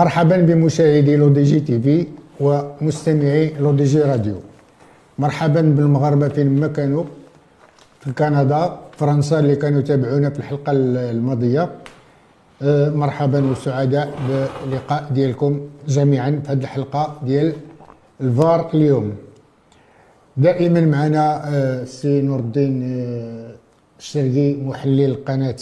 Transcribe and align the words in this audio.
مرحبا 0.00 0.36
بمشاهدي 0.48 1.16
LDG 1.20 1.60
TV 1.66 1.96
ومستمعي 2.44 3.44
LDG 3.62 4.00
Radio. 4.10 4.38
مرحبا 5.22 5.62
بالمغاربة 5.76 6.28
فين 6.34 6.48
ما 6.60 6.68
كانوا 6.76 7.04
في 8.00 8.08
كندا 8.18 8.62
فرنسا 8.98 9.36
اللي 9.40 9.56
كانوا 9.62 9.80
يتابعونا 9.80 10.30
في 10.30 10.38
الحلقة 10.38 10.70
الماضية. 11.16 11.64
أه، 12.62 12.90
مرحبا 13.02 13.40
وسعداء 13.50 14.08
بلقاء 14.28 15.02
ديالكم 15.16 15.52
جميعا 15.88 16.30
في 16.44 16.52
هذه 16.52 16.62
الحلقة 16.66 17.02
ديال 17.26 17.48
الفار 18.20 18.60
اليوم. 18.74 19.08
دائما 20.36 20.80
معنا 20.80 21.24
أه، 21.48 21.84
سي 21.84 22.22
نور 22.28 22.40
الدين 22.46 22.74
أه، 22.82 23.50
الشرقي 23.98 24.48
محلل 24.68 25.10
القناة 25.14 25.60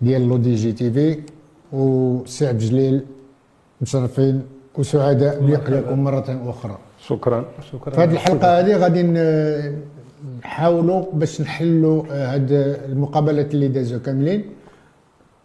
ديال 0.00 0.22
LDG 0.28 0.72
TV 0.72 1.06
وسي 1.72 2.46
عبد 2.46 2.62
الجليل 2.62 2.96
مشرفين 3.80 4.42
وسعداء 4.78 5.40
بلقائكم 5.40 6.04
مرة 6.04 6.40
أخرى. 6.52 6.78
شكرا. 7.08 7.44
شكرا. 7.72 7.94
في 7.94 8.00
هذه 8.00 8.12
الحلقة 8.12 8.60
هذه 8.60 8.76
غادي 8.76 9.02
نحاولوا 10.44 11.04
باش 11.12 11.40
نحلوا 11.40 12.02
هاد 12.10 12.52
المقابلات 12.88 13.54
اللي 13.54 13.68
دازوا 13.68 13.98
كاملين 13.98 14.44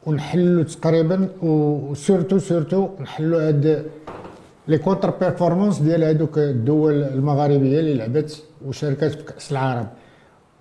ونحلوا 0.05 0.63
تقريبا 0.63 1.29
و 1.43 1.55
surtout 1.55 2.37
surtout 2.37 2.89
نحلوا 3.01 3.47
هاد 3.47 3.85
les 4.67 4.77
contre-performances 4.77 5.79
ديال 5.79 6.03
هذوك 6.03 6.37
الدول 6.37 7.03
المغاربية 7.03 7.79
اللي 7.79 7.93
لعبت 7.93 8.43
وشاركت 8.67 9.03
في 9.03 9.23
كأس 9.23 9.51
العرب. 9.51 9.87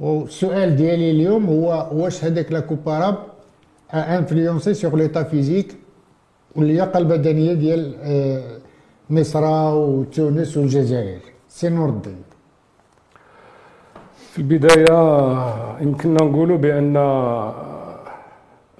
والسؤال 0.00 0.76
ديالي 0.76 1.10
اليوم 1.10 1.46
هو 1.46 1.88
واش 1.92 2.24
هذاك 2.24 2.52
la 2.52 2.60
coupe 2.60 3.08
a 3.90 4.18
influencé 4.18 4.74
sur 4.74 4.96
l'état 4.96 5.22
physique 5.22 5.76
واللياقه 6.56 6.98
البدنية 6.98 7.52
ديال 7.52 7.94
آه، 8.00 8.58
مصر 9.10 9.44
وتونس 9.74 10.56
والجزائر. 10.56 11.20
سي 11.48 11.68
نور 11.68 11.88
الدين. 11.88 12.22
في 14.32 14.38
البداية 14.38 14.98
يمكننا 15.80 16.24
نقولوا 16.24 16.56
بأن 16.56 16.96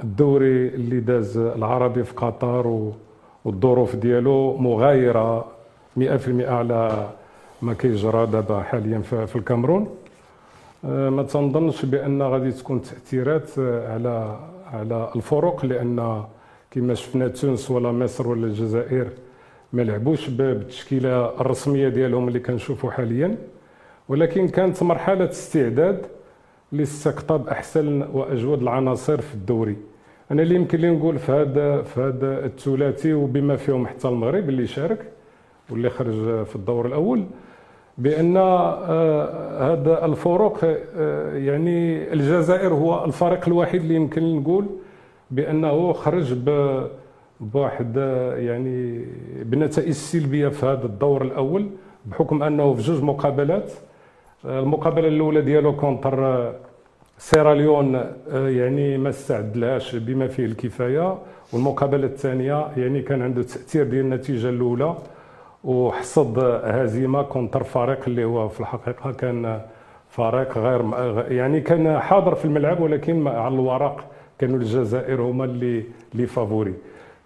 الدوري 0.04 0.68
اللي 0.68 1.00
داز 1.00 1.36
العربي 1.38 2.04
في 2.04 2.14
قطر 2.14 2.90
والظروف 3.44 3.96
ديالو 3.96 4.56
مغايرة 4.56 5.44
100% 5.96 6.02
على 6.48 7.08
ما 7.62 7.74
كيجرى 7.74 8.26
دابا 8.26 8.60
حاليا 8.62 8.98
في 9.00 9.36
الكامرون 9.36 9.88
آه، 10.84 11.08
ما 11.08 11.22
تنظنش 11.22 11.84
بأن 11.84 12.22
غادي 12.22 12.52
تكون 12.52 12.82
تأثيرات 12.82 13.58
على 13.58 14.36
على 14.72 15.10
الفرق 15.16 15.64
لأن 15.64 16.22
كما 16.70 16.94
شفنا 16.94 17.28
تونس 17.28 17.70
ولا 17.70 17.92
مصر 17.92 18.28
ولا 18.28 18.46
الجزائر 18.46 19.08
ما 19.72 19.82
لعبوش 19.82 20.28
بالتشكيله 20.28 21.40
الرسمية 21.40 21.88
ديالهم 21.88 22.28
اللي 22.28 22.40
كنشوفوا 22.40 22.90
حاليا. 22.90 23.36
ولكن 24.08 24.48
كانت 24.48 24.82
مرحلة 24.82 25.30
استعداد 25.30 26.06
لاستقطاب 26.72 27.48
أحسن 27.48 28.02
وأجود 28.12 28.62
العناصر 28.62 29.20
في 29.20 29.34
الدوري. 29.34 29.76
أنا 30.30 30.42
اللي 30.42 30.54
يمكن 30.54 30.78
لي 30.78 30.90
نقول 30.90 31.18
في 31.18 31.32
هذا 31.32 31.82
في 31.82 32.00
هذا 32.00 32.44
الثلاثي 32.46 33.12
وبما 33.14 33.56
فيهم 33.56 33.86
حتى 33.86 34.08
المغرب 34.08 34.48
اللي 34.48 34.66
شارك 34.66 35.12
واللي 35.70 35.90
خرج 35.90 36.44
في 36.44 36.56
الدور 36.56 36.86
الأول 36.86 37.24
بأن 37.98 38.36
آه، 38.36 39.72
هذا 39.72 40.04
الفروق 40.04 40.58
آه، 40.64 41.36
يعني 41.36 42.12
الجزائر 42.12 42.74
هو 42.74 43.04
الفريق 43.04 43.48
الوحيد 43.48 43.80
اللي 43.80 43.94
يمكن 43.94 44.36
نقول 44.36 44.66
بأنه 45.30 45.92
خرج 45.92 46.34
بواحد 47.40 47.96
يعني 48.36 49.04
بنتائج 49.42 49.90
سلبية 49.90 50.48
في 50.48 50.66
هذا 50.66 50.86
الدور 50.86 51.22
الأول 51.22 51.66
بحكم 52.06 52.42
أنه 52.42 52.74
في 52.74 52.82
جوج 52.82 53.02
مقابلات. 53.02 53.72
المقابلة 54.44 55.08
الأولى 55.08 55.40
ديالو 55.40 55.76
كونتر 55.76 56.52
سيراليون 57.18 58.04
يعني 58.32 58.98
ما 58.98 59.08
استعدلهاش 59.08 59.96
بما 59.96 60.26
فيه 60.28 60.44
الكفاية. 60.44 61.18
والمقابلة 61.52 62.06
الثانية 62.06 62.68
يعني 62.76 63.02
كان 63.02 63.22
عنده 63.22 63.42
تأثير 63.42 63.84
ديال 63.84 64.04
النتيجة 64.04 64.48
الأولى. 64.48 64.94
وحصد 65.64 66.38
هزيمة 66.64 67.22
contre 67.22 67.64
فريق 67.64 67.98
اللي 68.06 68.24
هو 68.24 68.48
في 68.48 68.60
الحقيقة 68.60 69.12
كان 69.12 69.60
فريق 70.10 70.58
غير 70.58 70.82
يعني 71.32 71.60
كان 71.60 71.98
حاضر 71.98 72.34
في 72.34 72.44
الملعب 72.44 72.80
ولكن 72.80 73.26
على 73.28 73.54
الورق 73.54 74.04
كانوا 74.38 74.58
الجزائر 74.58 75.22
هما 75.22 75.44
اللي 75.44 75.84
اللي 76.12 76.26
favoris. 76.26 76.74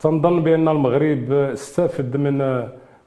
تنظن 0.01 0.43
بأن 0.43 0.69
المغرب 0.69 1.33
استفد 1.33 2.17
من 2.17 2.39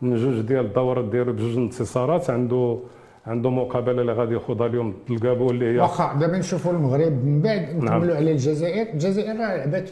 من 0.02 0.16
جوج 0.16 0.42
ديال 0.42 0.66
الدورات 0.66 1.06
ديالو 1.06 1.34
بجوج 1.34 1.58
انتصارات. 1.58 2.30
عنده 2.30 2.80
عنده 3.28 3.50
مقابلة 3.50 4.02
اللي 4.02 4.14
غادي 4.14 4.34
ياخذها 4.34 4.68
اليوم. 4.68 4.94
الكابو 5.10 5.52
اللي 5.52 5.66
هي 5.66 5.78
واخا 5.80 6.14
دابا 6.20 6.38
نشوفوا 6.38 6.72
المغرب 6.72 7.26
من 7.26 7.42
بعد. 7.42 7.62
نكملوا 7.62 8.06
نعم. 8.06 8.16
على 8.16 8.32
الجزائر. 8.32 8.94
الجزائر 8.94 9.34
لعبت 9.34 9.88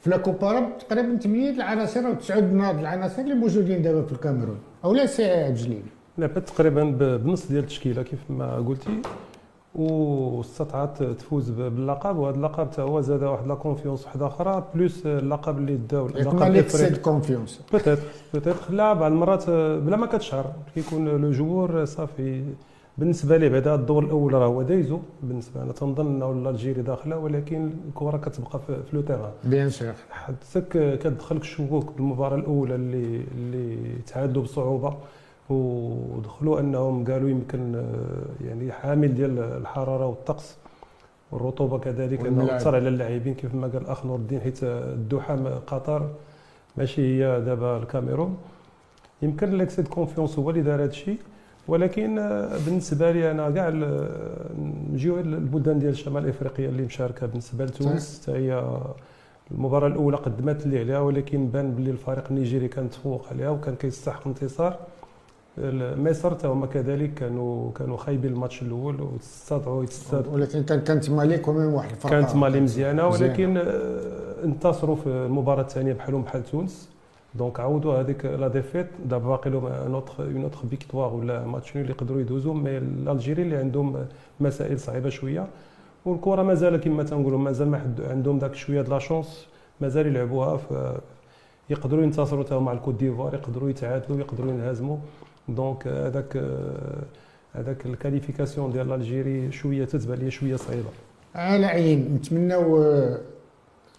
في 0.00 0.10
la 0.10 0.16
coupe 0.16 0.68
تقريبا 0.88 1.18
8 1.18 1.50
العناصر 1.50 2.00
أو 2.00 2.14
9 2.14 2.38
العناصر 2.80 3.22
اللي 3.22 3.34
موجودين 3.34 3.82
دابا 3.82 4.02
في 4.02 4.12
الكاميرون. 4.12 4.58
أو 4.84 4.94
لا 4.94 5.06
سي 5.06 5.24
عبد 5.24 5.48
الجليل. 5.50 5.82
لعبت 6.18 6.48
تقريبا 6.48 6.82
بنص 7.24 7.48
ديال 7.48 7.60
التشكيلة 7.60 8.02
كيف 8.02 8.18
ما 8.30 8.56
قلتي. 8.56 8.90
واستطاعت 9.76 11.02
تفوز 11.02 11.50
باللقب 11.50 12.16
وهذا 12.16 12.36
اللقب 12.36 12.66
حتى 12.66 12.82
هو 12.82 13.00
زاد 13.00 13.22
واحد 13.22 13.46
la 13.46 13.54
confiance 13.54 14.04
واحدة 14.04 14.26
آخرى 14.26 14.64
plus 14.74 15.06
اللقب 15.06 15.58
اللي 15.58 15.76
داو 15.76 16.06
اللقب 16.06 16.42
الافريقي 16.42 17.00
confiance. 17.00 17.60
Peut-être 17.72 17.98
peut-être 18.34 18.56
لا 18.70 18.92
بعض 18.92 19.12
المرات 19.12 19.50
بلا 19.50 19.96
ما 19.96 20.06
كتشعر 20.06 20.46
كيكون 20.74 21.08
le 21.08 21.30
joueur 21.30 21.84
صافي. 21.84 22.44
بالنسبة 22.98 23.36
لي 23.36 23.48
بعدا 23.48 23.74
الدور 23.74 24.04
الأول 24.04 24.34
راه 24.34 24.46
هو 24.46 24.62
دايزو. 24.62 24.98
بالنسبة 25.22 25.62
أنا 25.62 25.72
تنظن 25.72 26.22
أنه 26.22 26.50
l'Algérie 26.50 26.82
داخله 26.82 27.18
ولكن 27.18 27.70
الكرة 27.88 28.16
كتبقى 28.16 28.58
في 28.58 28.82
le 28.92 29.00
terrain. 29.00 29.30
Bien 29.44 29.70
sûr. 29.70 29.92
حتى 30.10 30.60
كتدخلك 30.60 31.40
الشكوك 31.40 31.92
بالمباراة 31.96 32.36
الأولى 32.36 32.74
اللي 32.74 33.22
اللي 33.34 33.76
تعادلوا 34.06 34.42
بصعوبة. 34.42 34.94
ودخلوا 35.50 36.60
أنهم 36.60 37.04
قالوا 37.04 37.28
يمكن 37.30 37.74
آه، 37.74 38.44
يعني 38.46 38.72
حامل 38.72 39.14
ديال 39.14 39.38
الحرارة 39.38 40.06
والطقس 40.06 40.56
والرطوبة 41.32 41.78
كذلك 41.78 42.26
إنه 42.26 42.56
اثر 42.56 42.74
على 42.74 42.88
اللاعبين 42.88 43.34
كيف 43.34 43.54
ما 43.54 43.66
قال 43.66 43.82
الاخ 43.82 44.06
نور 44.06 44.16
الدين 44.18 44.40
حيت 44.40 44.58
الدوحة 44.64 45.36
قطر 45.66 46.08
ماشي 46.76 47.02
هي 47.24 47.40
دابا 47.40 47.76
الكاميرون. 47.76 48.36
يمكن 49.22 49.50
l'excès 49.58 49.81
de 49.81 49.88
confiance 49.88 50.38
هو 50.38 50.50
اللي 50.50 50.62
دار 50.62 50.74
هذا 50.82 50.90
الشيء 50.90 51.18
ولكن 51.68 52.18
آه، 52.18 52.58
بالنسبة 52.66 53.10
لي 53.10 53.30
أنا 53.30 53.50
كاع 53.50 53.68
نجيو 54.92 55.18
البلدان 55.20 55.78
ديال 55.78 55.90
الشمال 55.90 56.24
الإفريقية 56.24 56.68
اللي 56.68 56.82
مشاركة. 56.82 57.26
بالنسبة 57.26 57.64
لتونس 57.64 58.22
حتى 58.22 58.32
هي 58.38 58.70
المباراة 59.50 59.86
الأولى 59.88 60.16
قدمت 60.16 60.66
اللي 60.66 60.78
عليها 60.78 61.00
ولكن 61.00 61.46
بان 61.48 61.70
باللي 61.74 61.90
الفريق 61.90 62.24
النيجيري 62.30 62.68
كان 62.68 62.90
تفوق 62.90 63.26
عليها 63.30 63.50
وكان 63.50 63.74
كيستحق 63.74 64.20
الانتصار. 64.20 64.76
مصر 65.58 66.52
هما 66.52 66.66
كذلك 66.66 67.14
كانوا 67.14 67.72
كانوا 67.72 67.96
خايبين 67.96 68.32
الماتش 68.32 68.62
الأول 68.62 69.00
واستطاعوا 69.00 69.84
يستطيعوا 69.84 70.34
ولكن 70.34 70.62
كان 70.62 70.80
كانت 70.80 71.10
مالي 71.10 71.38
كمان 71.38 71.66
واحد 71.66 71.90
الفرق 71.90 72.10
كانت 72.10 72.34
مالي 72.34 72.60
مزيانة 72.60 73.06
ولكن 73.06 73.56
آه، 73.56 74.44
انتصروا 74.44 74.96
في 74.96 75.06
المباراة 75.06 75.62
الثانية 75.62 75.92
بحالهم 75.92 76.22
بحال 76.22 76.44
تونس. 76.44 76.88
Donc 77.34 77.60
عاودوا 77.60 78.00
هذيك 78.00 78.24
la 78.24 78.48
défaite. 78.48 78.86
دابا 79.04 79.28
باقي 79.28 79.50
لهم 79.50 79.90
une 79.92 80.01
autre, 80.01 80.20
une 80.20 80.42
autre 80.42 80.58
victoire 80.70 81.14
ولا 81.14 81.46
ماتش 81.46 81.76
اللي 81.76 81.90
يقدروا 81.90 82.20
يدوزوا. 82.20 82.54
Mais 82.54 82.78
l'Algérie 82.78 83.42
اللي 83.42 83.56
عندهم 83.56 84.06
مسائل 84.40 84.80
صعيبة 84.80 85.08
شوية. 85.08 85.46
والكرة 86.06 86.42
مازال 86.42 86.76
كما 86.76 87.02
تنقولوا 87.02 87.38
مازال 87.38 87.68
ما 87.68 87.94
عندهم 88.10 88.38
ذاك 88.38 88.54
شوية 88.54 88.82
de 88.82 88.88
la 88.88 88.98
chance 88.98 89.46
مازال 89.80 90.06
يلعبوها 90.06 90.60
يقدروا 91.70 92.02
ينتصروا 92.02 92.60
مع 92.60 92.72
la 92.72 92.79
Côte 92.79 92.94
d'Ivoire 92.94 93.34
يقدروا 93.34 93.70
يتعادلوا 93.70 94.18
يقدروا 94.18 94.52
ينهزموا. 94.52 94.96
Donc 95.48 95.86
هذاك 95.86 96.36
هذاك 97.54 97.86
ال 97.86 97.92
qualification 97.92 98.72
ديال 98.72 98.92
l'Algérie 98.92 99.52
شوية 99.52 99.84
تتبان 99.84 100.18
لي 100.18 100.30
شوية 100.30 100.56
صعيبة. 100.56 100.88
على 101.34 101.66
عين 101.66 102.14
نتمناو 102.14 102.84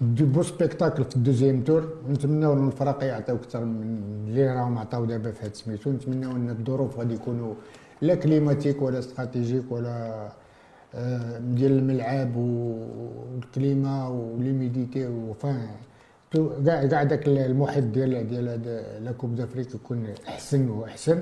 des 0.02 0.24
beaux 0.24 0.44
spectacles 0.44 1.04
في 1.04 1.16
ال 1.16 1.21
deuxième 1.21 1.62
tour 1.62 1.94
نتمناو 2.10 2.54
إن 2.54 2.68
الفرق 2.68 3.04
يعطيو 3.04 3.36
أكثر 3.36 3.66
من 3.66 4.02
اللي 4.28 4.48
راهم 4.56 4.78
عطاو 4.78 5.06
دابا 5.06 5.32
في 5.32 5.46
هاد 5.46 5.56
سميتو 5.56 5.92
نتمناو 5.92 6.32
إن 6.32 6.50
الظروف 6.50 7.00
غادي 7.00 7.14
يكونوا 7.14 7.54
la 8.02 8.16
climatique 8.16 8.82
ولا 8.82 9.00
stratégique 9.00 9.72
ولا 9.72 10.28
ديال 11.40 11.72
الملعب 11.72 12.36
وال 12.36 12.79
climat 12.79 14.08
و 14.08 14.17
l'humidité 14.17 15.08
و 15.08 15.18
enfin 15.18 15.68
داك 16.34 17.28
المحيط 17.28 17.84
ديال 17.84 18.28
ديال 18.28 18.46
la 19.06 19.12
Coupe 19.12 19.36
d'Afrique 19.36 19.76
يكون 19.76 20.08
احسن 20.28 20.70
واحسن. 20.70 21.22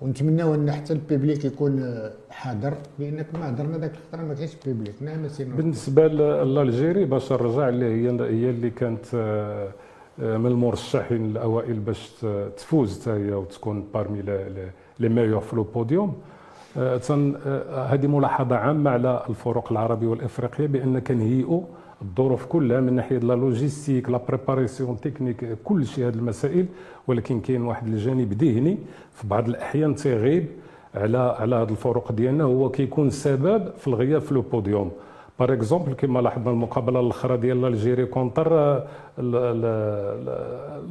ونتمناو 0.00 0.54
ان 0.54 0.72
حتى 0.72 0.92
ال 0.92 0.99
public 0.99 1.44
يكون 1.44 2.00
حاضر 2.30 2.74
لأن 2.98 3.22
كما 3.22 3.50
هضرنا 3.50 3.78
ذاك 3.78 3.90
الخطرة 3.90 4.26
ما 4.26 4.34
كاينش 4.34 4.52
public. 4.66 4.94
نعم 5.00 5.26
بالنسبة 5.38 6.08
l'Algérie 6.08 7.04
باش 7.04 7.32
نرجع 7.32 7.68
اللي 7.68 7.84
هي 7.86 8.08
هي 8.10 8.50
اللي 8.50 8.70
كانت 8.70 9.06
من 10.18 10.46
المرشحين 10.46 11.24
الاوائل 11.24 11.78
باش 11.78 12.10
تفوز 12.56 13.08
هي 13.08 13.32
وتكون 13.32 13.88
parmi 13.94 14.22
les 15.00 15.08
meilleurs 15.08 15.40
في 15.40 15.56
le 15.56 15.62
podium 15.62 16.16
هذه 16.76 18.06
ملاحظة 18.06 18.56
عامة 18.56 18.90
على 18.90 19.24
الفرق 19.28 19.72
العربيه 19.72 20.06
والإفريقية 20.06 20.66
بأن 20.66 20.98
كنهيئوا 20.98 21.62
الظروف 22.04 22.46
كلها 22.46 22.80
من 22.80 22.92
ناحية 22.92 23.18
la 23.18 23.34
logistique 23.34 24.10
la 24.10 24.20
préparation 24.28 25.00
technique 25.00 25.58
كل 25.64 25.86
شيء 25.86 26.08
هذه 26.08 26.14
المسائل. 26.14 26.66
ولكن 27.06 27.40
كاين 27.40 27.62
واحد 27.62 27.86
الجانب 27.86 28.32
ذهني 28.32 28.78
في 29.14 29.28
بعض 29.28 29.48
الأحيان 29.48 29.94
تيغيب 29.94 30.46
على 30.94 31.18
على 31.18 31.56
هذه 31.56 31.70
الفروق 31.70 32.12
ديالنا. 32.12 32.44
هو 32.44 32.68
كيكون 32.68 33.10
سبب 33.10 33.68
في 33.78 33.88
الغياب 33.88 34.20
في 34.20 34.34
le 34.34 34.40
podium. 34.40 34.90
Par 35.38 35.52
exemple 35.52 35.92
كما 35.92 36.20
لاحظنا 36.20 36.50
المقابلة 36.50 37.00
الأخرى 37.00 37.36
ديال 37.36 37.64
l'Algérie 37.64 38.06
contre 38.06 38.82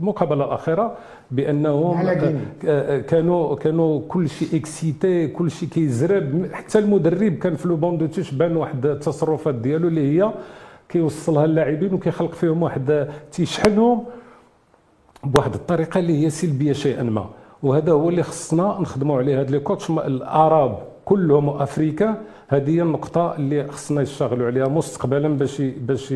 المقابلة 0.01 0.45
الأخيرة 0.45 0.97
بأنهم 1.31 2.09
كانوا 3.07 3.55
كانوا 3.55 4.01
كل 4.07 4.29
شيء 4.29 4.59
excité 4.59 5.27
كل 5.27 5.51
شيء 5.51 5.69
كيزرب. 5.69 6.49
حتى 6.51 6.79
المدرب 6.79 7.33
كان 7.33 7.55
في 7.55 7.67
le 7.67 7.75
banc 7.75 7.97
de 7.97 8.05
touche 8.05 8.31
بان 8.31 8.57
واحد 8.57 8.85
التصرفات 8.85 9.55
ديالو 9.55 9.87
اللي 9.87 10.19
هي 10.19 10.31
كيوصلها 10.93 11.45
اللاعبين 11.45 11.93
وكيخلق 11.93 12.33
فيهم 12.33 12.63
واحد 12.63 13.07
تيشحنهم 13.31 14.03
بواحد 15.23 15.53
الطريقة 15.53 15.99
اللي 15.99 16.25
هي 16.25 16.29
سلبية 16.29 16.73
شيئا 16.73 17.03
ما. 17.03 17.25
وهذا 17.63 17.91
هو 17.91 18.09
اللي 18.09 18.23
خصنا 18.23 18.77
نخدموا 18.81 19.17
عليه. 19.17 19.39
هاد 19.39 19.51
les 19.51 19.59
coachs 19.59 19.89
arabes 19.89 20.79
كلهم 21.05 21.49
africains 21.49 22.17
هذه 22.47 22.69
هي 22.69 22.81
النقطة 22.81 23.35
اللي 23.35 23.67
خصنا 23.67 24.01
يشتغلوا 24.01 24.47
عليها 24.47 24.67
مستقبلا 24.67 25.27
باش 25.27 25.61
باش 25.61 26.13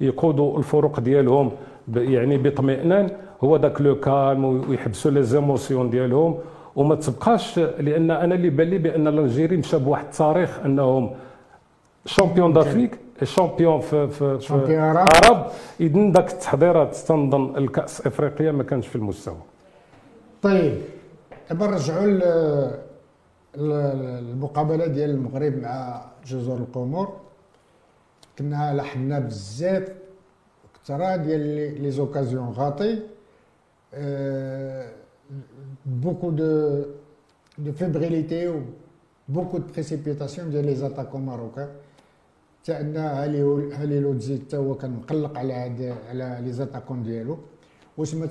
يقودوا 0.00 0.58
الفرق 0.58 1.00
ديالهم. 1.00 1.50
يعني 1.94 2.38
باطمئنان 2.38 3.10
هو 3.44 3.56
ذاك 3.56 3.80
le 3.80 4.00
calme 4.00 4.44
ويحبسوا 4.44 5.10
les 5.10 5.22
émotions 5.22 5.90
ديالهم. 5.90 6.38
وما 6.76 6.94
تبقاش 6.94 7.58
لأن 7.58 8.10
أنا 8.10 8.34
اللي 8.34 8.50
بان 8.50 8.68
لي 8.68 8.78
بأن 8.78 9.08
l'Algérie 9.08 9.56
مشى 9.56 9.78
بواحد 9.78 10.04
التاريخ 10.04 10.58
أنهم 10.64 11.10
champions 12.06 12.52
d'Afrique. 12.52 12.98
Champions 13.24 13.80
في 13.80 14.08
في, 14.08 14.38
في 14.38 14.76
عرب. 14.76 15.46
إذن 15.80 16.12
ذاك 16.12 16.32
التحضيرات 16.32 16.96
تنظن 16.96 17.56
الكاس 17.56 18.06
إفريقيا 18.06 18.52
ما 18.52 18.62
كانش 18.62 18.86
في 18.86 18.96
المستوى. 18.96 19.36
طيب 20.42 20.74
دابا 21.50 21.66
نرجعوا 21.66 22.04
المقابله 23.54 24.86
ديال 24.86 25.10
المغرب 25.10 25.54
مع 25.62 26.04
جزر 26.26 26.56
القمر. 26.56 27.08
كنا 28.38 28.74
لاحظنا 28.74 29.18
بزاف 29.18 29.92
كثرة 30.74 31.16
ديال 31.16 31.82
les 31.82 31.90
occasions 31.90 32.48
ratées. 32.48 32.98
beaucoup 35.86 36.30
de 36.30 36.82
de 37.58 37.72
fébrilité 37.72 38.48
و 38.48 38.60
beaucoup 39.28 39.58
de 39.58 39.64
précipitation 39.72 40.50
ديال 40.50 40.66
les 40.66 40.74
attaquants 40.74 41.26
marocains 41.26 41.68
أن 42.70 42.96
هالي 42.96 43.42
هاليلودزيتش 43.74 44.38
حتى 44.38 44.56
هو 44.56 44.74
كان 44.74 44.90
مقلق 44.90 45.38
على 45.38 45.52
هاد 45.52 45.96
على 46.08 46.38
les 46.44 46.52
attaquants 46.52 47.02
ديالو. 47.02 47.38
واش 47.96 48.14
ما 48.14 48.28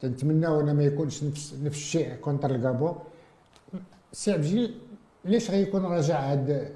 تنتمناو 0.00 0.60
أنه 0.60 0.72
ما 0.72 0.84
يكونش 0.84 1.24
نفس 1.24 1.54
نفس 1.64 1.76
الشيء 1.76 2.14
contre 2.14 2.50
الكابون 2.54 2.94
سي 4.12 4.32
عبجي 4.32 4.70
ليش 5.24 5.50
غيكون 5.50 5.82
راجع 5.82 6.32
هاد 6.32 6.72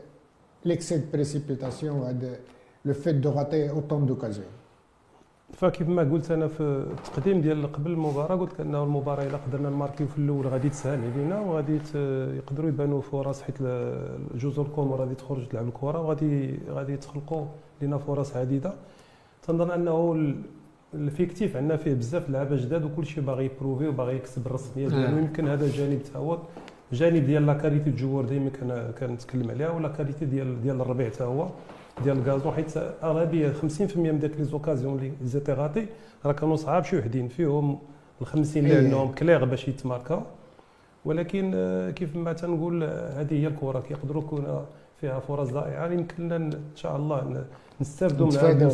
l'excès 0.64 0.98
de 0.98 1.04
précipitation 1.12 1.96
وهاد 1.96 2.38
le 2.84 2.94
fait 2.94 3.14
de 3.14 3.30
rater 3.30 3.70
autant 3.70 4.06
d'occasions 4.06 4.46
فكيف 5.56 5.88
ما 5.88 6.02
قلت 6.02 6.30
أنا 6.30 6.48
في 6.48 6.60
التقديم 6.60 7.40
ديال 7.40 7.72
قبل 7.72 7.90
المباراة 7.90 8.36
قلت 8.36 8.60
انه 8.60 8.82
المباراة 8.82 9.22
إلا 9.24 9.36
قدرنا 9.36 9.70
نماركيو 9.70 10.06
في 10.06 10.18
الأول 10.18 10.46
غادي 10.46 10.68
تسهل 10.68 11.00
علينا 11.12 11.40
وغادي 11.40 11.78
يقدروا 12.36 12.68
يبانوا 12.68 13.00
فرص 13.00 13.42
حيت 13.42 13.62
جزر 14.34 14.62
الكومور 14.62 15.00
غادي 15.00 15.14
تخرج 15.14 15.48
تلعب 15.48 15.68
الكرة 15.68 16.00
وغادي 16.00 16.58
غادي 16.68 16.96
تخلقوا 16.96 17.46
لنا 17.82 17.98
فرص 17.98 18.36
عديده 18.36 18.72
تنظن 19.42 19.70
أنه 19.70 20.24
l'effectif 20.94 21.56
عندنا 21.56 21.76
فيه 21.76 21.94
بزاف 21.94 22.30
لعابه 22.30 22.56
جداد 22.56 22.84
وكل 22.84 23.06
شيء 23.06 23.24
باغي 23.24 23.44
يبروفي 23.44 23.88
وباغي 23.88 24.16
يكسب 24.16 24.46
الرسمية 24.46 24.88
ديالو. 24.88 25.18
يمكن 25.18 25.48
هذا 25.48 25.66
الجانب 25.66 26.02
تا 26.02 26.18
هو 26.18 26.38
جانب 26.92 27.26
ديال 27.26 27.46
la 27.46 27.54
qualité 27.54 27.90
ال 27.90 27.94
joueurs 27.94 28.24
دائما 28.24 28.50
كنتكلم 29.00 29.50
عليها 29.50 29.70
و 29.70 29.76
la 29.76 29.88
qualité 29.88 30.24
ديال 30.24 30.62
ديال 30.62 30.80
الربيع 30.80 31.08
تا 31.08 31.24
هو 31.24 31.48
ديال 32.02 32.18
ال 32.18 32.24
gazon 32.24 32.52
حيت 32.52 32.76
اغلبيه 32.76 33.52
50% 33.52 33.96
من 33.96 34.18
ديك 34.18 34.36
les 34.38 34.44
occasions 34.44 34.98
اللي 34.98 35.12
زيتي 35.24 35.52
غاتي 35.52 35.86
راه 36.26 36.32
كانوا 36.32 36.56
صعاب 36.56 36.84
شي 36.84 36.98
وحدين 36.98 37.28
فيهم 37.28 37.78
ال 38.20 38.26
50 38.26 38.64
اللي 38.64 38.76
عندهم 38.76 39.12
claires 39.12 39.44
باش 39.44 39.68
يتماركا. 39.68 40.22
ولكن 41.04 41.50
كيف 41.96 42.16
ما 42.16 42.32
تنقول 42.32 42.84
هذه 42.84 43.34
هي 43.42 43.46
الكرة 43.46 43.80
كيقدروا 43.80 44.22
يكون 44.22 44.64
فيها 45.00 45.20
فرص 45.20 45.48
ضائعة. 45.50 45.86
يمكن 45.92 46.24
لنا 46.24 46.36
إن 46.36 46.60
شاء 46.76 46.96
الله 46.96 47.44
نستافدوا 47.80 48.26
منها. 48.26 48.70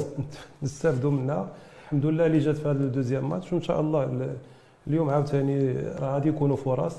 نستافدوا 0.62 1.10
منها. 1.10 1.48
الحمد 1.84 2.06
لله 2.06 2.26
اللي 2.26 2.38
جات 2.38 2.56
في 2.56 2.68
هذا 2.68 2.84
ال 2.84 2.89
deuxième 2.89 3.30
match 3.30 3.52
وإن 3.52 3.62
شاء 3.62 3.80
الله 3.80 4.34
اليوم 4.86 5.10
عاوتاني 5.10 5.72
راه 5.72 6.14
غادي 6.14 6.28
يكونوا 6.28 6.56
فرص. 6.56 6.96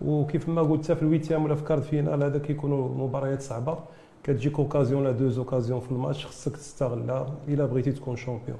وكيف 0.00 0.48
ما 0.48 0.62
قلت 0.62 0.92
في 0.92 1.02
ال 1.02 1.07
huitième 1.07 1.44
ولا 1.44 1.54
في 1.54 1.64
quart 1.64 1.77
de 1.77 1.82
finale 1.82 2.22
هذا 2.22 2.38
كيكونوا 2.38 2.88
مباريات 2.88 3.42
صعبة. 3.42 3.78
كتجيك 4.24 4.58
occasion 4.58 5.04
لا 5.04 5.10
deux 5.10 5.38
occasions 5.38 5.80
في 5.80 5.92
الماتش 5.92 6.26
خصك 6.26 6.56
تستغلها 6.56 7.26
إلا 7.48 7.66
بغيتي 7.66 7.92
تكون 7.92 8.16
champion. 8.16 8.58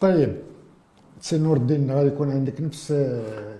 طيب 0.00 0.36
سي 1.20 1.38
نور 1.38 1.56
الدين 1.56 1.90
غادي 1.90 2.06
يكون 2.08 2.30
عندك 2.30 2.60
نفس 2.60 2.92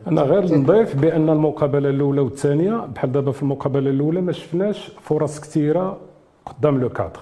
أنا 0.06 0.22
غير 0.22 0.54
نضيف 0.54 0.96
بأن 0.96 1.30
المقابلة 1.30 1.88
الأولى 1.88 2.20
والثانية 2.20 2.86
بحال 2.94 3.12
دابا 3.12 3.32
في 3.32 3.42
المقابلة 3.42 3.90
الأولى 3.90 4.20
ما 4.20 4.32
شفناش 4.32 4.92
فرص 5.00 5.40
كثيرة 5.40 5.98
قدام 6.46 6.80
le 6.80 6.88
cadre 6.88 7.20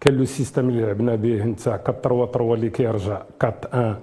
كان 0.00 0.14
le 0.14 0.24
système 0.24 0.68
اللي 0.68 0.82
لعبنا 0.82 1.14
به 1.14 1.44
نتاع 1.44 1.74
4 1.74 2.00
3 2.02 2.26
3 2.32 2.54
اللي 2.54 2.70
كيرجع 2.70 3.22
4 3.44 3.58
1 3.74 3.96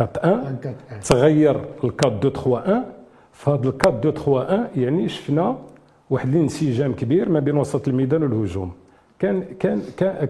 4 0.00 0.10
1 0.24 1.02
تغير 1.02 1.56
ال 1.84 1.92
4 2.04 2.18
2 2.18 2.20
3 2.20 2.48
1 2.50 2.84
فهاد 3.32 3.66
ال 3.66 3.74
4 3.86 3.98
2 3.98 4.14
3 4.14 4.30
1 4.30 4.68
يعني 4.76 5.08
شفنا 5.08 5.56
واحد 6.10 6.28
الانسجام 6.34 6.92
كبير 6.92 7.28
ما 7.28 7.40
بين 7.40 7.56
وسط 7.56 7.88
الميدان 7.88 8.22
والهجوم. 8.22 8.72
كان 9.18 9.44
كان 9.60 9.80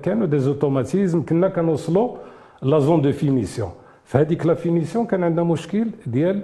كانوا 0.03 0.27
des 0.27 0.39
automatismes 0.39 1.23
كنا 1.23 1.49
كنوصلوا 1.49 2.17
la 2.63 2.79
zone 2.79 3.03
de 3.03 3.13
finition. 3.13 3.71
في 4.05 4.19
هذيك 4.19 4.47
la 4.47 4.55
finition 4.55 5.07
كان 5.07 5.25
عندنا 5.25 5.43
مشكل 5.43 5.87
ديال 6.07 6.43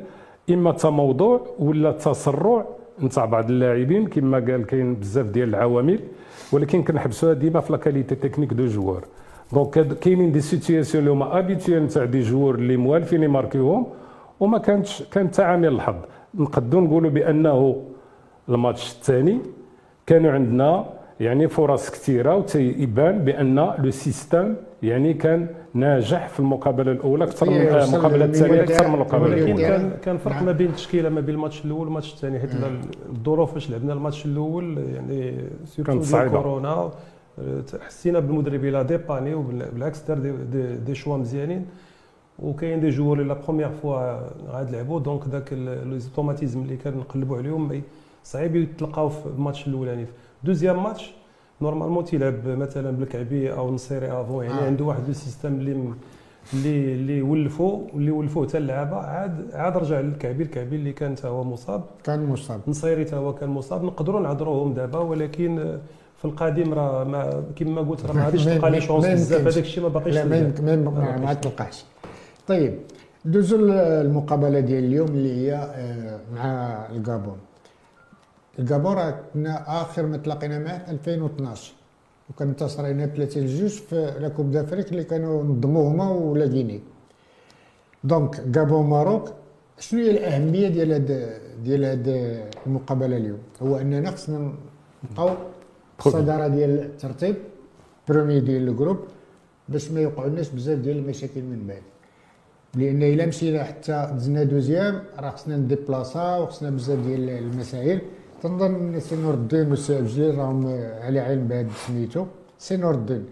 إما 0.50 0.72
تموضع 0.72 1.38
ولا 1.58 1.92
تسرع 1.92 2.64
نتاع 3.02 3.24
بعض 3.24 3.50
اللاعبين 3.50 4.06
كما 4.06 4.38
قال 4.38 4.66
كاين 4.66 4.94
بزاف 4.94 5.26
ديال 5.26 5.48
العوامل 5.48 6.00
ولكن 6.52 6.82
كنحبسوها 6.82 7.32
ديما 7.32 7.60
في 7.60 7.72
la 7.72 7.78
qualité 7.78 8.14
technique 8.14 8.52
de 8.52 8.66
joueurs. 8.66 9.04
donc 9.52 9.98
كاينين 9.98 10.32
des 10.32 10.40
situations 10.40 11.00
اللي 11.00 11.12
هما 11.12 11.38
habituelles 11.38 11.84
نتاع 11.84 12.04
des 12.04 12.20
joueurs 12.20 12.54
اللي 12.54 12.76
موالفين 12.76 13.22
يماركيوهم 13.22 13.86
وما 14.40 14.58
كانتش 14.58 15.02
كان 15.02 15.30
تعامل 15.30 15.68
الحظ. 15.68 15.96
نقدروا 16.34 16.82
نقولوا 16.82 17.10
بأنه 17.10 17.82
الماتش 18.48 18.92
الثاني. 18.92 19.38
كانوا 20.06 20.32
عندنا 20.32 20.84
يعني 21.20 21.48
فرص 21.48 21.90
كثيرة 21.90 22.36
وتيبان 22.36 23.18
بأن 23.18 23.74
le 23.78 23.90
système 23.90 24.54
يعني 24.82 25.14
كان 25.14 25.46
ناجح 25.74 26.28
في 26.28 26.40
المقابلة 26.40 26.92
الأولى 26.92 27.24
أكثر 27.24 27.50
من 27.50 27.56
المقابله 27.56 28.24
الثانية 28.24 28.62
أكثر 28.62 28.88
من 28.88 28.94
المقابلة 28.94 29.34
الأولى. 29.34 29.62
كان 29.62 29.92
كان 30.02 30.18
فرق 30.18 30.42
ما 30.42 30.52
بين 30.52 30.66
التشكيلة 30.66 31.08
ما 31.08 31.20
بين 31.20 31.34
الماتش 31.34 31.64
الأول 31.64 31.80
والماتش 31.80 32.14
الثاني. 32.14 32.38
حيت 32.38 32.50
الظروف 33.10 33.54
فاش 33.54 33.70
لعبنا 33.70 33.92
الماتش 33.92 34.26
الأول 34.26 34.78
يعني 34.94 35.34
surtout 35.64 36.30
كورونا 36.30 36.90
حسينا 37.86 38.18
بالمدرب 38.18 38.64
il 38.64 38.84
a 38.84 38.90
dépanné 38.91 39.34
وبالعكس 39.34 40.02
دار 40.02 40.18
دي, 40.18 40.32
دي, 40.32 40.76
دي 40.76 40.94
شوا 40.94 41.16
مزيانين. 41.16 41.66
وكاين 42.38 42.80
des 42.80 42.88
joueurs 42.88 43.20
اللي 43.20 43.34
la 43.34 43.40
première 43.40 43.70
fois 43.82 44.20
غاد 44.50 44.70
لعبوا 44.70 45.00
donc 45.00 45.28
ذاك 45.28 45.52
les 45.52 45.98
automatismes 45.98 46.62
اللي 46.62 46.76
كنقلبوا 46.76 47.36
عليهم 47.36 47.82
صعيب 48.24 48.56
يتلقاو 48.56 49.08
في 49.08 49.26
الماتش 49.26 49.66
الاولاني. 49.66 50.06
deuxième 50.44 50.82
match 50.82 51.12
normalement 51.62 52.04
تيلعب 52.04 52.46
مثلا 52.48 52.90
بالكعبي 52.90 53.52
أو 53.52 53.70
نصيري 53.70 54.12
avant 54.20 54.44
يعني 54.44 54.60
آه. 54.60 54.66
عنده 54.66 54.84
واحد 54.84 55.06
le 55.06 55.12
système 55.12 55.54
اللي 55.54 55.92
اللي 56.54 56.94
اللي 56.94 57.22
ولفوا 57.22 57.86
واللي 57.94 58.10
ولفوه 58.10 58.48
حتى 58.48 58.58
اللعابة. 58.58 58.96
عاد 58.96 59.50
عاد 59.52 59.76
رجع 59.76 60.00
للكعبي 60.00 60.42
الكعبي 60.42 60.76
اللي 60.76 60.92
كان 60.92 61.14
هو 61.24 61.44
مصاب. 61.44 61.82
كان 62.04 62.26
مصاب. 62.26 62.60
نصيري 62.68 63.06
هو 63.12 63.34
كان 63.34 63.48
مصاب. 63.48 63.84
نقدروا 63.84 64.20
نعذروهم 64.20 64.74
دابا 64.74 64.98
ولكن 64.98 65.78
في 66.18 66.24
القادم 66.24 66.74
راه 66.74 67.04
ما 67.04 67.44
كما 67.56 67.80
قلت 67.80 68.06
راه 68.06 68.12
ما 68.12 68.24
غاديش 68.26 68.44
تلقى 68.44 68.70
les 68.70 68.80
chances 68.80 69.06
بزاف. 69.06 69.40
هذاك 69.46 69.64
الشيء 69.64 69.82
ما 69.82 69.88
باقيش 69.88 70.14
لا 70.14 70.24
ما 71.18 71.34
تلقاش. 71.34 71.84
طيب 72.46 72.74
دوزو 73.24 73.56
المقابلة 73.80 74.60
ديال 74.60 74.84
اليوم 74.84 75.08
اللي 75.08 75.36
هي 75.36 75.54
آه، 75.54 76.20
مع 76.34 76.86
الكابون 76.96 77.36
الكابون 78.58 79.10
كنا 79.34 79.82
اخر 79.82 80.06
ما 80.06 80.16
تلاقينا 80.16 80.58
معاه 80.58 80.90
2012 80.90 81.72
وكان 82.30 82.48
انتصرينا 82.48 83.06
ثلاثة 83.06 83.40
لجوج 83.40 83.70
في 83.70 84.14
la 84.20 84.28
coupe 84.28 84.50
d'Afrique 84.50 84.88
اللي 84.92 85.04
كانوا 85.04 85.42
نظموه 85.42 85.88
هما 85.88 86.10
و 86.10 86.22
la 86.22 86.44
Guinée 86.44 86.80
donc 88.04 88.42
Gabon 88.56 88.86
Maroc 88.86 89.32
شنو 89.78 90.00
هي 90.00 90.10
الاهميه 90.10 90.68
ديال 90.68 90.92
هاد 90.92 91.40
ديال 91.64 91.84
هاد 91.84 92.06
المقابله 92.66 93.16
اليوم 93.16 93.38
هو 93.62 93.76
اننا 93.76 94.10
خصنا 94.10 94.52
نبقاو 95.04 95.30
الصداره 96.06 96.46
ديال 96.48 96.70
الترتيب 96.70 97.36
premier 98.08 98.40
ديال 98.40 98.68
ال 98.68 98.73
groupe 98.73 98.98
باش 99.68 99.90
ما 99.90 100.00
يوقعوناش 100.00 100.48
بزاف 100.48 100.78
ديال 100.78 100.96
المشاكل 100.96 101.42
من 101.42 101.66
بعد 101.68 101.82
لأن 102.74 103.02
الا 103.02 103.26
مشينا 103.26 103.64
حتى 103.64 104.10
دزنا 104.14 104.42
deuxième 104.44 105.02
راه 105.18 105.30
خصنا 105.30 105.56
نديبلاصا 105.56 106.36
وخصنا 106.38 106.70
بزاف 106.70 106.98
ديال 106.98 107.30
المسائل 107.30 108.00
تنظن 108.44 109.00
سي 109.00 109.16
نور 109.16 109.34
الدين 109.34 109.70
والسي 109.70 109.96
عبد 109.96 110.20
راهم 110.38 110.66
على 111.04 111.20
علم 111.20 111.48
بهذا 111.48 111.68
سميتو. 111.86 112.26
سي 112.58 112.76
نور 112.76 112.94
الدين 112.94 113.24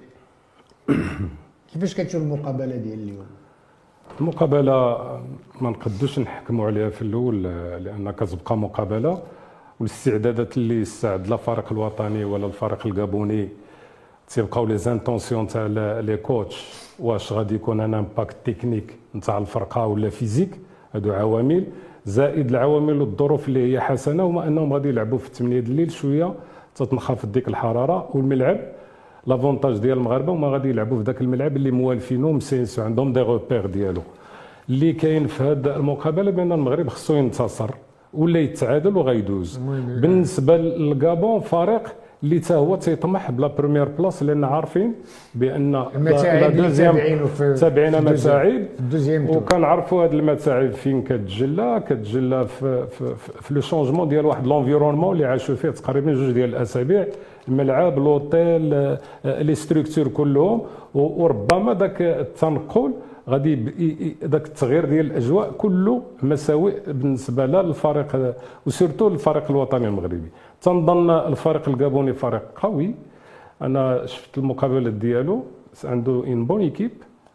كيفاش 1.68 1.94
كتشوف 1.94 2.22
المقابلة 2.22 2.76
ديال 2.76 3.00
اليوم؟ 3.02 3.26
المقابلة 4.20 4.76
ما 5.60 5.70
نقدوش 5.70 6.18
نحكموا 6.18 6.66
عليها 6.66 6.90
في 6.90 7.02
الأول 7.02 7.42
لأن 7.84 8.10
كتبقى 8.10 8.56
مقابلة. 8.56 9.22
والاستعدادات 9.80 10.56
اللي 10.56 10.82
استعد 10.82 11.26
لا 11.26 11.34
الفريق 11.34 11.72
الوطني 11.72 12.24
ولا 12.24 12.46
الفريق 12.46 12.86
الكابوني 12.86 13.48
تيبقاو 14.28 14.66
les 14.66 14.78
intentions 14.78 15.46
تاع 15.46 15.66
les 16.06 16.16
coachs 16.16 16.56
واش 16.98 17.32
غادي 17.32 17.54
يكون 17.54 17.80
un 17.80 17.94
impact 17.94 18.36
technique 18.44 18.96
نتاع 19.14 19.38
الفرقة 19.38 19.86
ولا 19.86 20.10
physique 20.10 20.52
هادو 20.94 21.12
عوامل. 21.12 21.64
زائد 22.06 22.50
العوامل 22.50 23.00
والظروف 23.00 23.48
اللي 23.48 23.72
هي 23.72 23.80
حسنة 23.80 24.22
هما 24.22 24.48
أنهم 24.48 24.72
غادي 24.72 24.88
يلعبوا 24.88 25.18
في 25.18 25.30
8 25.34 25.58
الليل 25.60 25.90
شوية 25.90 26.34
تتنخفض 26.74 27.32
ديك 27.32 27.48
الحرارة 27.48 28.08
والملعب. 28.14 28.58
l'avantage 29.26 29.78
ديال 29.78 29.98
المغاربة 29.98 30.32
هما 30.32 30.48
غادي 30.48 30.68
يلعبوا 30.68 30.98
في 30.98 31.04
ذاك 31.04 31.20
الملعب 31.20 31.56
اللي 31.56 31.70
موالفينو 31.70 32.32
مسينسو 32.32 32.82
عندهم 32.82 33.12
des 33.12 33.20
repères 33.20 33.66
ديالو. 33.66 34.02
اللي 34.68 34.92
كاين 34.92 35.26
في 35.26 35.42
هذه 35.42 35.76
المقابلة 35.76 36.30
بأن 36.30 36.52
المغرب 36.52 36.88
خصو 36.88 37.14
ينتصر 37.14 37.70
ولا 38.14 38.40
يتعادل 38.40 38.96
وغيدوز. 38.96 39.56
بالنسبة 40.00 40.56
للكابون 40.56 41.40
فريق 41.40 41.94
اللي 42.22 42.38
تا 42.38 42.54
هو 42.54 42.76
تيطمح 42.76 43.30
ب 43.30 43.36
la 43.36 43.46
première 43.46 43.88
place 43.98 44.22
لأن 44.22 44.44
عارفين 44.44 44.94
بأن 45.34 45.74
المتاعب 45.94 46.50
اللي 46.50 46.72
تابعينه 46.72 47.26
في 47.26 47.54
تابعين 47.54 48.04
متاعب 48.04 48.62
ال 48.80 48.86
deuxième 48.86 49.30
وكنعرفوا 49.30 50.04
هذه 50.04 50.12
المتاعب 50.12 50.70
فين 50.70 51.02
كتجلى 51.02 51.82
كتجلى 51.88 52.46
في 52.46 52.86
في, 52.86 53.14
في 53.40 53.54
le 53.54 53.60
changement 53.60 54.08
ديال 54.08 54.26
واحد 54.26 54.46
l'environnement 54.46 55.12
اللي 55.14 55.26
عاشوا 55.26 55.54
فيه 55.54 55.70
تقريبا 55.70 56.12
جوج 56.12 56.32
ديال 56.32 56.48
الأسابيع 56.48 57.06
الملعب 57.48 57.98
l'hôtel 57.98 58.96
les 59.24 59.54
structures 59.54 60.08
كلهم. 60.08 60.62
وربما 60.94 61.74
ذاك 61.74 62.02
التنقل 62.02 62.92
غادي 63.28 63.54
ذاك 64.24 64.46
التغيير 64.46 64.84
ديال 64.84 65.06
الأجواء 65.06 65.50
كله 65.58 66.02
مساوئ 66.22 66.72
بالنسبة 66.86 67.46
لا 67.46 67.62
للفريق 67.62 68.34
و 68.66 68.71
surtout 68.71 69.08
للفريق 69.08 69.50
الوطني 69.50 69.86
المغربي. 69.86 70.30
تنظن 70.62 71.10
الفريق 71.10 71.68
الكابوني 71.68 72.12
فريق 72.12 72.42
قوي. 72.56 72.94
أنا 73.62 74.06
شفت 74.06 74.38
المقابلات 74.38 74.92
ديالو 74.92 75.44
عنده 75.84 76.12
une 76.12 76.44
bonne 76.44 76.60
équipe 76.60 76.90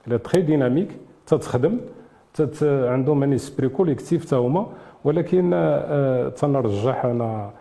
اللي 0.07 0.17
très 0.17 0.41
dynamique 0.41 0.89
تتخدم 1.25 1.77
تت 2.33 2.63
عندهم 2.63 3.23
un 3.23 3.33
esprit 3.33 3.69
collectif 3.69 4.25
حتى 4.25 4.35
هما. 4.35 4.67
ولكن 5.03 5.51
آه، 5.53 6.29
تنرجح 6.29 7.05
أنا 7.05 7.51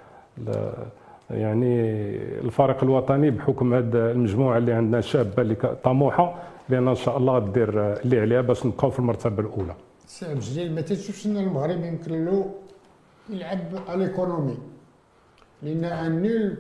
يعني 1.30 1.80
الفريق 2.40 2.85
الوطني 2.85 3.30
بحكم 3.30 3.75
هذه 3.75 3.87
المجموعة 3.92 4.58
اللي 4.58 4.73
عندنا 4.73 5.00
شابة 5.00 5.42
اللي 5.42 5.54
طموحة. 5.85 6.35
بان 6.68 6.88
إن 6.88 6.94
شاء 6.94 7.18
الله 7.18 7.38
غدير 7.38 7.92
اللي 7.92 8.20
عليها 8.20 8.40
باش 8.40 8.66
نبقاو 8.66 8.90
في 8.90 8.99
المرتبة 8.99 9.42
الأولى. 9.42 9.75
سي 10.06 10.26
عبد 10.26 10.37
الجليل 10.37 10.75
ما 10.75 10.80
تشوفش 10.80 11.26
إن 11.26 11.37
المغرب 11.37 11.85
يمكن 11.85 12.25
له 12.25 12.50
يلعب 13.30 13.58
على 13.88 14.04
l'économie 14.04 14.58
لأن 15.62 15.84
un 15.85 16.23
nul 16.23 16.56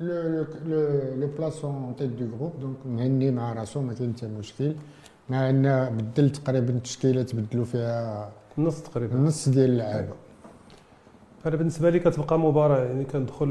le 0.00 0.44
le 1.20 1.28
place 1.38 1.64
en 1.64 1.94
tête 1.98 2.10
de 2.10 2.26
groupe 2.36 2.52
donc 2.60 2.76
مهني 2.86 3.30
مع 3.30 3.52
راسو 3.52 3.80
ما 3.82 3.92
كاين 3.94 4.14
حتى 4.16 4.26
مشكل 4.26 4.72
مع 5.30 5.50
ان 5.50 5.64
بدل 5.96 6.30
تقريبا 6.30 6.70
التشكيله 6.70 7.22
تبدلوا 7.22 7.64
فيها 7.64 8.30
نص 8.58 8.82
تقريبا. 8.82 9.16
نص 9.16 9.48
ديال 9.48 9.70
اللعابه 9.70 10.12
أنا 11.46 11.56
بالنسبة 11.56 11.90
لي 11.90 11.98
كتبقى 11.98 12.38
مباراة 12.38 12.84
يعني 12.84 13.04
كندخل 13.04 13.50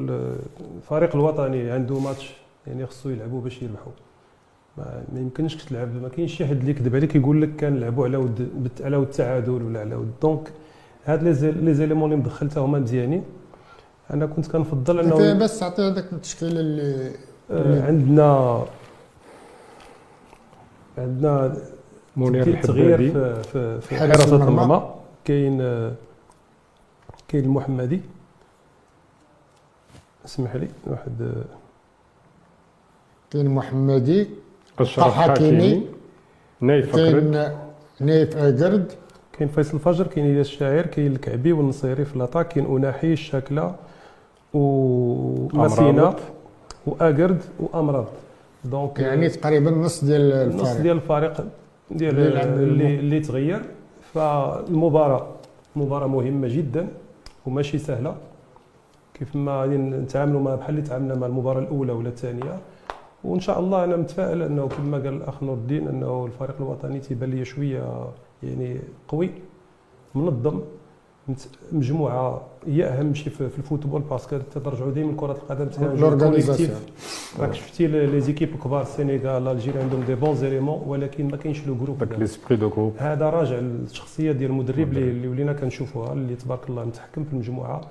الفريق 0.77 1.15
الوطني 1.15 1.71
عنده 1.71 1.99
ماتش 1.99 2.33
يعني 2.67 2.85
خصو 2.85 3.09
يلعبوا 3.09 3.41
باش 3.41 3.61
يربحوا. 3.61 3.91
ما, 4.77 5.03
ما 5.13 5.19
يمكنش 5.19 5.55
تلعب 5.55 6.01
ما 6.01 6.09
كاينش 6.09 6.37
شي 6.37 6.45
حد 6.45 6.57
اللي 6.59 6.71
يكذب 6.71 6.95
عليك 6.95 7.15
يقول 7.15 7.41
لك 7.41 7.55
كنلعبوا 7.59 8.05
على 8.05 8.17
ود 8.17 8.49
على 8.81 8.97
ود 8.97 9.07
التعادل 9.07 9.51
ولا 9.51 9.79
على 9.79 9.95
ود. 9.95 10.11
donc 10.21 10.51
هاد 11.05 11.23
les 11.23 11.73
éléments 11.73 12.11
اللي 12.11 12.23
مدخلتها 12.23 12.61
هما 12.61 12.79
مزيانين. 12.79 13.23
أنا 14.13 14.25
كنت 14.25 14.47
كنفضل 14.47 14.99
أنه 14.99 15.33
بس 15.33 15.59
تعطي 15.59 15.81
هذاك 15.81 16.13
التشكيلة 16.13 16.59
اللي 16.59 17.11
آه 17.51 17.85
عندنا 17.85 18.65
عندنا 20.97 21.57
منير 22.15 22.61
تغيير 22.61 22.97
في 22.97 23.43
في, 23.43 23.81
في 23.81 23.95
حراسة 23.97 24.35
المرمى. 24.35 24.95
كاين 25.25 25.57
كاين 27.27 27.43
المحمدي. 27.43 28.01
اسمح 30.25 30.55
لي 30.55 30.67
واحد 30.87 31.43
كاين 33.31 33.49
محمدي 33.49 34.27
أشرف 34.79 35.13
حكيمي. 35.13 35.87
نايف 36.61 36.95
كاين 36.95 37.51
نايف 37.99 38.37
أقرد. 38.37 38.91
كاين 39.33 39.49
فيصل 39.49 39.77
الفجر 39.77 40.07
كاين 40.07 40.25
إلياس 40.25 40.47
الشاعر 40.47 40.85
كاين 40.85 41.11
الكعبي 41.11 41.53
والنصيري 41.53 42.05
في 42.05 42.19
l'attaque 42.19 42.41
كاين 42.41 42.65
أوناحي 42.65 43.13
الشاكلة. 43.13 43.75
وماسينا 44.53 46.15
واقرد 46.87 47.41
وامراض 47.59 48.05
donc 48.65 48.99
يعني 48.99 49.29
تقريبا 49.29 49.71
نص 49.71 50.03
ديال 50.03 50.21
الفريق 50.21 50.61
نص 50.61 50.75
ديال 50.75 50.95
الفريق 50.95 51.45
ديال 51.91 52.19
اللي, 52.19 52.99
اللي 52.99 53.19
تغير 53.19 53.61
فالمباراة 54.13 55.27
مباراة 55.75 56.07
مهمة 56.07 56.47
جدا 56.47 56.87
وماشي 57.45 57.77
سهلة. 57.77 58.15
كيف 59.13 59.35
ما 59.35 59.61
غادي 59.61 59.77
نتعاملوا 59.77 60.41
مع 60.41 60.55
بحال 60.55 60.75
اللي 60.75 60.87
تعاملنا 60.87 61.15
مع 61.15 61.27
المباراة 61.27 61.59
الأولى 61.59 61.91
ولا 61.91 62.09
الثانية. 62.09 62.59
وإن 63.23 63.39
شاء 63.39 63.59
الله 63.59 63.83
أنا 63.83 63.95
متفائل 63.95 64.41
أنه 64.41 64.67
كما 64.67 64.97
قال 64.97 65.07
الأخ 65.07 65.43
نور 65.43 65.53
الدين 65.53 65.87
أنه 65.87 66.25
الفريق 66.25 66.55
الوطني 66.59 66.99
تيبان 66.99 67.29
لي 67.29 67.45
شوية 67.45 68.07
يعني 68.43 68.79
قوي 69.07 69.29
منظم. 70.15 70.61
مجموعة 71.71 72.41
هي 72.67 72.85
أهم 72.85 73.13
شيء 73.13 73.33
في 73.33 73.57
ال 73.57 73.62
football 73.62 74.01
parce 74.01 74.24
que 74.24 74.37
ترجعوا 74.53 74.91
ديما 74.91 75.13
كرة 75.17 75.31
القدم 75.31 75.69
l'organisation. 75.99 76.79
راك 77.39 77.53
شفتي 77.53 77.87
les 77.87 78.21
équipes 78.21 78.55
كبار 78.63 78.81
السنغال 78.81 79.47
l'Algérie 79.47 79.79
عندهم 79.79 80.03
des 80.03 80.15
bons 80.15 80.35
éléments 80.35 80.83
ولكن 80.87 81.27
ما 81.27 81.37
كاينش 81.37 81.67
le 81.67 81.75
groupe 81.75 82.03
داك 82.03 82.19
l'esprit 82.19 82.55
de 82.55 82.69
groupe 82.69 82.93
هذا 82.97 83.29
راجع 83.29 83.55
للشخصية 83.55 84.31
ديال 84.31 84.51
المدرب 84.51 84.93
اللي 84.93 85.27
ولينا 85.27 85.53
كنشوفوها 85.53 86.13
اللي 86.13 86.35
تبارك 86.35 86.69
الله 86.69 86.85
متحكم 86.85 87.23
في 87.23 87.33
المجموعة. 87.33 87.81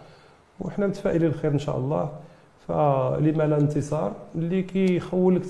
وحنا 0.61 0.87
متفائلين 0.87 1.29
الخير 1.29 1.51
إن 1.51 1.59
شاء 1.59 1.77
الله. 1.77 2.11
فلما 2.69 3.43
لا 3.43 3.59
انتصار 3.59 4.13
اللي 4.35 4.63
كيخولك 4.63 5.43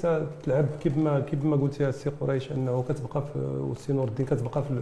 تلعب 0.44 0.66
كيف 0.82 0.96
ما 0.96 1.20
كيف 1.20 1.44
ما 1.44 1.56
قلت 1.56 1.80
يا 1.80 1.90
سي 1.90 2.10
قريش 2.20 2.52
أنه 2.52 2.84
كتبقى 2.88 3.22
في 3.22 3.38
والسي 3.60 3.92
نور 3.92 4.08
الدين 4.08 4.26
كتبقى 4.26 4.62
في 4.62 4.80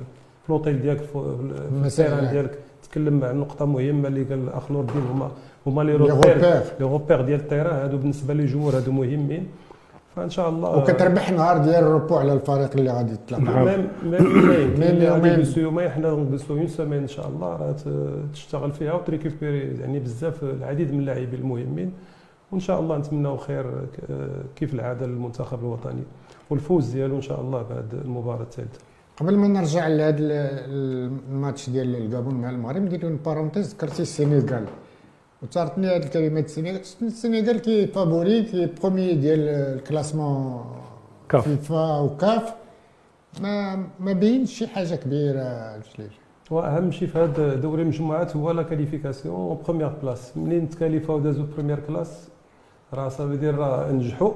لوطيل 0.48 0.82
ديالك 0.82 1.00
في 1.00 1.36
ال 1.84 1.90
terrain 1.90 2.30
ديالك. 2.30 2.58
تكلم 2.90 3.20
مع 3.20 3.32
نقطة 3.32 3.64
مهمة 3.64 4.08
اللي 4.08 4.22
قال 4.22 4.38
الاخ 4.38 4.70
نور 4.70 4.82
الدين 4.82 5.02
هما 5.02 5.30
هما 5.66 5.82
les 5.82 5.96
repères 5.96 6.38
les 6.38 6.62
repères 6.80 7.20
ديال 7.20 7.40
ال 7.40 7.45
terrain 7.45 7.74
هادو 7.74 7.96
بالنسبة 7.96 8.34
للجمهور 8.34 8.76
هادو 8.76 8.92
مهمين. 8.92 9.46
فإن 10.16 10.30
شاء 10.30 10.48
الله 10.48 10.76
وكتربح 10.76 11.32
نهار 11.32 11.58
ديال 11.58 11.84
الربوع 11.84 12.20
على 12.20 12.32
الفريق 12.32 12.76
اللي 12.76 12.90
غادي 12.90 13.12
يطلع 13.12 13.38
ميم 13.38 13.88
ميم 14.78 15.02
يومين 15.02 15.46
يومين 15.56 15.88
حنا 15.90 16.10
نجلسوا 16.10 16.56
une 16.56 16.66
semaine 16.66 16.98
إن 16.98 17.08
شاء 17.08 17.28
الله 17.28 17.56
راه 17.56 17.76
تشتغل 18.32 18.72
فيها 18.72 18.92
و 18.92 19.00
ت 19.00 19.08
récupérer 19.08 19.80
يعني 19.80 19.98
بزاف 19.98 20.42
العديد 20.42 20.92
من 20.92 21.00
اللاعبين 21.00 21.40
المهمين. 21.40 21.92
وإن 22.52 22.60
شاء 22.60 22.80
الله 22.80 22.98
نتمناو 22.98 23.36
خير 23.36 23.66
كيف 24.56 24.74
العادة 24.74 25.06
للمنتخب 25.06 25.60
الوطني 25.60 26.02
والفوز 26.50 26.90
ديالو 26.90 27.16
إن 27.16 27.22
شاء 27.22 27.40
الله 27.40 27.62
بعد 27.62 27.94
المباراة 28.04 28.42
الثالثة. 28.42 28.80
قبل 29.16 29.36
ما 29.36 29.48
نرجع 29.48 29.86
لهذا 29.88 30.16
الماتش 30.20 31.70
ديال 31.70 31.96
الكابون 31.96 32.34
مع 32.34 32.50
المغرب 32.50 32.82
ندير 32.82 33.04
une 33.04 33.16
parenthèse 33.16 33.74
ذكرتي 33.74 34.02
السينيغال 34.02 34.64
وصارتني 35.42 35.86
هذه 35.86 35.96
الكلمات 35.96 36.44
السينيغال 36.44 36.80
السينيغال 37.02 37.58
qui 37.58 37.86
favori 37.86 38.42
qui 38.42 38.66
premier 38.66 39.14
ديال 39.14 39.48
ال 39.48 39.59
classement 39.59 40.64
فيفا 41.30 41.98
وكاف 42.00 42.54
ما 43.40 43.86
ما 44.00 44.12
بينش 44.12 44.50
شي 44.58 44.66
حاجة 44.66 44.94
كبيرة 44.94 45.76
جليل 45.76 46.10
واهم 46.50 46.90
شيء 46.90 47.08
في 47.08 47.18
هذا 47.18 47.54
دوري 47.54 47.82
المجموعات 47.82 48.36
هو 48.36 48.50
la 48.50 48.62
qualification 48.62 49.58
première 49.64 49.92
place 50.02 50.36
منين 50.36 50.68
ت 50.68 50.73
qualifier 50.73 51.14
ودازو 51.14 51.42
première 51.42 51.80
place 51.80 52.28
راه 52.94 53.08
صافي 53.08 53.36
دير 53.36 53.54
راه 53.54 53.92
نجحوا 53.92 54.32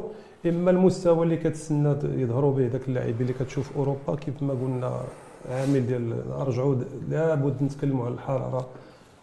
إما 0.47 0.71
المستوى 0.71 1.23
اللي 1.25 1.37
كتسنى 1.37 1.95
يظهروا 2.05 2.55
به 2.55 2.67
ذاك 2.67 2.89
اللاعبين 2.89 3.21
اللي 3.21 3.33
كتشوف 3.33 3.77
أوروبا 3.77 4.15
كيف 4.21 4.43
ما 4.43 4.53
قلنا 4.55 5.01
عامل 5.51 5.87
ديال 5.87 6.15
نرجعوا 6.39 6.75
لابد 7.11 7.63
نتكلموا 7.63 8.05
على 8.05 8.15
الحرارة 8.15 8.67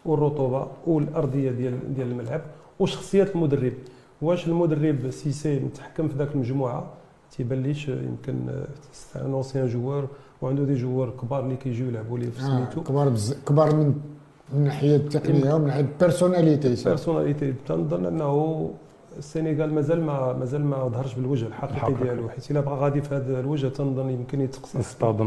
والرطوبة 0.06 0.68
والأرضية 0.88 1.52
ديال 1.52 1.94
ديال 1.96 2.08
الملعب 2.12 2.42
وشخصيه 2.80 3.32
المدرب. 3.36 3.74
واش 4.22 4.48
المدرب 4.48 5.10
سيسي 5.10 5.60
متحكم 5.60 6.08
في 6.08 6.18
ذاك 6.18 6.36
المجموعة؟ 6.36 6.88
تيبان 7.32 7.64
ليش 7.64 7.88
يمكن 7.88 8.36
un 9.16 9.34
ancien 9.34 9.68
joueur 9.68 10.08
وعنده 10.42 10.64
des 10.64 10.74
joueurs 10.76 11.10
كبار 11.10 11.44
اللي 11.44 11.56
كيجيو 11.56 11.88
يلعبوا 11.88 12.18
ليه 12.20 12.30
في 12.30 12.40
آه 12.42 12.44
سميتو. 12.44 12.84
كبار 12.84 13.10
بز... 13.10 13.34
كبار 13.48 13.76
من 13.76 13.86
من 14.54 14.60
الناحيه 14.60 14.96
التقنية 14.96 15.54
ومن 15.54 15.66
ناحية 15.68 15.80
ال 15.82 15.90
personnalité 15.90 16.84
personnalité 16.86 17.54
تنظن 17.68 18.06
انه 18.06 18.70
السنغال 19.18 19.74
مازال 19.74 20.06
ما 20.06 20.34
مازال 20.34 20.66
ما 20.66 20.88
ظهرش 20.88 21.14
بالوجه 21.14 21.48
الحقيقي. 21.48 21.94
ديالو 22.04 22.30
حيت 22.30 22.52
إلا 22.52 22.60
بقى 22.60 22.76
غادي 22.76 23.02
في 23.02 23.16
هذا 23.16 23.40
الوجه 23.40 23.68
تنظن 23.68 24.10
يمكن 24.10 24.42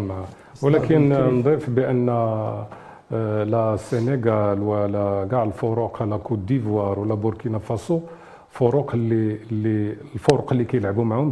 معه 0.06 0.24
يصطدم 0.54 0.78
ولكن 0.78 1.08
بكري. 1.08 1.30
نضيف 1.30 1.70
بأن 1.70 2.08
آه، 2.08 3.44
لا 3.44 3.74
السنغال 3.74 4.62
ولا 4.62 5.28
كاع 5.30 5.42
الفروق 5.42 6.02
لا 6.02 6.16
كوت 6.16 6.38
ديفوار 6.38 6.98
ولا 6.98 7.14
بوركينا 7.14 7.58
فاسو 7.58 8.00
فروق 8.50 8.90
اللي 8.94 9.38
اللي 9.52 9.96
الفرق 10.14 10.52
اللي 10.52 10.64
كيلعبوا 10.64 11.04
معهم 11.04 11.30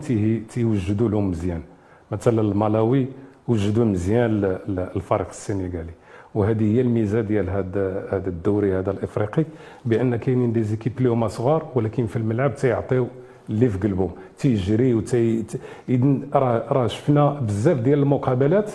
تيوجدوا 0.48 1.08
لهم 1.08 1.30
مزيان 1.30 1.62
مثلا 2.12 2.40
الملاوي 2.40 3.06
وجدوا 3.48 3.84
مزيان 3.84 4.58
الفريق 4.96 5.28
السنغالي 5.28 5.92
وهذه 6.38 6.76
هي 6.76 6.80
الميزة 6.80 7.20
ديال 7.20 7.50
هذا 7.50 8.08
هذا 8.12 8.28
الدوري 8.28 8.74
هذا 8.78 8.90
الإفريقي 8.90 9.44
بان 9.84 10.16
كاينين 10.16 10.52
des 10.52 10.62
équipes 10.62 10.92
اللي 10.98 11.08
هما 11.08 11.28
صغار 11.28 11.66
ولكن 11.74 12.06
في 12.06 12.16
الملعب 12.16 12.54
تيعطيو 12.54 13.06
اللي 13.50 13.68
في 13.68 13.78
قلبهم 13.78 14.10
تيجري 14.38 14.94
وتي 14.94 15.44
إذن 15.88 16.22
راه 16.34 16.86
شفنا 16.86 17.30
بزاف 17.30 17.78
ديال 17.78 17.98
المقابلات 17.98 18.70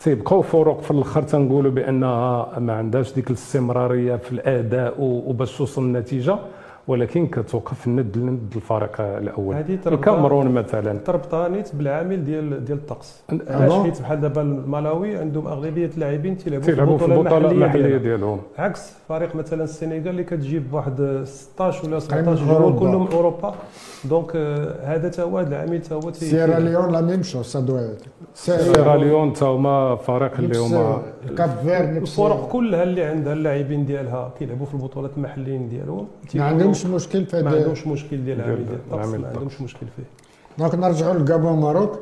تيبقاو 0.00 0.42
فروق 0.42 0.80
في 0.80 0.90
الأخر 0.90 1.22
تنقولوا 1.22 1.70
بأنها 1.70 2.58
ما 2.58 2.72
عندهاش 2.72 3.14
ديك 3.14 3.26
الاستمرارية 3.30 4.16
في 4.16 4.32
الأداء 4.32 4.94
وباش 4.98 5.58
توصل 5.58 5.82
النتيجه 5.82 6.38
ولكن 6.88 7.26
كتوقف 7.26 7.88
ند 7.88 8.16
لند 8.18 8.52
الفريق 8.56 9.00
الأول. 9.00 9.56
الكاميرون 9.86 10.48
مثلا. 10.48 10.98
تربطها 10.98 11.48
نيت 11.48 11.74
بالعامل 11.74 12.24
ديال 12.24 12.64
ديال 12.64 12.78
الطقس. 12.78 13.22
علاش؟ 13.48 13.72
حيت 13.72 14.00
بحال 14.00 14.20
دابا 14.20 14.42
الملاوي 14.42 15.16
عندهم 15.16 15.46
أغلبية 15.46 15.90
اللاعبين 15.94 16.36
تيلعبوا 16.38 16.98
في 16.98 17.04
البطولة 17.04 17.50
المحلية. 17.50 17.96
ديالهم. 17.96 18.40
عكس 18.58 18.92
فريق 19.08 19.36
مثلا 19.36 19.64
السنغال 19.64 20.08
اللي 20.08 20.24
كتجيب 20.24 20.74
واحد 20.74 21.22
16 21.24 21.86
ولا 21.88 21.98
تقريباً 21.98 22.34
17 22.36 22.44
جوار 22.46 22.56
أوروبا. 22.62 22.78
كلهم 22.80 23.06
أوروبا. 23.12 23.54
donc 24.04 24.32
آه، 24.36 24.74
هذا 24.96 25.08
تا 25.08 25.22
هو 25.22 25.38
هذا 25.38 25.48
العامل 25.48 25.82
تا 25.82 25.94
هو 25.94 26.10
تي- 26.10 26.24
سيرا 26.24 26.58
ليون 26.58 26.92
لا 26.92 27.00
même 27.00 27.22
chose 27.22 27.44
ça 27.46 27.60
de 27.60 27.80
سيراليون 28.34 29.32
تا 29.32 29.46
هما 29.46 29.96
فريق 29.96 30.32
اللي 30.38 30.58
هما 30.58 31.02
ال 31.30 31.58
Cap-Vert 31.64 31.94
نفس 31.94 32.12
الفرق 32.12 32.48
كلها 32.48 32.82
اللي 32.82 33.04
عندها 33.04 33.32
اللاعبين 33.32 33.86
ديالها 33.86 34.32
كيلعبوا 34.38 34.66
في 34.66 34.74
البطولات 34.74 35.10
المحليين 35.16 35.68
ديالهم 35.68 36.06
ما 36.34 36.44
عندهمش 36.44 36.86
مشكل 36.86 37.26
في 37.26 37.42
ما 37.42 37.50
عندهمش 37.50 37.86
مشكل 37.86 38.24
ديال 38.24 38.40
العامل 38.40 38.56
ديال 38.66 38.74
الطقس 38.74 39.08
ما. 39.08 39.28
عندهمش 39.28 39.60
مشكل 39.60 39.86
فيه. 39.96 40.02
donc 40.58 40.74
نرجعوا 40.74 41.14
ل 41.14 41.22
Gabon 41.22 41.60
Maroc. 41.60 41.98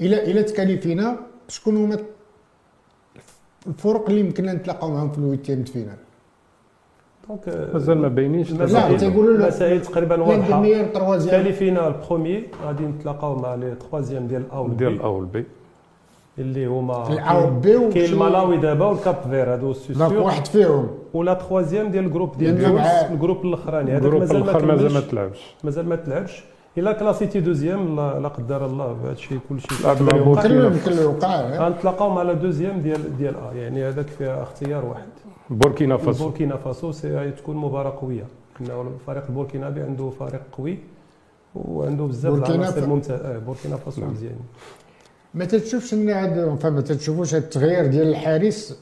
إلى 0.00 0.30
إلى 0.30 0.42
ت 0.42 0.49
qualifier 0.49 1.09
نا 1.09 1.16
شكون 1.48 1.76
هما 1.76 1.98
الفرق 3.66 4.08
اللي 4.08 4.20
يمكن 4.20 4.44
نتلاقاو 4.46 4.90
معاهم 4.90 5.10
في 5.10 5.18
ال 5.18 5.23
huitième 5.23 5.64
finale؟ 5.64 5.96
دونك 7.28 7.68
مازال 7.74 7.98
ما 7.98 8.08
باينينش 8.08 8.50
لا 8.52 8.64
المسائل- 8.64 8.96
تيقولوا 9.00 9.36
لا 9.36 9.42
المسائل 9.44 9.82
تقريبا 9.82 10.16
واضحة. 10.20 10.48
تالي 11.30 11.52
فينا 11.52 11.88
البروميي 11.88 12.46
غادي 12.64 12.84
نتلاقاو 12.84 13.36
مع 13.36 13.54
لي 13.54 13.74
تخوازيام 13.74 14.26
ديال 14.26 14.42
الاو 14.42 14.68
ديال 14.68 14.92
الأول 14.92 15.24
بي. 15.24 15.44
اللي 16.38 16.66
هما 16.66 17.48
بي 17.62 17.76
و 17.76 17.88
كاين 17.90 18.12
الملاوي 18.12 18.56
دابا 18.56 18.86
والكاب 18.86 19.16
فير 19.30 19.52
هادو 19.52 19.72
سي 19.72 19.94
سيور 19.94 20.16
واحد 20.18 20.46
فيهم. 20.46 20.88
ولا 21.14 21.34
تخوازيام 21.34 21.90
ديال 21.90 22.04
الجروب 22.04 22.36
ديال 22.38 22.74
مع- 22.74 22.82
الجروب 23.10 23.44
الأخراني. 23.44 23.92
هذاك 23.92 24.12
مازال 24.12 24.44
ما 24.44 24.52
مازال 24.64 24.92
ما 24.94 25.00
تلعبش. 25.00 25.54
مازال 25.64 25.88
ما 25.88 25.96
تلعبش. 25.96 26.44
إلا 26.78 26.92
كلاسيتي 26.92 27.40
دوزيام 27.40 27.96
لا, 27.96 28.20
لا 28.20 28.28
قدر 28.28 28.66
الله 28.66 28.92
بهذا 28.92 29.12
الشيء 29.12 29.38
كل 29.48 29.60
شيء 29.60 29.86
لعب 29.86 30.02
مع 30.02 30.08
يقدر 30.08 30.22
بوركينا 30.24 30.54
يوقع. 30.54 30.68
كله 30.84 30.92
يمكن 30.92 31.02
يوقع 31.02 31.40
غنتلاقاو 31.68 32.10
مع 32.10 32.22
لا 32.22 32.32
دوزيام 32.32 32.80
ديال 32.80 33.16
ديال 33.16 33.34
آ 33.36 33.52
يعني 33.52 33.88
هذاك 33.88 34.06
فيها 34.06 34.42
اختيار 34.42 34.84
واحد. 34.84 35.08
بوركينا 35.50 35.96
فاسو. 35.96 36.24
بوركينا 36.24 36.56
فاسو 36.56 36.92
سي 36.92 37.30
تكون 37.30 37.56
مباراة 37.56 37.94
قوية. 38.00 38.24
انه 38.60 38.80
الفريق 39.00 39.24
البوركينابي 39.28 39.80
عنده 39.80 40.10
فريق 40.10 40.42
قوي 40.58 40.78
وعنده 41.54 42.04
بزاف 42.04 42.34
العناصر 42.34 42.86
ممتازه 42.86 43.14
آه 43.34 43.38
بوركينا 43.38 43.76
فاسو 43.76 44.00
نعم. 44.00 44.14
ما 45.34 45.44
تتشوفش 45.44 45.94
إن 45.94 46.56
فما 46.56 46.80
تتشوفوش 46.80 47.34
التغيير 47.34 47.86
ديال 47.86 48.08
الحارس 48.08 48.78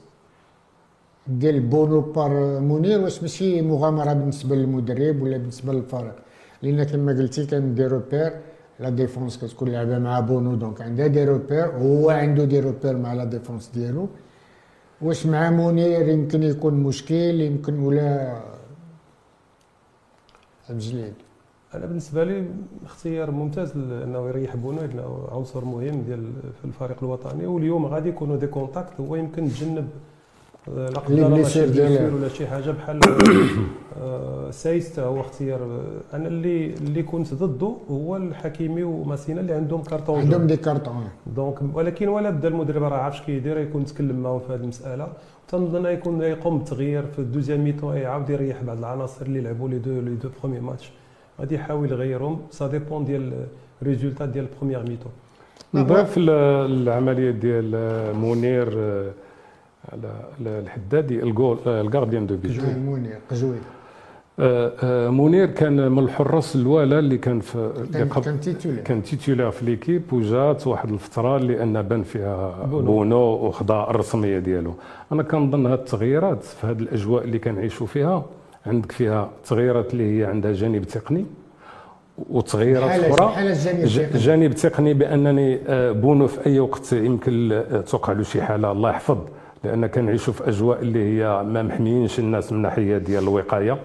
ديال 1.26 1.60
بونو 1.60 2.00
par 2.00 2.60
منير 2.60 3.00
واش 3.00 3.22
ماشي 3.22 3.62
مغامرة 3.62 4.12
بالنسبة 4.12 4.56
للمدرب 4.56 5.22
ولا 5.22 5.36
بالنسبة 5.36 5.72
للفريق؟ 5.72 6.16
لأن 6.62 6.82
كما 6.82 7.12
قلتي 7.12 7.46
كان 7.46 7.74
des 7.74 7.86
repères 7.86 8.32
la 8.80 8.88
défense 8.90 9.38
كتكون 9.38 9.68
لعبة 9.68 9.98
مع 9.98 10.20
بونو 10.20 10.54
donc 10.54 10.80
عندها 10.82 11.06
des 11.06 11.24
repères 11.24 11.66
هو 11.66 12.10
عنده 12.10 12.44
des 12.44 12.60
repères 12.60 12.96
مع 12.96 13.12
la 13.12 13.24
défense 13.24 13.70
ديالو. 13.74 14.08
واش 15.02 15.26
مع 15.26 15.50
منير 15.50 16.08
يمكن 16.08 16.42
يكون 16.42 16.74
مشكل 16.74 17.40
يمكن 17.40 17.78
ولا 17.78 18.40
الجليل 20.70 21.14
أنا 21.74 21.86
بالنسبة 21.86 22.24
لي 22.24 22.44
اختيار 22.84 23.30
ممتاز 23.30 23.72
انه 23.76 24.28
يريح 24.28 24.56
بونو 24.56 24.80
لأنه 24.80 25.28
عنصر 25.32 25.64
مهم 25.64 26.02
ديال 26.02 26.32
في 26.60 26.64
الفريق 26.64 26.96
الوطني. 27.02 27.46
واليوم 27.46 27.86
غادي 27.86 28.08
يكونوا 28.08 28.36
des 28.36 28.46
contacts 28.46 29.00
هو 29.00 29.16
يمكن 29.16 29.48
تجنب 29.48 29.88
آه، 30.68 30.88
لا 30.88 30.98
قدر 30.98 31.34
ولا 32.14 32.28
شي 32.28 32.46
حاجة 32.46 32.70
بحال 32.70 33.00
آه، 34.00 34.50
سايس 34.50 34.98
هو 34.98 35.20
اختيار. 35.20 35.80
أنا 36.14 36.28
اللي 36.28 36.74
اللي 36.74 37.02
كنت 37.02 37.34
ضده 37.34 37.76
هو 37.90 38.16
الحكيمي 38.16 38.82
وماسينا 38.82 39.40
اللي 39.40 39.52
عندهم 39.52 39.82
كارطون. 39.82 40.18
عندهم 40.20 40.46
des 40.46 40.56
cartons. 40.56 41.04
donc 41.26 41.58
ولكن 41.74 42.08
ولا 42.08 42.30
بدا 42.30 42.48
المدرب 42.48 42.82
راه 42.82 42.96
عارف 42.98 43.20
كيدير 43.26 43.58
يكون 43.58 43.84
تكلم 43.84 44.22
معاهم 44.22 44.40
في 44.40 44.52
هذه 44.52 44.60
المسألة. 44.60 45.08
تنظن 45.48 45.86
يكون 45.86 46.22
يقوم 46.22 46.58
بالتغيير 46.58 47.06
في 47.06 47.18
ال 47.18 47.23
deuxième 47.23 47.64
mi-temps 47.64 47.96
يعاود 47.96 48.30
يريح 48.30 48.62
بعض 48.62 48.78
العناصر 48.78 49.26
اللي 49.26 49.40
لعبوا 49.40 49.68
les 49.68 49.78
deux 49.78 50.00
les 50.00 50.14
deux 50.14 50.28
premiers 50.40 50.60
matchs. 50.60 50.92
غادي 51.42 51.54
يحاول 51.54 51.90
يغيرهم. 51.92 52.38
ça 52.50 52.66
dépend 52.66 53.04
ديال 53.04 53.32
ال 53.82 53.87
résultat 53.87 54.26
ديال 54.26 54.46
ال 54.52 54.56
première 54.56 54.80
mi-temps 54.90 55.12
نضيف 55.74 56.14
العملية 56.18 57.30
ديال 57.30 57.72
آه، 57.74 58.12
منير 58.12 58.68
آه، 58.78 59.10
على 59.92 60.10
الحدادي 60.40 61.22
الجول 61.22 61.58
آه، 61.66 61.80
ال 61.80 61.86
gardien 61.86 62.26
de 62.26 62.36
قجوي 62.44 62.74
منير 62.74 63.18
قجوي. 63.30 63.56
آه، 64.40 64.72
آه، 64.82 65.08
منير 65.10 65.46
كان 65.46 65.92
من 65.92 65.98
الحراس 65.98 66.56
الوالا 66.56 66.98
اللي 66.98 67.18
كان 67.18 67.40
في 67.40 67.54
اللي 67.76 67.98
كان 67.98 68.08
كان 68.08 68.40
titulaire 68.40 68.82
كان 68.82 69.02
titulaire 69.02 69.50
في 69.50 69.64
l'équipe 69.64 70.12
وجات 70.12 70.66
واحد 70.66 70.90
الفترة 70.92 71.36
اللي 71.36 71.62
أن 71.62 71.82
بان 71.82 72.02
فيها 72.02 72.66
بونو. 72.70 72.86
بونو 72.86 73.18
وخدا 73.18 73.90
الرسمية 73.90 74.38
ديالو. 74.38 74.74
أنا 75.12 75.22
كنظن 75.22 75.66
هاد 75.66 75.78
التغييرات 75.78 76.42
في 76.44 76.66
هاد 76.66 76.80
الأجواء 76.80 77.24
اللي 77.24 77.38
كنعيشوا 77.38 77.86
فيها 77.86 78.24
عندك 78.66 78.92
فيها 78.92 79.30
تغييرات 79.44 79.92
اللي 79.92 80.20
هي 80.20 80.24
عندها 80.24 80.52
جانب 80.52 80.84
تقني 80.84 81.26
وتغييرات 82.30 82.90
أخرى. 83.04 83.50
الجانب 83.50 83.84
التقني. 83.84 84.20
جانب 84.20 84.52
تقني 84.52 84.94
بأنني 84.94 85.58
آه، 85.66 85.92
بونو 85.92 86.26
في 86.26 86.46
أي 86.46 86.60
وقت 86.60 86.92
يمكن 86.92 87.52
آه، 87.52 87.80
توقع 87.80 88.12
له 88.12 88.22
شي 88.22 88.42
حالة. 88.42 88.72
الله 88.72 88.90
يحفظ. 88.90 89.18
لأن 89.64 89.86
كنعيشوا 89.86 90.32
في 90.32 90.48
أجواء 90.48 90.80
اللي 90.80 91.04
هي 91.22 91.42
ما 91.42 91.62
محميينش 91.62 92.18
الناس 92.18 92.52
من 92.52 92.62
ناحية 92.62 92.98
ديال 92.98 93.22
الوقاية. 93.22 93.78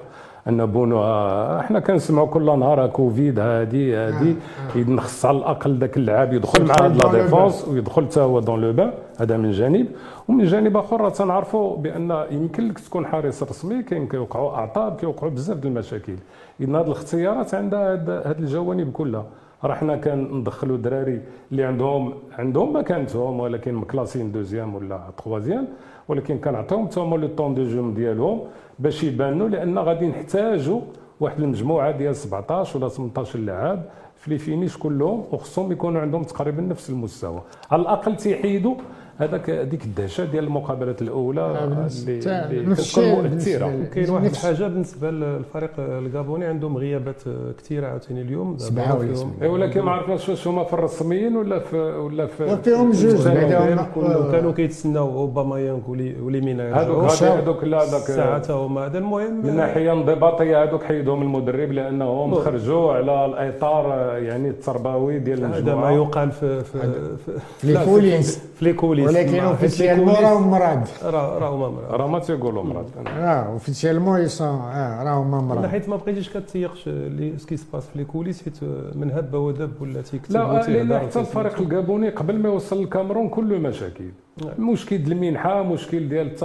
أن 0.47 0.65
بونو 0.65 0.99
آه، 0.99 1.59
إحنا 1.59 1.79
كنسمعوا 1.79 2.27
كل 2.27 2.45
نهار 2.59 2.87
كوفيد 2.87 3.39
هادي 3.39 3.95
هادي. 3.95 4.35
إذا 4.75 4.91
نخص 4.91 5.25
على 5.25 5.37
الأقل 5.37 5.77
ذاك 5.79 5.97
اللعاب 5.97 6.33
يدخل 6.33 6.65
مع 6.65 6.75
هاد 6.81 7.03
la 7.03 7.11
défense 7.11 7.67
ويدخل 7.67 8.05
حتى 8.05 8.19
هو 8.19 8.39
dans 8.39 8.61
le 8.61 8.73
bain 8.73 8.91
هذا 9.17 9.37
من 9.37 9.51
جانب. 9.51 9.87
ومن 10.27 10.45
جانب 10.45 10.77
آخر 10.77 11.09
تنعرفوا 11.09 11.77
بأن 11.77 12.25
يمكن 12.31 12.67
لك 12.67 12.79
تكون 12.79 13.05
حارس 13.05 13.43
رسمي 13.43 13.83
كاين 13.83 14.07
كيوقعوا 14.07 14.51
أعطاب 14.51 14.95
كيوقعوا 14.95 15.31
بزاف 15.31 15.57
ديال 15.57 15.73
المشاكل. 15.73 16.15
اذا 16.61 16.79
هاد 16.79 16.85
الاختيارات 16.85 17.53
عندها 17.53 17.93
هاد 18.29 18.39
الجوانب 18.39 18.91
كلها. 18.91 19.25
راه 19.63 19.73
حنا 19.73 19.95
كندخلوا 19.95 20.77
دراري 20.77 21.21
اللي 21.51 21.63
عندهم 21.63 22.13
عندهم 22.39 22.75
مكانتهم 22.77 23.39
ولكن 23.39 23.73
مكلاسين 23.73 24.31
deuxième 24.31 24.75
ولا 24.75 25.01
troisième 25.17 25.67
ولكن 26.07 26.37
كنعطيهم 26.37 26.87
حتى 26.87 26.99
هما 26.99 27.15
le 27.15 27.27
temps 27.27 27.55
de 27.55 27.63
jeu 27.63 27.91
ديالهم 27.91 28.39
باش 28.79 29.03
يبانوا 29.03 29.49
لأن 29.49 29.77
غادي 29.79 30.07
نحتاجوا 30.07 30.81
واحد 31.19 31.39
المجموعة 31.39 31.91
ديال 31.91 32.15
17 32.15 32.77
ولا 32.77 32.89
18 32.89 33.39
لاعب 33.39 33.81
في 34.15 34.29
لي 34.29 34.37
فينيش 34.37 34.77
كلهم 34.77 35.23
وخصهم 35.31 35.71
يكونوا 35.71 36.01
عندهم 36.01 36.23
تقريبا 36.23 36.61
نفس 36.61 36.89
المستوى. 36.89 37.41
على 37.71 37.81
الأقل 37.81 38.15
تيحيدوا 38.15 38.75
هذاك 39.19 39.49
هذيك 39.49 39.83
الدهشة 39.85 40.25
ديال 40.25 40.43
المقابلات 40.43 41.01
الأولى 41.01 41.41
اللي, 41.63 42.17
اللي 42.17 42.59
كتكون 42.59 42.71
الشيء 42.71 43.15
مؤثرة. 43.15 43.65
بالنسبة 43.67 43.85
كاين 43.93 44.09
واحد 44.09 44.25
الحاجة 44.25 44.63
بالنسبة 44.67 45.11
للفريق 45.11 45.71
الكابوني 45.79 46.45
عندهم 46.45 46.77
غيابات 46.77 47.21
كثيرة 47.57 47.87
عاوتاني 47.87 48.21
اليوم. 48.21 48.57
سبعة 48.57 48.95
ولا 48.99 49.05
فيهم- 49.05 49.15
سبعة. 49.15 49.31
إيه 49.41 49.49
ولكن 49.49 49.81
ما 49.81 49.91
عرفناش 49.91 50.29
واش 50.29 50.47
هما 50.47 50.63
في 50.63 50.73
الرسميين 50.73 51.35
ولا 51.37 51.59
في 51.59 51.77
ولا 51.77 52.25
في 52.25 52.43
وفيهم 52.43 52.91
في 52.91 53.07
جوج. 53.07 53.27
بعدا 53.27 53.87
كانوا- 54.31 54.51
كيتسناو 54.53 55.17
أوباما 55.19 55.59
يانغ 55.59 55.79
ولي 55.87 56.15
ولي 56.21 56.41
مينا 56.41 56.81
هذوك. 56.81 57.11
هذوك 57.23 57.63
لا 57.63 57.83
هذاك 57.83 58.43
تا 58.45 58.53
هما. 58.53 58.85
هذا 58.85 58.97
المهم 58.97 59.45
من 59.45 59.55
ناحية 59.55 59.93
انضباطية 59.93 60.63
هذوك 60.63 60.83
حيدهم 60.83 61.21
المدرب 61.21 61.71
لأنهم. 61.71 62.33
خرجوا 62.35 62.93
على 62.93 63.25
الإطار 63.25 64.17
يعني 64.17 64.49
التربوي 64.49 65.19
ديال 65.19 65.37
هذا 65.45 65.47
ما 65.49 65.57
المجموعه 65.57 65.91
يقال 65.91 66.31
في 66.31 66.63
في 66.63 66.79
في, 67.25 67.31
لي 67.67 67.85
كوليس 67.85 68.39
في 68.55 68.65
لي 68.65 68.73
كوليس 68.73 69.05
في 69.06 69.06
لي 69.06 69.06
اوفيسيالمون 69.15 70.05
كوليس 70.05 70.21
راهم 70.21 70.47
مراد 70.51 70.87
راه 71.03 71.37
راه 71.39 71.49
هما 71.49 71.69
مراض. 71.69 71.97
راه 71.97 72.07
ما 72.07 72.19
تيقولوا 72.19 72.63
مراض 72.63 72.85
آه 73.07 73.21
officiellement 73.21 74.19
ils 74.21 74.33
sont 74.33 74.47
آه 74.47 75.03
راهم 75.03 75.47
مراض. 75.47 75.65
حيت 75.65 75.89
ما 75.89 75.95
بقيتيش 75.95 76.37
كتيقش 76.37 76.87
ce 76.87 77.37
qui 77.37 77.57
se 77.57 77.65
passe 77.65 77.85
في 77.85 77.97
les 77.97 78.05
coulisses 78.05 78.43
حيت 78.43 78.63
من 78.95 79.11
هب 79.11 79.33
ودب 79.33 79.81
ولا 79.81 80.01
تيكتب 80.01 80.31
لا 80.33 80.39
لأن 80.39 80.59
وتيهضر 80.59 80.99
حتى 80.99 81.19
الفريق 81.19 81.59
الكابوني 81.59 82.09
قبل 82.09 82.39
ما 82.39 82.49
يوصل 82.49 82.79
للكاميرون 82.79 83.29
كله 83.29 83.57
مشاكل. 83.57 84.03
نعم. 84.45 84.69
مشكل 84.71 84.97
ديال 84.97 85.11
المنحة 85.11 85.63
مشكل 85.63 86.09
ديال 86.09 86.35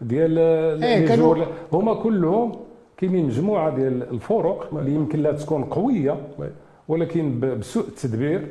ديال 0.00 0.38
إيه، 0.82 1.16
joueurs 1.16 1.46
هما 1.72 1.94
كلهم 1.94 2.52
كاينين 2.96 3.26
مجموعة 3.26 3.76
ديال 3.76 4.10
الفرق 4.10 4.68
اللي 4.78 4.94
يمكن 4.94 5.22
لها 5.22 5.32
تكون 5.32 5.64
قوية 5.64 6.16
oui. 6.38 6.48
ولكن 6.88 7.40
بسوء 7.60 7.84
التدبير. 7.88 8.46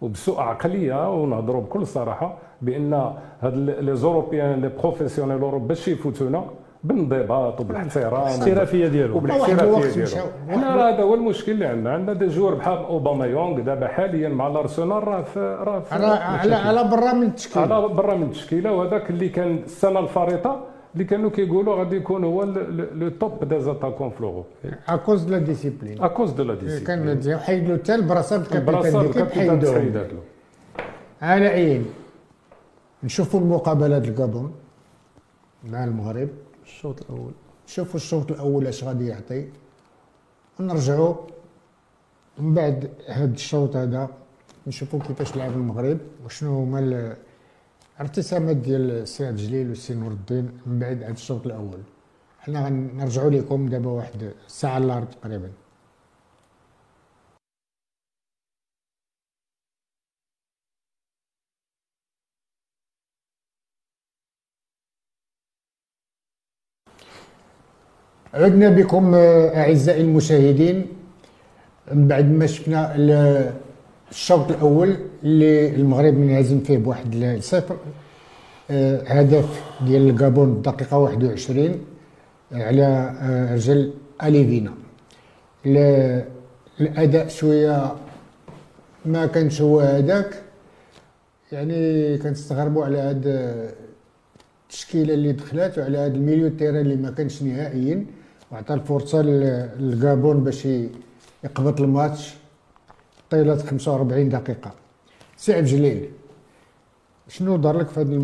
وبسوء 0.00 0.40
عقلية 0.40 1.14
ونهضروا 1.14 1.62
بكل 1.62 1.86
صراحة 1.86 2.36
بأن 2.62 3.12
هاد 3.40 3.56
les 3.56 3.96
Européens 3.96 4.60
les 4.60 4.70
professionnels 4.82 5.40
Europe 5.40 5.68
باش 5.68 5.88
يفوتونا 5.88 6.44
بالانضباط 6.84 7.60
وبالاحترام 7.60 8.22
الاحترافية 8.22 8.88
ديالهم 8.88 9.16
وبالاحترافية 9.16 9.62
الوقت 9.62 9.86
ديالهم. 9.98 10.28
حنا 10.48 10.76
راه 10.76 10.90
هذا 10.90 11.02
هو 11.02 11.14
المشكل 11.14 11.52
اللي 11.52 11.66
عندنا. 11.66 11.92
عندنا 11.92 12.12
des 12.12 12.26
joueurs 12.26 12.54
بحال 12.54 12.78
أوباميانغ 12.78 13.60
دابا 13.60 13.88
حاليا 13.88 14.28
مع 14.28 14.46
الأرسنال 14.46 15.08
راه 15.08 15.22
في 15.22 15.40
راه 15.62 15.82
على 15.92 16.54
على 16.54 16.84
برا 16.84 17.12
من 17.12 17.22
التشكيل 17.22 17.72
على 17.72 17.88
برا 17.88 18.14
من 18.14 18.22
التشكيلة. 18.22 18.72
وهذاك 18.72 19.10
اللي 19.10 19.28
كان 19.28 19.56
السنة 19.64 20.00
الفارطة 20.00 20.60
اللي 20.94 21.04
كانوا 21.04 21.30
كيقولوا 21.30 21.76
غادي 21.76 21.96
يكون 21.96 22.24
هو 22.24 22.44
le 22.94 23.08
top 23.08 23.44
des 23.44 23.60
attaquants 23.60 24.10
في 24.10 24.22
l'Europe 24.22 24.44
à 24.88 24.94
cause 24.94 25.22
de 25.22 25.32
la 25.32 25.38
discipline 25.38 26.02
à 26.02 26.07
cause 26.07 26.30
de 26.30 26.42
la 26.42 26.54
discipline 26.54 26.84
كان 26.84 27.38
حيد 27.38 27.68
له 27.68 27.76
حتى 27.76 27.94
ال 27.94 27.99
brassard 27.99 28.40
ال 28.40 28.49
capitaine 28.49 29.28
حيدوه 29.30 29.72
تحيدات 29.72 30.12
له 30.12 30.22
على 31.22 31.46
عين 31.46 31.86
نشوفوا 33.04 33.40
المقابلات 33.40 34.08
الكابون 34.08 34.52
مع 35.64 35.84
المغرب 35.84 36.28
الشوط 36.64 37.02
الأول 37.02 37.32
نشوفوا 37.68 37.96
الشوط 37.96 38.30
الأول 38.30 38.66
اش 38.66 38.84
غادي 38.84 39.06
يعطي 39.06 39.48
ونرجعوا 40.60 41.14
من 42.38 42.54
بعد 42.54 42.90
هذا 43.08 43.34
الشوط 43.34 43.76
هذا 43.76 44.08
نشوفوا 44.66 45.00
كيفاش 45.00 45.36
لعب 45.36 45.52
المغرب 45.52 45.98
وشنو 46.24 46.62
هما 46.62 47.16
الارتسامات 48.00 48.56
ديال 48.56 48.90
السي 48.90 49.28
الجليل 49.28 49.68
والسي 49.68 49.94
نور 49.94 50.12
الدين 50.12 50.60
من 50.66 50.78
بعد 50.78 51.02
هذا 51.02 51.12
الشوط 51.12 51.46
الأول. 51.46 51.82
حنا 52.38 52.66
غنرجعوا 52.66 53.30
لكم 53.30 53.68
دابا 53.68 53.90
واحد 53.90 54.32
الساعة 54.46 54.78
الا 54.78 55.04
تقريبا. 55.04 55.50
عدنا 68.34 68.70
بكم 68.70 69.14
آه، 69.14 69.56
أعزائي 69.62 70.00
المشاهدين. 70.00 70.86
من 71.92 72.08
بعد 72.08 72.24
ما 72.24 72.46
شفنا 72.46 72.96
الشوط 74.10 74.50
الأول 74.50 74.96
اللي 75.22 75.74
المغرب 75.74 76.14
منهزم 76.14 76.60
فيه 76.60 76.78
بواحد 76.78 77.14
الصفر 77.14 77.76
آه، 78.70 79.02
هدف 79.02 79.62
ديال 79.86 80.10
الكابون 80.10 80.48
الدقيقه 80.52 80.98
21 80.98 81.78
على 82.52 82.84
آه، 83.22 83.54
رجل 83.54 83.92
أليفينا. 84.22 84.72
ال- 85.66 86.24
الأداء 86.80 87.28
شوية 87.28 87.92
ما 89.04 89.26
كانش 89.26 89.60
هو 89.62 89.80
هذاك 89.80 90.42
يعني 91.52 92.18
كنستغربوا 92.18 92.84
على 92.84 92.98
هاد 92.98 93.22
التشكيلة 94.66 95.14
اللي 95.14 95.32
دخلات 95.32 95.78
وعلى 95.78 95.98
هذا 95.98 96.14
الميليو 96.14 96.48
تيران 96.48 96.76
اللي 96.76 96.96
ما 96.96 97.10
كانش 97.10 97.42
نهائيا. 97.42 98.06
وعطى 98.52 98.74
الفرصة 98.74 99.22
لل- 99.22 99.68
للكابون 99.78 100.44
باش 100.44 100.68
يقبط 101.44 101.80
الماتش. 101.80 102.34
طيلة 103.30 103.56
45 103.56 104.28
دقيقة. 104.28 104.70
سي 105.36 105.54
عبد 105.54 105.66
الجليل 105.66 106.08
شنو 107.28 107.56
دار 107.56 107.78
لك 107.78 107.88
في 107.88 108.00
هذا 108.00 108.22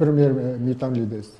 ال 0.00 0.06
première 0.06 0.58
mi-temps 0.58 0.92
اللي 0.92 1.04
دازت؟ 1.04 1.32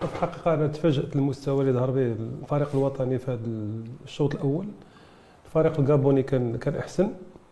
في 0.00 0.04
الحقيقة 0.04 0.54
أنا 0.54 0.66
تفاجأت 0.66 1.16
المستوى 1.16 1.60
اللي 1.60 1.72
ظهر 1.72 1.90
به 1.90 2.14
الفريق 2.42 2.68
الوطني 2.74 3.18
في 3.18 3.30
هذا 3.30 3.40
الشوط 4.04 4.34
الأول. 4.34 4.66
الفريق 5.46 5.80
الكابوني 5.80 6.22
كان 6.22 6.56
كان 6.56 6.74
أحسن. 6.76 7.08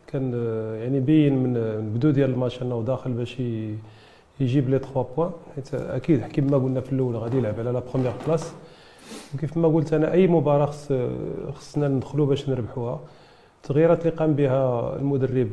كان 0.07 0.33
آه، 0.35 0.77
يعني 0.77 1.01
بين 1.01 1.39
من 1.39 1.51
من 1.51 1.57
البدو 1.57 2.11
ديال 2.11 2.31
الماتش 2.31 2.63
أنه 2.63 2.83
داخل 2.87 3.13
باش 3.13 3.41
يجيب 4.41 4.71
les 4.71 4.79
3 4.79 5.07
points 5.17 5.31
حيت 5.55 5.75
أكيد 5.75 6.21
كما 6.21 6.57
قلنا 6.59 6.81
في 6.81 6.93
الأول 6.93 7.17
غادي 7.17 7.39
يلعب 7.39 7.55
على 7.59 7.71
la 7.71 7.81
première 7.81 8.13
place 8.27 8.53
وكيف 9.35 9.57
ما 9.57 9.69
قلت 9.69 9.93
أنا 9.93 10.13
أي 10.13 10.27
مباراة 10.27 10.67
خص 10.67 10.93
خصنا 11.55 11.89
ندخلوا 11.89 12.27
باش 12.27 12.49
نربحوها. 12.49 13.01
التغييرات 13.63 14.07
اللي 14.07 14.17
قام 14.17 14.33
بها 14.35 14.97
المدرب 14.97 15.49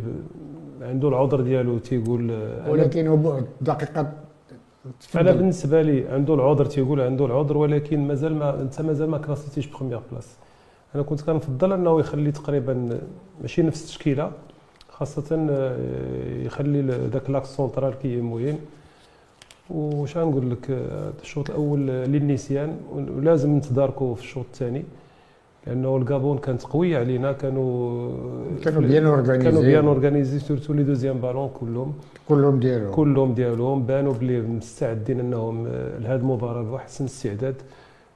عنده 0.81 1.07
العذر 1.07 1.41
ديالو 1.41 1.77
تيقول 1.77 2.31
آه، 2.31 2.71
ولكن 2.71 3.07
هو 3.07 3.39
دقيقة 3.61 4.11
أنا 5.15 5.31
بالنسبة 5.31 5.81
لي 5.81 6.07
عنده 6.07 6.33
العذر 6.33 6.65
تيقول 6.65 7.01
عنده 7.01 7.25
العذر 7.25 7.57
ولكن 7.57 8.07
مازال 8.07 8.35
ما 8.35 8.61
أنت 8.61 8.81
مازال 8.81 9.09
ما 9.09 9.17
كلاسيتيش 9.17 9.67
première 9.67 10.01
place 10.11 10.35
أنا 10.95 11.03
كنت 11.03 11.21
كنفضل 11.21 11.73
أنه 11.73 11.99
يخلي 11.99 12.31
تقريبا 12.31 12.99
ماشي 13.41 13.61
نفس 13.61 13.81
التشكيلة 13.81 14.31
خاصة 14.89 15.47
آه، 15.49 16.41
يخلي 16.45 16.81
ذاك 16.81 17.29
l'axe 17.29 17.55
central 17.55 17.93
qui 17.93 18.21
مهم 18.21 18.57
وش 19.69 20.17
نقول 20.17 20.51
لك؟ 20.51 20.71
آه، 20.71 21.13
الشوط 21.21 21.49
الأول 21.49 21.87
للنسيان 21.87 22.77
ولازم 22.91 23.57
نتداركوا 23.57 24.15
في 24.15 24.21
الشوط 24.21 24.45
الثاني. 24.45 24.83
لأنه 25.67 25.97
الكابون 25.97 26.37
كانت 26.37 26.63
قوية 26.63 26.97
علينا 26.97 27.31
كانوا 27.31 28.11
كانوا 28.63 28.81
bien 28.81 29.03
كانوا 29.25 29.61
bien 29.61 29.85
organisés 29.85 29.87
organisés 29.87 30.39
surtout 30.39 30.73
les 30.73 30.83
deuxièmes 30.83 31.17
ballons 31.17 31.49
كلهم. 31.59 31.93
كلهم 32.29 32.59
ديالهم 32.59 32.91
كلهم 32.91 33.33
ديالهم 33.33 33.83
بانوا 33.83 34.13
بلي 34.13 34.41
مستعدين 34.41 35.19
إنهم 35.19 35.67
لهذه 35.99 36.19
المباراة 36.19 36.63
بأحسن 36.63 37.05
استعداد 37.05 37.55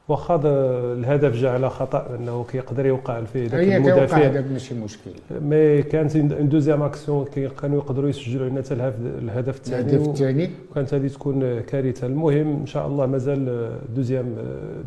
واخا 0.08 0.42
الهدف 0.46 1.36
جاء 1.36 1.52
على 1.52 1.70
خطأ 1.70 2.16
إنه 2.16 2.44
كيقدر 2.44 2.86
يوقع 2.86 3.24
فيه 3.24 3.48
ذاك 3.48 3.54
المدافع. 3.54 4.18
هذاك 4.18 4.46
ماشي 4.52 4.76
مشكل. 4.76 5.12
mais 5.42 5.84
كانت 5.84 6.16
une 6.16 6.50
deuxième 6.50 6.82
action 6.84 7.26
كانوا 7.62 7.78
يقدروا 7.78 8.10
يسجلوا 8.10 8.50
لنا 8.50 8.62
حتى 8.62 8.74
الهدف 8.74 9.56
الثاني. 9.58 9.90
الهدف 9.90 10.08
الثاني. 10.08 10.50
وكانت 10.72 10.94
هذه 10.94 11.08
تكون 11.08 11.60
كارثة. 11.60 12.08
المهم 12.08 12.60
إن 12.62 12.66
شاء 12.66 12.88
الله 12.88 13.06
مازال 13.06 13.70
deuxième 13.96 14.36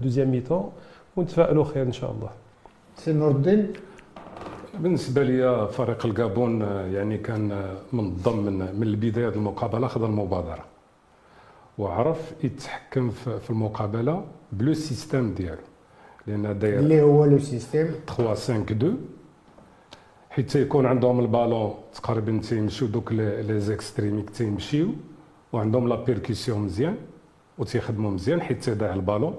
deuxième 0.03 0.31
mi-temps. 0.31 0.71
ونتفائلوا 1.17 1.65
خير 1.65 1.83
إن 1.83 1.93
شاء 1.93 2.11
الله. 2.11 2.29
سي 2.97 3.13
نور 3.13 3.31
الدين 3.31 3.73
بالنسبة 4.79 5.23
لي 5.23 5.69
فريق 5.69 6.07
الكابون 6.07 6.63
آه، 6.63 6.87
يعني 6.87 7.19
كان 7.19 7.53
آه، 7.53 7.77
منظم 7.93 8.39
من 8.47 8.59
من 8.77 8.83
البداية 8.83 9.11
ديال 9.13 9.35
المقابلة 9.35 9.87
خذ 9.87 10.03
المبادرة. 10.03 10.65
وعرف 11.79 12.33
يتحكم 12.45 13.11
في 13.11 13.51
المقابلة 13.51 14.25
ب 14.53 14.60
le 14.60 14.75
système 14.75 15.35
ديالو. 15.35 15.63
لأن 16.27 16.59
داير 16.59 16.79
اللي 16.79 17.03
هو 17.03 17.25
le 17.25 17.39
système؟ 17.39 17.87
3 18.07 18.35
5 18.35 18.63
2 18.63 18.97
حيت 20.31 20.51
تيكون 20.51 20.87
عندهم 20.87 21.21
البالون 21.21 21.75
تقريبا 21.95 22.41
تيمشيو 22.49 22.89
دوك 22.89 23.13
les 23.13 23.61
extrêmes 23.61 24.31
تيمشيو 24.31 24.89
وعندهم 25.53 25.89
la 25.89 25.97
percussion 26.05 26.59
مزيان 26.59 26.97
وتيخدموا 27.59 28.11
مزيان 28.11 28.43
حيت 28.43 28.65
تيضيع 28.65 28.95
البالون. 28.95 29.35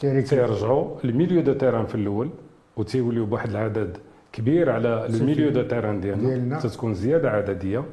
تيرجعوا 0.00 0.96
ال 1.04 1.09
milieu 1.09 1.40
de 1.42 1.52
terrain 1.52 1.86
في 1.86 1.94
الأول. 1.94 2.30
وتيوليو 2.76 3.26
بواحد 3.26 3.50
العدد 3.50 3.96
كبير 4.32 4.70
على 4.70 5.06
ال 5.06 5.12
milieu 5.12 5.50
de 5.50 5.62
terrain 5.62 6.00
ديالنا. 6.00 6.58
تتكون 6.58 6.94
زيادة 6.94 7.30
عددية. 7.30 7.84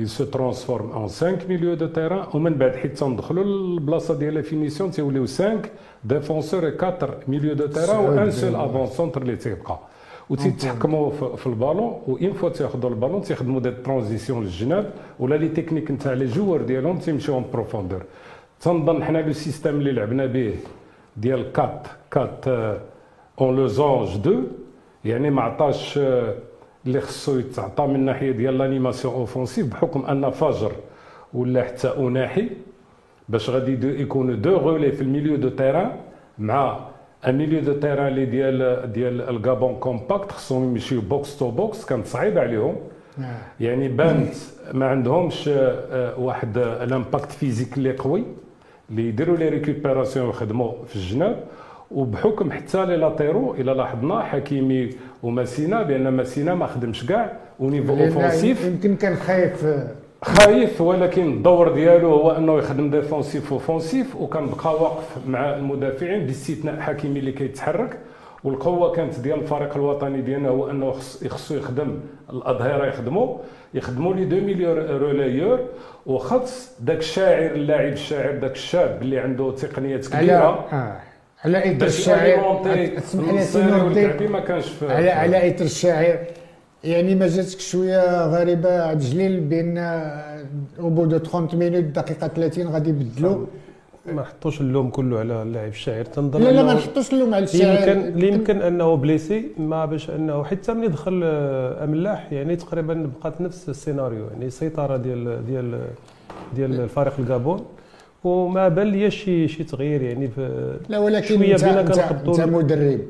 Il 0.00 0.08
se 0.08 0.22
transforme 0.36 0.90
en 0.94 1.08
5 1.08 1.48
milieux 1.48 1.76
de 1.76 1.86
terrain. 1.86 2.34
ومن 2.34 2.54
بعد 2.54 2.76
حيت 2.76 2.98
تندخلوا 2.98 3.44
للبلاصة 3.44 4.18
ديال 4.18 4.34
la 4.34 4.42
finition 4.42 4.90
تيوليو 4.90 5.26
5 5.26 5.60
défenseurs 6.04 6.64
و 6.64 6.68
4 6.68 7.10
milieux 7.28 7.56
de 7.58 7.74
terrain 7.74 7.76
و 7.76 7.86
سعود 7.86 8.18
un 8.18 8.30
seul 8.30 8.54
avant-centre 8.56 9.22
اللي 9.22 9.36
تيبقى. 9.36 9.78
وتيتحكموا 10.30 11.10
في- 11.10 11.46
البالون. 11.46 12.00
و 12.06 12.12
une 12.12 12.32
fois 12.32 12.48
تاخذوا 12.48 12.90
البالون 12.90 13.22
تيخدموا 13.22 13.60
des 13.60 13.70
transitions 13.70 14.42
للجناب 14.44 14.90
ولا 15.18 15.34
les 15.34 15.48
techniques 15.48 15.90
نتاع 15.90 16.12
les 16.12 16.26
joueurs 16.26 16.62
ديالهم 16.62 16.98
تيمشيو 16.98 17.34
en 17.34 17.44
profondeur 17.52 18.02
تنظن 18.60 19.04
حنا 19.04 19.18
le 19.18 19.32
système 19.32 19.74
اللي 19.74 19.92
لعبنا 19.92 20.26
به 20.26 20.54
ديال 21.16 21.52
4 21.58 21.82
4 22.16 22.78
en 23.40 23.56
losange 23.56 24.08
2 24.08 24.46
يعني 25.04 25.30
ما 25.30 25.42
عطاش 25.42 25.98
اللي 26.86 27.00
خصو 27.00 27.38
يتعطى 27.38 27.86
من 27.86 28.04
ناحيه 28.04 28.30
ديال 28.30 28.58
l'animation 28.58 29.14
offensive 29.14 29.66
بحكم 29.66 30.06
ان 30.06 30.30
فجر 30.30 30.72
ولا 31.34 31.62
حتى 31.64 31.88
اناحي 31.98 32.50
باش 33.28 33.50
غادي 33.50 33.76
دو 33.76 33.88
يكونوا 33.88 34.34
deux 34.34 34.56
relais 34.56 34.92
في 34.92 35.02
ال 35.02 35.07
milieu 35.07 35.36
de 35.36 35.48
terrain 35.48 35.90
مع 36.38 36.78
ان 37.26 37.38
milieux 37.38 37.60
de 37.60 37.72
terrain 37.72 38.06
اللي 38.06 38.24
ديال 38.24 38.92
ديال 38.92 39.20
الكابون 39.22 39.74
compact 39.76 40.32
خصهم 40.32 40.64
يمشيو 40.64 41.00
box 41.00 41.38
to 41.38 41.50
box 41.50 41.84
كانت 41.84 42.06
صعيبه 42.06 42.40
عليهم. 42.40 42.76
يعني 43.60 43.88
بانت 43.88 44.34
ما 44.72 44.86
عندهمش 44.88 45.50
واحد 46.18 46.58
ال 46.58 46.69
impact 46.69 47.32
physique 47.32 47.76
اللي 47.78 47.92
قوي 47.96 48.24
اللي 48.90 49.08
يديروا 49.08 49.36
les 49.36 49.48
récupérations 49.48 50.26
ويخدموا 50.26 50.72
في 50.86 50.96
الجناب 50.96 51.44
وبحكم 51.90 52.52
حتى 52.52 52.86
les 52.86 52.96
latéraux 52.96 53.54
إلى 53.54 53.72
لاحظنا 53.72 54.20
حكيمي 54.22 54.90
وماسينا 55.22 55.82
بأن 55.82 56.08
ماسينا 56.08 56.54
ما 56.54 56.66
خدمش 56.66 57.06
كاع 57.06 57.32
au 57.60 57.68
niveau 57.68 57.92
offensif. 58.04 58.64
يمكن 58.64 58.96
كان 58.96 59.16
خايف. 59.16 59.66
خايف 60.24 60.80
ولكن 60.80 61.32
الدور 61.32 61.72
ديالو 61.74 62.08
هو 62.14 62.30
أنه 62.30 62.58
يخدم 62.58 62.90
défensif 62.90 63.52
offensif 63.52 64.16
وكان 64.16 64.46
بقى 64.46 64.74
واقف 64.82 65.26
مع 65.28 65.56
المدافعين 65.56 66.26
باستثناء 66.26 66.80
حكيمي 66.80 67.18
اللي 67.18 67.32
كيتحرك. 67.32 67.98
والقوة 68.44 68.92
كانت 68.92 69.18
ديال 69.20 69.38
الفريق 69.40 69.74
الوطني 69.76 70.20
ديالنا 70.20 70.48
هو 70.48 70.70
أنه 70.70 70.90
خص- 70.90 71.26
خصو 71.26 71.54
يخدم 71.56 71.94
الأظهرة 72.32 72.86
يخدموا 72.86 73.38
يخدموا 73.74 74.14
les 74.14 74.24
deux 74.24 74.36
milieux 74.36 74.78
relayeurs 74.78 75.60
وخص 76.06 76.72
داك 76.80 76.98
الشاعر 76.98 77.50
اللاعب 77.50 77.92
الشاعر 77.92 78.32
داك 78.34 78.52
الشاب 78.52 78.98
اللي 79.02 79.18
عنده 79.18 79.50
تقنيات 79.50 80.06
كبيرة. 80.06 80.66
آه. 80.72 80.96
على 81.44 81.72
اثر 81.72 81.86
الشاعر 81.86 82.62
اسمح 82.98 83.32
لي 83.54 83.82
والكعبي 83.82 84.28
ما 84.28 84.40
كانش 84.40 84.68
في 84.68 84.92
على 84.92 85.10
على 85.10 85.48
اثر 85.48 85.64
الشاعر 85.64 86.18
يعني 86.84 87.14
ما 87.14 87.26
جاتك 87.26 87.60
شوية 87.60 88.26
غريبة 88.26 88.82
عبد 88.82 89.00
الجليل 89.00 89.40
بأن 89.40 89.78
au 90.80 90.90
bout 90.90 91.04
de 91.04 91.18
30 91.18 91.58
minutes 91.58 91.84
دقيقة 91.84 92.28
30 92.28 92.68
غادي 92.68 92.90
يبدلوا 92.90 93.46
ما 94.12 94.22
حطوش 94.24 94.60
اللوم 94.60 94.90
كله 94.90 95.18
على 95.18 95.42
اللاعب 95.42 95.68
الشاعر 95.68 96.04
تنظن 96.04 96.42
لا 96.42 96.50
لا 96.50 96.62
ما 96.62 96.74
نحطوش 96.74 97.12
اللوم 97.12 97.34
على 97.34 97.44
الشاعر 97.44 97.88
يمكن 97.88 98.08
اللي 98.08 98.28
يمكن 98.28 98.62
أنه 98.62 98.94
blessé 98.94 99.44
ما 99.58 99.84
باش 99.84 100.10
أنه 100.10 100.44
حتى 100.44 100.72
ملي 100.72 100.88
دخل 100.88 101.20
آه، 101.24 101.84
أملاح 101.84 102.32
يعني 102.32 102.56
تقريبا 102.56 103.10
بقات 103.20 103.40
نفس 103.40 103.68
السيناريو 103.68 104.26
يعني 104.32 104.50
سيطرة 104.50 104.96
ديال 104.96 105.46
ديال 105.46 105.80
ديال 106.54 106.80
الفريق 106.80 107.12
الكابون 107.18 107.64
وما 108.24 108.68
بان 108.68 108.86
لي 108.86 109.10
شي 109.10 109.48
شي 109.48 109.64
تغيير 109.64 110.02
يعني 110.02 110.28
في 110.28 110.74
لا 110.88 110.98
ولكن 110.98 111.26
شوية 111.36 111.54
انت 111.54 111.64
بينا 111.64 111.80
انت, 111.80 112.40
مدرب. 112.40 113.00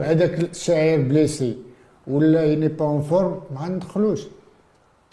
هذاك 0.00 0.40
الشاعر 0.40 0.98
بليسي 0.98 1.56
ولا 2.06 2.44
يني 2.44 2.68
با 2.68 2.84
اون 2.84 3.00
فورم 3.00 3.40
ما 3.54 3.68
ندخلوش 3.68 4.26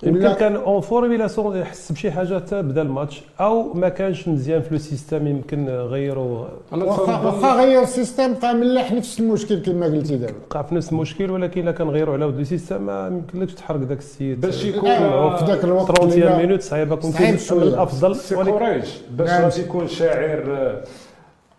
يمكن 0.08 0.26
ولا 0.26 0.34
كان 0.34 0.56
اون 0.56 0.82
فورم 0.82 1.12
إلى 1.12 1.28
سون 1.28 1.64
حس 1.66 1.92
بشي 1.92 2.12
حاجة 2.12 2.36
حتى 2.36 2.62
بدا 2.62 2.82
الماتش 2.82 3.22
أو 3.40 3.74
ما 3.74 3.90
كانش 3.90 4.28
مزيان 4.28 4.62
في 4.62 4.72
لو 4.72 4.78
سيستيم 4.78 5.28
يمكن 5.28 5.70
غيروا 5.70 6.46
واخا 6.72 7.64
غير 7.64 7.82
السيستم 7.82 8.34
بقى 8.34 8.54
ملاح 8.54 8.92
نفس 8.92 9.20
المشكل 9.20 9.60
كما 9.62 9.86
قلتي 9.86 10.18
دابا. 10.18 10.34
وقع 10.50 10.62
في 10.62 10.76
نفس 10.76 10.92
المشكل 10.92 11.32
ولكن 11.32 11.62
إلا 11.62 11.72
كان 11.72 11.90
غيروا 11.90 12.14
على 12.14 12.26
ود 12.26 12.38
لو 12.38 12.44
سيستيم 12.44 12.82
ما 12.86 13.08
يمكنلكش 13.08 13.54
تحرك 13.54 13.82
ذاك 13.82 13.98
السيد. 13.98 14.42
باش 14.42 14.66
يكون 14.66 14.90
آه، 14.90 15.38
في 15.38 15.46
ذاك 15.46 15.64
الوقت 15.64 15.88
30 15.98 16.12
اللي 16.14 16.38
مينوت 16.38 16.62
صعيبة 16.62 16.96
كنت 16.96 17.14
صعيب 17.14 17.32
من 17.32 17.38
شوية. 17.38 17.64
الافضل 17.64 18.16
سي 18.16 18.36
باش 18.36 19.30
نعم. 19.30 19.42
غادي 19.44 19.58
يكون 19.62 19.88
شاعر 19.88 20.44
آه، 20.48 20.84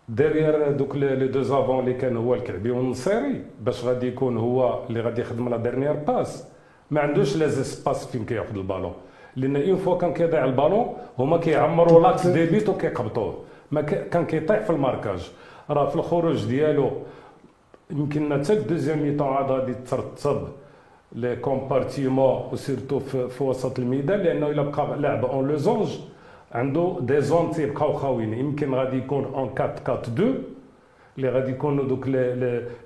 derrière 0.09 0.71
دوك 0.73 0.97
les 0.97 1.17
les 1.17 1.27
deux 1.29 1.43
avants 1.43 1.81
اللي 1.81 1.95
كان 1.95 2.17
هو 2.17 2.35
الكعبي 2.35 2.71
والنصيري 2.71 3.43
باش 3.61 3.85
غادي 3.85 4.09
يكون 4.09 4.37
هو 4.37 4.79
اللي 4.89 5.01
غادي 5.01 5.21
يخدم 5.21 5.49
la 5.49 5.57
dernière 5.57 5.93
passe 5.93 6.45
ما 6.91 7.01
عندوش 7.01 7.37
les 7.37 7.49
espaces 7.49 8.07
فين 8.07 8.25
كياخذ 8.25 8.57
البالون. 8.57 8.93
لأن 9.37 9.57
une 9.57 9.77
fois 9.77 9.99
كان 9.99 10.13
كيضيع 10.15 10.45
البالون 10.45 10.87
هما 11.19 11.37
كيعمروا 11.39 12.03
l'axe 12.03 12.27
des 12.27 12.47
buts 12.47 12.69
وكيقبطوه. 12.69 13.35
ما 13.71 13.81
كان 13.83 14.27
كيطيح 14.27 14.61
في 14.61 14.71
ال 14.71 14.77
marquage. 14.77 15.31
راه 15.71 15.89
في 15.89 15.97
الخروج 15.97 16.47
ديالو 16.47 16.91
يمكن 17.91 18.39
حتى 18.43 18.53
ال 18.53 18.58
deuxième 18.58 19.03
mi-temps 19.03 19.27
عاد 19.29 19.51
غادي 19.51 19.75
ترتب 19.75 20.49
les 21.13 21.37
compartiments 21.37 22.49
و 22.53 22.58
surtout 22.58 22.99
في, 22.99 23.45
وسط 23.45 23.79
الميدان 23.79 24.19
لأنه 24.21 24.47
إلا 24.47 24.63
بقى 24.63 24.97
لاعب 24.99 25.25
en 25.25 25.49
losange 25.49 25.99
عنده 26.53 26.97
des 27.01 27.21
zones 27.21 27.51
تيبقاو 27.51 27.93
خاويين. 27.93 28.35
يمكن 28.35 28.75
غادي 28.75 28.97
يكون 28.97 29.25
en 29.25 29.49
4 29.61 29.75
4 29.89 30.03
2 30.03 30.35
اللي 31.17 31.29
غادي 31.29 31.51
يكونوا 31.51 31.85
دوك 31.85 32.09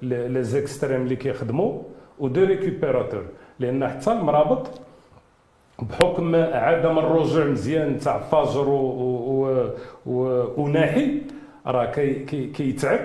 les 0.03 0.43
extrêmes 0.43 1.03
اللي 1.03 1.17
كيخدموا 1.17 1.83
و 2.19 2.24
deux 2.24 2.45
récupérateurs 2.45 3.23
لأن 3.61 3.89
حتى 3.89 4.13
المرابط 4.13 4.67
بحكم 5.83 6.37
عدم 6.37 6.99
الرجوع 6.99 7.45
مزيان 7.45 7.99
تاع 8.01 8.19
فاجر 8.19 8.69
وناحي 10.07 11.23
راه 11.67 11.85
كي 11.85 12.15
كي 12.15 12.47
كيتعب. 12.47 13.01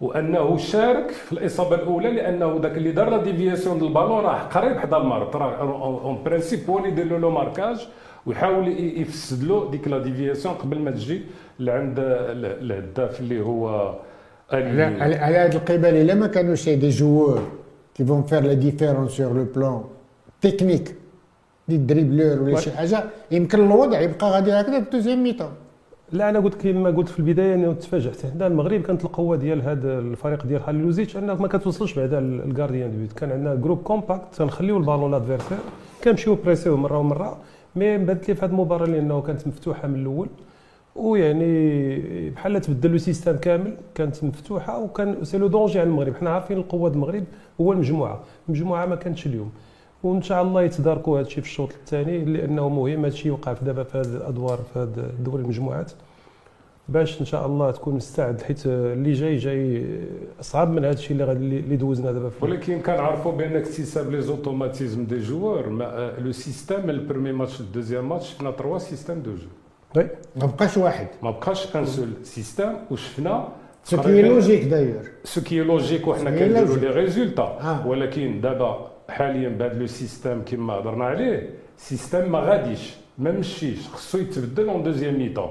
وأنه 0.00 0.56
شارك 0.56 1.10
في 1.10 1.32
الإصابة 1.32 1.74
الأولى 1.76 2.10
لأنه 2.10 2.58
ذاك 2.62 2.76
اللي 2.76 2.92
دار 2.92 3.10
la 3.10 3.16
déviation 3.16 3.76
البالون 3.82 4.24
راه 4.24 4.38
قريب 4.38 4.78
حدا 4.78 4.96
المرض 4.96 5.36
راه 5.36 5.60
en 6.04 6.22
principe 6.24 6.70
هو 6.70 6.78
اللي 6.78 6.88
يدير 6.88 7.04
له 7.06 7.18
le 7.18 7.30
marquage 7.30 7.88
ويحاول 8.26 8.68
يفسد 9.00 9.44
له 9.44 9.70
ديك 9.70 9.88
la 9.88 9.98
déviation 9.98 10.54
قبل 10.54 10.78
ما 10.78 10.90
تجي 10.90 11.22
لعند 11.58 11.98
ال- 11.98 12.72
الهداف 12.72 13.20
اللي 13.20 13.40
هو 13.40 13.94
على 14.52 15.14
على 15.16 15.36
هذا 15.36 15.56
القبال 15.58 15.94
إلا 15.96 16.14
ما 16.14 16.26
كانوش 16.26 16.68
des 16.68 16.88
joueurs. 16.88 17.42
qui 17.94 18.04
vont 18.04 18.22
faire 18.22 18.42
la 18.42 18.52
différence 18.52 19.10
sur 19.10 19.32
le 19.32 19.46
plan 19.56 19.80
technique 20.40 20.94
des 21.68 21.76
dribbleurs 21.76 22.42
ولا 22.42 22.60
شي 22.60 22.70
حاجة 22.70 23.04
يمكن 23.30 23.60
الوضع 23.60 24.00
يبقى 24.00 24.30
غادي 24.30 24.52
هكذا 24.52 24.80
في 24.80 24.86
ال 24.86 24.90
deuxième 24.90 25.22
mi-temps 25.22 25.48
لا 26.12 26.28
أنا 26.28 26.38
قلت 26.38 26.54
كما 26.54 26.90
قلت 26.90 27.08
في 27.08 27.18
البداية 27.18 27.54
انه 27.54 27.72
تفاجأت. 27.72 28.26
حنا 28.26 28.46
المغرب 28.46 28.82
كانت 28.82 29.04
القوة 29.04 29.36
ديال 29.36 29.62
هذا 29.62 29.98
الفريق 29.98 30.46
ديال 30.46 30.62
خالد 30.62 30.80
لوزيتش 30.82 31.16
انه 31.16 31.34
ما 31.34 31.48
كتوصلش 31.48 31.98
بعدا 31.98 32.18
ال 32.18 32.27
gardien 32.27 32.90
de 32.92 32.98
but 32.98 33.12
كان 33.12 33.32
عندنا 33.32 33.54
groupe 33.54 33.78
compact 33.82 34.34
تنخليو 34.34 34.76
البالون 34.76 35.10
l'adversaire 35.10 35.58
كنمشيو 36.04 36.34
بريسيو 36.34 36.76
مرة 36.76 36.98
ومرة 36.98 37.38
mais 37.76 37.98
بدات 37.98 38.28
لي 38.28 38.34
في 38.34 38.44
هذه 38.44 38.50
المباراه 38.50 38.86
لأنه 38.86 39.22
كانت 39.22 39.46
مفتوحة 39.46 39.88
من 39.88 40.00
الأول. 40.00 40.28
ويعني 40.96 42.30
بحال 42.30 42.60
تبدل 42.60 42.90
le 42.90 42.98
système 42.98 43.36
كامل 43.36 43.76
كانت 43.94 44.24
مفتوحة 44.24 44.78
وكان 44.78 45.24
c'est 45.24 45.38
le 45.38 45.46
danger 45.46 45.80
على 45.80 45.88
المغرب. 45.88 46.14
حنا 46.14 46.30
عارفين 46.30 46.58
القوة 46.58 46.90
المغرب. 46.90 47.24
هو 47.60 47.72
المجموعة. 47.72 48.20
المجموعة 48.48 48.86
ما 48.86 48.96
كانتش 48.96 49.26
اليوم. 49.26 49.50
وإن 50.02 50.22
شاء 50.22 50.42
الله 50.42 50.62
يتداركوا 50.62 51.18
هذا 51.20 51.26
الشيء 51.26 51.42
في 51.42 51.48
الشوط 51.48 51.72
الثاني 51.72 52.24
لأنه 52.24 52.68
مهم 52.68 52.98
هذا 52.98 53.06
الشيء 53.14 53.26
يوقع 53.26 53.54
في 53.54 53.64
دابا 53.64 53.82
في 53.82 53.98
هذه 53.98 54.06
الأدوار 54.06 54.58
في 54.72 54.78
هذا 54.78 55.10
دوري 55.24 55.42
المجموعات. 55.42 55.92
باش 56.88 57.20
إن 57.20 57.26
شاء 57.26 57.46
الله 57.46 57.70
تكون 57.70 57.94
مستعد 57.94 58.42
حيت 58.42 58.66
اللي 58.66 59.12
جاي 59.12 59.36
جاي 59.36 59.86
اصعب 60.40 60.70
من 60.70 60.84
هذا 60.84 60.94
الشيء 60.94 61.12
اللي 61.12 61.24
غادي 61.24 61.58
اللي 61.58 61.76
دوزنا 61.76 62.12
دابا 62.12 62.30
ولكن 62.40 62.80
كنعرفوا 62.80 63.32
بأن 63.32 63.56
اكتساب 63.56 64.10
les 64.10 64.20
automatismes 64.22 65.04
des 65.04 65.18
joueurs 65.18 65.68
le 66.18 66.32
système 66.32 66.90
ال 66.90 66.95
premier 66.95 67.32
match 67.32 67.60
ال 67.60 67.65
deuxième 67.65 68.08
match 68.08 68.30
شفنا 68.30 68.50
trois 68.50 68.78
systèmes 68.78 69.22
de 69.22 69.34
jeu. 69.34 69.46
oui. 69.96 70.08
ما 70.36 70.46
بقاش 70.46 70.76
واحد. 70.76 71.08
ما 71.22 71.30
بقاش 71.30 71.76
un 71.76 71.86
seul 71.86 72.08
système 72.22 72.72
وشفنا 72.90 73.48
ce 73.84 74.02
qui 74.02 74.22
logique 74.22 74.64
d'ailleurs 74.64 75.02
ce 75.24 75.40
qui 75.40 75.60
logique 75.60 76.06
وحنا 76.08 76.30
كنديروا 76.30 76.60
logique. 76.60 76.82
les 76.82 76.90
résultats 76.90 77.42
آه. 77.42 77.86
ولكن 77.86 78.40
دابا 78.40 78.90
حاليا 79.08 79.48
بهذا 79.48 79.78
le 79.78 79.86
système 79.86 80.42
كما 80.46 80.72
هضرنا 80.72 81.04
عليه 81.04 81.50
système 81.78 82.32
ما 82.32 82.38
غاديش 82.38 82.94
ما 83.18 83.30
مشيش 83.32 83.88
خصو 83.88 84.18
يتبدل 84.18 84.68
en 84.68 84.82
deuxième 84.82 85.18
mi-temps 85.18 85.50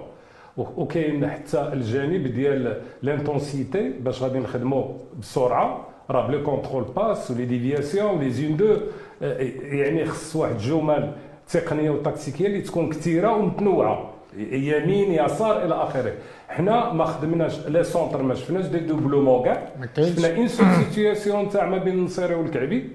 وكاين 0.58 1.30
حتى 1.30 1.69
الجانب 1.74 2.28
ديال 2.28 2.82
l'intensité 3.02 3.89
باش 4.00 4.24
غادي 4.24 4.39
نخدموا 4.39 4.84
بسرعة. 5.19 5.88
راه 6.12 6.28
ب 6.28 6.31
les 6.31 6.39
contrôles 6.43 6.84
passes 6.96 7.32
و 7.32 7.35
les 7.35 7.46
déviations 7.46 8.17
و 8.17 8.21
les 8.21 8.30
une-deux 8.30 8.78
يعني 9.22 10.06
خص 10.06 10.36
واحد 10.36 10.52
الجمل 10.56 11.12
تقنية 11.50 11.89
وتكتيكيه 11.89 12.46
اللي 12.48 12.62
تكون 12.62 12.89
كثيرة 12.89 13.36
ومتنوعه 13.38 14.10
يمين 14.38 15.12
يسار 15.12 15.65
إلى 15.65 15.76
آخره. 15.76 16.13
حنا 16.54 16.94
ما 16.94 17.06
خدمناش 17.06 17.68
les 17.67 17.84
centres 17.84 18.24
ما 18.24 18.34
شفناش 18.34 18.66
dédoublements 18.65 19.43
كاع 19.46 19.70
شفنا 19.98 20.38
une 20.38 20.48
seule 20.48 20.65
situation 20.76 21.50
تاع 21.50 21.70
ما 21.70 21.78
بين 21.78 21.94
النصيري 21.94 22.36
والكعبي 22.36 22.89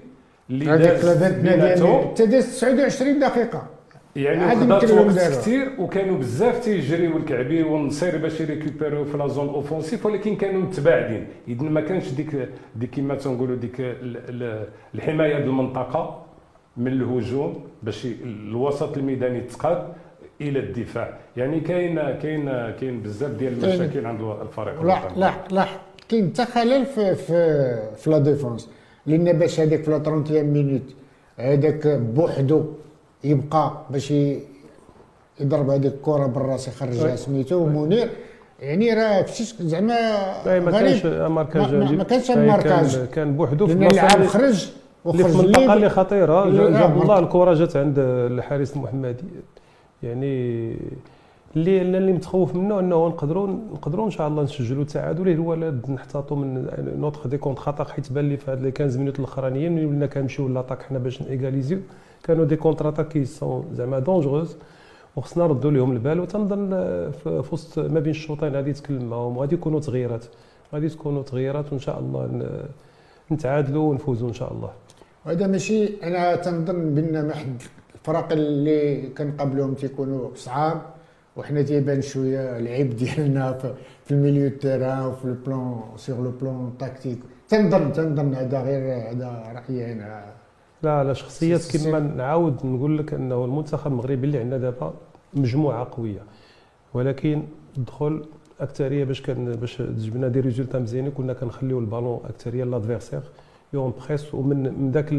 اللي 0.49 0.65
هذيك 0.65 0.87
داز 0.87 1.05
لافانتنا 1.05 1.51
بيناتهم 1.55 1.99
ديال 2.01 2.09
حتى 2.11 2.25
داز 2.25 2.45
29 2.57 3.19
دقيقة. 3.19 3.67
يعني 4.15 4.55
خدات 4.55 4.91
وقت. 4.91 5.17
كثير 5.17 5.71
وكانوا 5.79 6.17
بزاف 6.17 6.59
تيجريو 6.59 7.17
الكعبي 7.17 7.63
والنصير 7.63 8.17
باش 8.17 8.41
يريكوبيريو 8.41 9.05
في 9.05 9.17
la 9.17 9.27
zone 9.27 9.47
offensive 9.49 10.05
ولكن 10.05 10.35
كانوا 10.35 10.61
متباعدين. 10.61 11.27
اذا 11.47 11.63
ما 11.63 11.81
كانش 11.81 12.09
ديك 12.11 12.49
ديك 12.75 12.89
كيما 12.89 13.15
تنقولوا 13.15 13.55
ديك 13.55 13.79
ال- 13.79 14.17
ال- 14.29 14.67
الحماية 14.95 15.37
المنطقة 15.37 16.25
من 16.77 16.87
الهجوم 16.87 17.63
باش 17.83 18.07
الوسط 18.23 18.97
الميداني 18.97 19.37
يتقاد 19.37 19.87
إلى 20.41 20.59
الدفاع. 20.59 21.13
يعني 21.37 21.59
كاين 21.59 21.95
كاين 21.95 22.45
كاين 22.71 23.01
بزاف 23.01 23.31
ديال 23.31 23.63
المشاكل 23.63 24.05
عند 24.05 24.21
الفريق. 24.21 24.81
لاح 24.83 25.01
الوطني. 25.03 25.19
لاح 25.19 25.39
لاح 25.51 25.79
كاين 26.09 26.29
حتى 26.33 26.45
خلل 26.45 26.85
في 26.85 27.15
في 27.15 27.75
في 27.97 28.09
la 28.09 28.17
défense. 28.19 28.69
لأن 29.05 29.33
باش 29.39 29.59
هذاك 29.59 29.83
في 29.83 29.91
la 29.91 29.97
31 29.97 30.43
minute 30.43 30.81
هذاك 31.37 31.87
بوحدو 31.87 32.63
يبقى 33.23 33.73
باش 33.89 34.13
يضرب 35.39 35.69
هذيك 35.69 35.93
الكره 35.93 36.25
بالراس 36.25 36.67
يخرجها. 36.67 37.15
سميتو 37.15 37.55
ومنير 37.55 38.09
يعني 38.59 38.93
راه 38.93 39.23
مشيش 39.23 39.55
زعما 39.61 39.95
باي 40.45 40.59
ما 40.59 40.71
كانش 40.71 41.05
غريب 41.05 41.31
marquage 41.31 41.75
ما- 41.75 42.03
كانش 42.03 42.31
marquage. 42.31 43.05
كان, 43.05 43.33
بوحدو 43.37 43.67
في 43.67 43.73
اللاعب 43.73 44.15
اللي- 44.17 44.27
خرج 44.27 44.53
في 44.65 44.71
وخرج 45.05 45.35
منطقة 45.35 45.61
ليه 45.65 45.73
اللي 45.73 45.89
خطيرة. 45.89 46.43
آه، 46.43 46.49
جاب 46.79 47.01
الله. 47.01 47.19
الكرة 47.19 47.53
جات 47.53 47.75
عند 47.75 47.95
الحارس 47.99 48.75
المحمدي 48.75 49.23
يعني 50.03 50.75
اللي 51.55 51.81
أنا 51.81 51.97
اللي 51.97 52.13
متخوف 52.13 52.55
منه 52.55 52.79
انه 52.79 53.07
نقدروا 53.07 53.47
نقدروا 53.47 54.05
ان 54.05 54.11
شاء 54.11 54.27
الله 54.27 54.43
نسجلوا 54.43 54.81
التعادل. 54.81 55.37
هو 55.37 55.53
لا 55.53 55.79
نحتاطوا 55.89 56.37
من 56.37 56.67
notre 56.99 57.27
des 57.27 57.37
contre-attaques 57.37 57.89
حيت 57.89 58.11
بان 58.11 58.29
لي 58.29 58.37
في 58.37 58.51
هاد 58.51 58.61
لي 58.61 58.71
15 58.71 58.99
minutes 58.99 59.19
الأخرانيين 59.19 59.71
ملي 59.75 59.85
ولينا 59.85 60.05
كنمشيو 60.05 60.47
l'attaque 60.47 60.81
حنا 60.81 60.99
باش 60.99 61.21
نيغاليزيو 61.21 61.79
كانوا 62.23 62.45
des 62.45 62.55
contre-attaques 62.55 63.07
qui 63.07 63.25
sont 63.25 63.65
زعما 63.73 63.99
dangereuses 63.99 64.57
وخصنا 65.15 65.43
نردوا 65.47 65.71
لهم 65.71 65.91
البال. 65.91 66.19
وتنظن 66.19 66.69
في 67.11 67.43
وسط 67.51 67.79
ما 67.79 67.99
بين 67.99 68.11
الشوطين 68.11 68.55
غادي 68.55 68.69
يتكلم 68.69 69.09
معاهم 69.09 69.37
وغادي 69.37 69.55
يكونوا 69.55 69.79
تغييرات. 69.79 70.25
غادي 70.73 70.89
تكونوا 70.89 71.23
تغييرات 71.23 71.71
وإن 71.71 71.79
شاء 71.79 71.99
الله 71.99 72.49
نتعادلوا 73.31 73.89
ونفوزوا 73.89 74.29
إن 74.29 74.33
شاء 74.33 74.53
الله. 74.53 74.71
هذا 75.25 75.47
ماشي 75.47 76.03
أنا 76.03 76.35
تنظن 76.35 76.95
بأن 76.95 77.27
ما 77.27 77.33
حد 77.35 77.61
الفرق 77.99 78.31
اللي 78.31 79.09
كنقابلوهم 79.17 79.73
تيكونوا 79.73 80.29
صعاب 80.35 80.81
وحنا 81.37 81.61
تيبان 81.61 82.01
شوية 82.01 82.57
العيب 82.57 82.95
ديالنا 82.99 83.53
في, 83.53 83.73
في 84.05 84.11
ال 84.11 84.16
milieu 84.16 84.49
terrain 84.49 85.05
وفي 85.05 85.25
ال 85.25 85.36
plan 85.36 85.81
sur 85.97 86.21
le 86.21 86.31
plan 86.31 86.71
tactique 86.79 87.19
تنظن 87.49 87.93
تنظن 87.93 88.33
هذا 88.33 88.61
غير 88.61 89.11
هذا 89.11 89.53
رأيي 89.55 89.91
أنا. 89.91 90.25
لا 90.83 91.03
لا 91.03 91.13
شخصيات 91.13 91.77
كما 91.77 91.99
نعاود 91.99 92.65
نقول 92.65 92.97
لك 92.97 93.13
أنه 93.13 93.45
المنتخب 93.45 93.91
المغربي 93.91 94.27
اللي 94.27 94.37
عندنا 94.37 94.57
دابا 94.57 94.93
مجموعة 95.33 95.87
قوية. 95.91 96.23
ولكن 96.93 97.43
الدخول 97.77 98.25
اكثريه 98.59 99.03
باش 99.03 99.21
كان 99.21 99.51
باش 99.51 99.77
تجبنا 99.77 100.27
des 100.27 100.39
résultats 100.39 100.79
مزيانين. 100.79 101.11
كنا 101.11 101.33
كنخليو 101.33 101.79
البالون 101.79 102.19
اكثريه 102.25 102.63
l'adversaire 102.63 103.21
on 103.73 103.93
presse 104.07 104.33
ومن 104.33 104.63
من 104.63 104.91
ذاك 104.91 105.13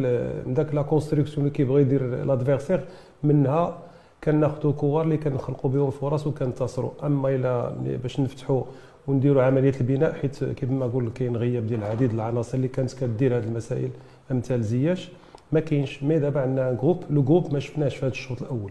من 0.47 0.55
ذاك 0.55 0.75
la 0.75 0.83
construction 0.83 1.39
اللي 1.39 1.51
كيبغي 1.51 1.83
يدير 1.83 2.25
l'adversaire 2.25 2.81
منها 3.23 3.79
كناخذوا 4.25 4.73
كور 4.73 5.03
اللي 5.03 5.17
كنخلقوا 5.17 5.71
بهم 5.71 5.91
فرص 5.91 6.27
وكنتصروا 6.27 6.91
أما 7.03 7.29
إلى 7.29 7.75
باش 8.03 8.21
نفتحوا 8.21 8.63
ونديروا 9.07 9.43
عملية 9.43 9.73
البناء 9.81 10.13
حيت 10.13 10.45
كيف 10.45 10.71
ما 10.71 10.87
نقول 10.87 11.11
كاين 11.11 11.37
غياب 11.37 11.67
ديال 11.67 11.81
العديد 11.81 12.13
العناصر 12.13 12.57
اللي 12.57 12.69
كانت 12.69 12.93
كدير 12.93 13.37
هذه 13.39 13.45
المسائل 13.45 13.91
أمثال 14.31 14.63
زياش. 14.63 15.11
ما 15.53 15.61
كاينش 15.61 16.03
mais 16.03 16.19
دابا 16.19 16.41
عندنا 16.41 16.73
groupe 16.73 17.05
le 17.11 17.23
groupe 17.23 17.53
ما 17.53 17.59
شفناش 17.59 17.97
في 17.97 18.07
هذا 18.07 18.13
الشوط 18.13 18.43
الأول. 18.43 18.71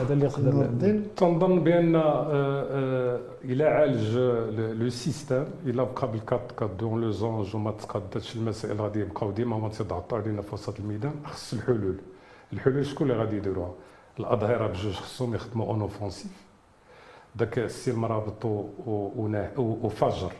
هذا 0.00 0.12
اللي 0.12 0.26
نقدر 0.26 1.00
تنظن 1.16 1.64
بأن 1.64 1.94
آه، 1.94 2.22
آه، 2.30 3.20
إلى 3.44 3.64
عالج 3.64 4.16
le 4.80 4.88
système 4.88 5.44
إلى 5.66 5.84
بقى 5.84 6.12
بال 6.12 6.52
quatre 6.58 6.70
quatre 6.70 7.00
deux 7.00 7.10
losange 7.10 7.56
وما 7.56 7.70
تقادتش 7.70 8.36
المسائل 8.36 8.80
غادي 8.80 9.00
يبقاو 9.00 9.30
ديما 9.30 9.58
ما 9.58 9.68
تضغطوا 9.68 10.18
علينا 10.18 10.42
في 10.42 10.54
وسط 10.54 10.80
الميدان 10.80 11.12
خص 11.24 11.52
الحلول. 11.52 11.96
الحلول 12.52 12.86
شكون 12.86 13.10
اللي 13.10 13.22
غادي 13.22 13.36
يديروها؟ 13.36 13.72
الأظهرة 14.20 14.66
بجوج 14.66 14.92
خصهم 14.92 15.34
يخدموا 15.34 15.66
en 15.66 15.80
offensive 15.80 16.32
داك 17.36 17.58
السي 17.58 17.90
المرابط 17.90 18.44
وفجر 19.56 20.32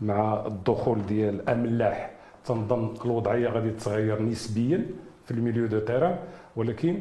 مع 0.00 0.46
الدخول 0.46 1.06
ديال 1.06 1.48
أملاح. 1.48 2.10
تنظن 2.44 2.94
الوضعية 3.04 3.48
غادي 3.48 3.70
تتغير 3.70 4.22
نسبيا 4.22 4.86
في 5.24 5.30
ال 5.30 5.35
milieu 5.35 5.66
de 5.66 5.78
terrain 5.78 6.18
ولكن 6.56 6.98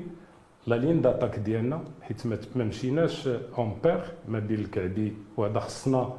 la 0.68 0.76
ligne 0.76 1.02
d'attaque 1.02 1.40
ديالنا 1.40 1.82
حيت 2.02 2.28
ما 2.56 2.64
مشيناش 2.64 3.28
en 3.58 3.78
paire 3.84 4.02
ما 4.28 4.40
بين 4.40 4.60
الكعبي 4.60 5.14
وهذا 5.38 5.60
خصنا 5.60 6.14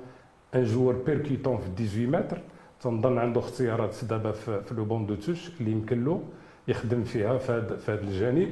un 0.54 0.64
joueur 0.64 0.94
percutant 1.06 1.58
في 1.58 1.86
18 1.86 2.06
متر 2.06 2.38
تنظن 2.80 3.18
عنده 3.18 3.40
اختيارات 3.40 4.04
دابا 4.04 4.32
في, 4.32 4.62
le 4.76 4.84
banc 4.84 5.06
de 5.06 5.14
touche 5.14 5.50
اللي 5.60 5.70
يمكن 5.70 6.04
له 6.04 6.22
يخدم 6.68 7.04
فيها 7.04 7.38
في 7.38 7.52
هذا 7.52 7.76
في 7.76 7.92
هذا 7.92 8.00
الجانب 8.00 8.50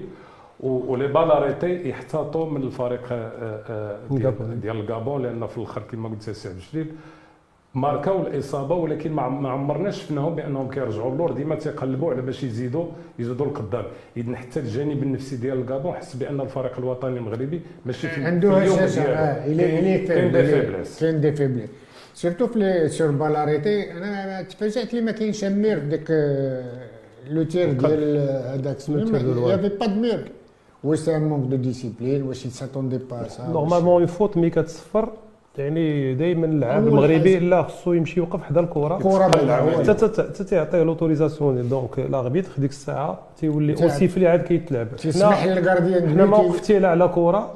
و 0.61 0.72
les 0.72 1.07
balles 1.07 1.42
arrêtées 1.42 1.89
يحتاطوا 1.89 2.51
من 2.51 2.63
الفريق 2.63 3.13
آه، 3.13 3.61
آه،. 3.69 4.01
ديال, 4.11 4.61
ديال 4.61 4.77
الغابون 4.77 5.23
لأن 5.23 5.47
في 5.47 5.59
الآخر 5.59 5.83
كما 5.83 6.09
قلت 6.09 6.31
سي 6.31 6.49
عبد 6.49 6.59
الجليل 6.59 6.95
ماركاو 7.83 8.23
الإصابة 8.27 8.75
ولكن 8.75 9.13
ما 9.13 9.23
عم- 9.23 9.43
ما 9.43 9.49
عمرناش 9.51 9.97
شفناهم 10.03 10.35
بأنهم 10.35 10.71
كيرجعوا 10.71 11.13
اللور 11.13 11.33
ديما 11.33 11.55
تيقلبوا 11.55 12.13
على 12.13 12.23
باش 12.23 12.43
يزيدوا 12.45 12.87
يزيدوا 13.19 13.47
القدام. 13.47 13.85
اذا 14.17 14.37
حتى 14.37 14.61
الجانب 14.61 15.03
النفسي 15.03 15.37
ديال 15.37 15.59
الغابون 15.59 15.93
حس 15.93 16.17
بأن 16.17 16.41
الفريق 16.41 16.79
الوطني 16.79 17.17
المغربي 17.19 17.61
ماشي 17.87 18.09
في 18.09 18.25
عنده 18.25 18.51
هشاشه. 18.53 19.03
آه 19.03 19.47
الي 19.47 19.63
كاين- 19.69 19.85
des 19.85 20.07
faibles 20.07 20.47
faiblesses 20.47 21.01
كاين 21.01 21.21
des 21.21 21.33
faiblesses 21.33 21.71
surtout 22.15 22.47
في 22.47 22.59
les 22.59 22.89
sur 22.89 23.11
balles 23.11 23.46
arrêtées 23.46 23.93
أنا 23.93 24.43
تفاجأت 24.43 24.95
لي 24.95 25.01
ما 25.01 25.11
كاينش 25.13 25.45
mur 25.45 25.81
في 25.81 25.87
ديك 25.87 26.07
آه، 26.11 26.65
le 27.31 27.43
tir. 27.43 27.73
ديال 27.73 28.17
هذاك 28.55 28.77
le 28.89 29.05
tir 29.09 29.23
de 29.23 29.33
الوالد. 29.33 29.65
il 29.65 29.68
y 29.68 29.69
avait 29.69 29.77
pas 29.77 29.87
de 29.87 30.01
mur 30.01 30.33
واش 30.85 30.99
c'est 30.99 31.17
un 31.17 31.23
manque 31.23 31.51
de 31.51 31.57
discipline 31.57 32.23
واش 32.23 32.47
ils 32.47 32.57
s'attendaient 32.57 32.99
pas 32.99 33.47
ça 33.49 33.56
normalement 33.56 33.93
en 33.93 34.07
foot 34.07 34.37
mais 34.37 34.51
كتصفر 34.51 35.13
يعني 35.59 36.15
دائما 36.15 36.47
اللاعب 36.47 36.87
المغربي. 36.87 37.39
لا 37.39 37.63
خصو 37.63 37.93
يمشي 37.93 38.21
يوقف 38.21 38.43
حدا 38.43 38.61
الكرة. 38.61 38.99
كره 38.99 39.31
حتى 39.77 40.45
تعطيه 40.45 40.83
l'autorisation 40.83 41.69
donc 41.69 41.99
l'arbitre 41.99 42.51
في 42.51 42.61
ديك 42.61 42.71
الساعة 42.71 43.19
تيولي 43.37 43.75
تيعرف. 43.75 43.93
اوسيفلي 43.93 44.27
عاد 44.29 44.43
كيتلعب. 44.43 44.97
تسمح 44.97 45.47
لل 45.47 45.61
gardien 45.61 46.09
حنا 46.09 46.27
ما 46.27 46.37
وقفتي 46.37 46.79
لا 46.79 46.89
على 46.89 47.09
كرة. 47.09 47.55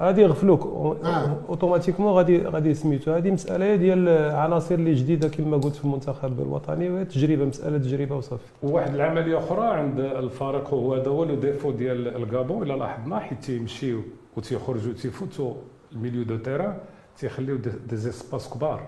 غادي 0.00 0.22
يغفلوك. 0.22 0.62
آه. 1.04 1.36
automatiquement 1.48 2.12
غادي 2.12 2.42
غادي 2.42 2.74
سميتو 2.74 3.12
هذه 3.12 3.30
مسألة 3.30 3.76
ديال 3.76 4.08
عناصر 4.34 4.74
اللي 4.74 4.94
جديدة 4.94 5.28
كما 5.28 5.56
قلت 5.56 5.74
في 5.74 5.84
المنتخب 5.84 6.40
الوطني. 6.40 6.90
وهي 6.90 7.04
تجربة 7.04 7.44
مسألة 7.44 7.78
تجربة 7.78 8.16
وصافي. 8.16 8.42
وواحد 8.62 8.94
العملية 8.94 9.38
أخرى 9.38 9.66
عند 9.66 10.00
الفريق 10.00 10.68
هو 10.74 10.94
هذا 10.94 11.08
هو 11.08 11.24
le 11.24 11.34
défaut 11.34 11.70
ديال 11.70 12.16
الغابون. 12.16 12.62
الا 12.62 12.74
لاحظنا 12.74 13.18
حيت 13.18 13.44
تيمشيو 13.44 14.00
وتيخرجوا 14.36 14.92
تيفوتوا 14.92 15.52
ال 15.92 15.96
milieu 15.96 16.22
de 16.22 16.36
terrain 16.36 16.78
تيخليو 17.18 17.56
des 17.56 17.96
espaces 17.96 18.48
كبار. 18.48 18.86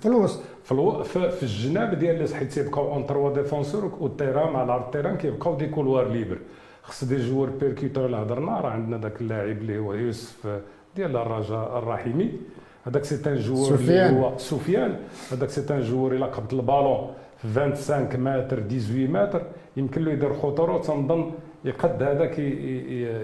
في 0.00 0.06
الوسط 0.06 0.40
في, 0.64 0.72
alors... 0.72 1.02
في, 1.02 1.42
الجناب 1.42 1.94
ديال 1.98 2.34
حيت 2.34 2.52
تيبقاو 2.52 2.92
en 2.94 3.06
trois 3.06 3.34
défenseurs 3.34 3.92
وال 4.00 4.12
terrain 4.12 4.52
مع 4.52 4.64
العرض 4.64 4.84
ال 4.84 4.88
terrain 4.88 5.16
كيبقاو 5.16 5.56
des 5.56 5.66
couloirs 5.66 6.08
libres. 6.08 6.38
خص 6.82 7.04
des 7.04 7.16
joueurs 7.16 7.50
percuteurs 7.50 8.06
اللي 8.06 8.16
هضرنا 8.16 8.60
راه 8.60 8.70
عندنا 8.70 8.98
ذاك 8.98 9.20
اللاعب 9.20 9.58
اللي 9.58 9.78
هو 9.78 9.94
يوسف 9.94 10.60
ديال 10.96 11.16
الرجاء 11.16 11.78
الرحيمي. 11.78 12.32
هذاك 12.86 13.04
c'est 13.04 13.30
un 13.30 13.36
joueur. 13.36 13.74
اللي 13.74 14.10
هو 14.10 14.38
سفيان. 14.38 14.96
هذاك 15.32 15.48
c'est 15.48 15.74
un 15.74 15.80
joueur 15.82 16.12
إلا 16.12 16.26
قبض 16.26 16.54
البالون 16.54 17.10
في 17.36 17.48
25 17.54 18.20
متر 18.24 18.60
18 18.60 19.10
متر. 19.10 19.42
يمكن 19.76 20.04
له 20.04 20.12
يدير 20.12 20.34
خطورة 20.34 20.78
تنظن 20.78 21.30
يقد 21.64 22.02
هذاك 22.02 22.38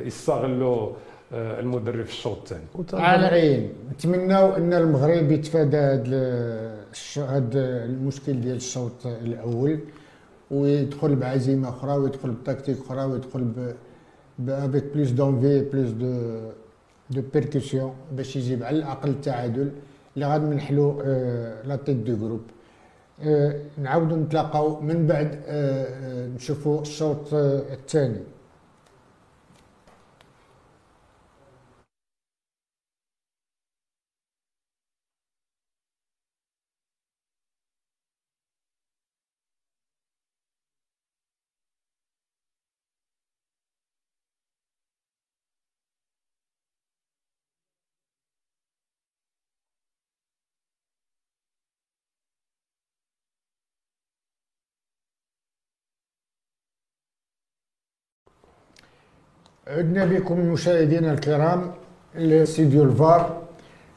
يستغلوا 0.06 0.86
آه، 0.86 0.92
المدرب 1.32 2.04
في 2.04 2.10
الشوط 2.10 2.38
الثاني. 2.38 2.64
على 2.92 3.28
العين 3.28 3.72
نتمناو 3.92 4.56
أن 4.56 4.72
المغرب 4.72 5.32
يتفادى 5.32 5.76
هذا 5.76 6.04
المشكل 7.84 8.40
ديال 8.40 8.56
الشوط 8.56 9.06
الأول 9.06 9.78
ويدخل 10.50 11.16
بعزيمة 11.16 11.68
أخرى 11.68 11.92
ويدخل 11.92 12.30
بتكتيك 12.30 12.78
أخرى 12.78 13.04
ويدخل 13.04 13.44
ب 14.38 14.50
avec 14.50 14.84
plus 14.94 15.10
d'envie 15.10 15.60
plus 15.60 15.90
de 15.90 16.40
de 17.10 17.22
percussion 17.34 17.94
باش 18.12 18.36
يجيب 18.36 18.62
على 18.62 18.76
الأقل 18.78 19.08
التعادل. 19.10 19.70
اللي 20.14 20.26
غادي 20.26 20.44
نحلو 20.44 21.00
la 21.64 21.76
tête 21.86 21.96
de 21.96 22.16
groupe 22.16 22.40
آه، 23.22 23.54
نعاودوا 23.78 24.16
نتلاقاو 24.16 24.80
من 24.80 25.06
بعد 25.06 25.38
آه، 25.46 25.46
آه، 25.46 26.26
نشوفوا 26.26 26.82
الشوط 26.82 27.34
آه، 27.34 27.62
الثاني. 27.72 28.20
عدنا 59.66 60.04
بكم 60.04 60.38
مشاهدينا 60.52 61.12
الكرام 61.12 61.72
لاستديو 62.14 62.82
الفار 62.84 63.42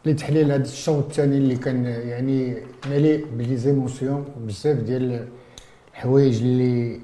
لتحليل 0.06 0.52
هذا 0.52 0.64
الشوط 0.64 1.04
الثاني 1.06 1.38
اللي 1.38 1.56
كان 1.56 1.86
يعني 1.86 2.58
مليء 2.90 3.26
ب 3.38 3.45
les 3.45 3.67
émotions 3.67 4.26
بزاف 4.46 4.78
ديال 4.78 5.28
الحوايج 5.94 6.42
اللي 6.42 7.00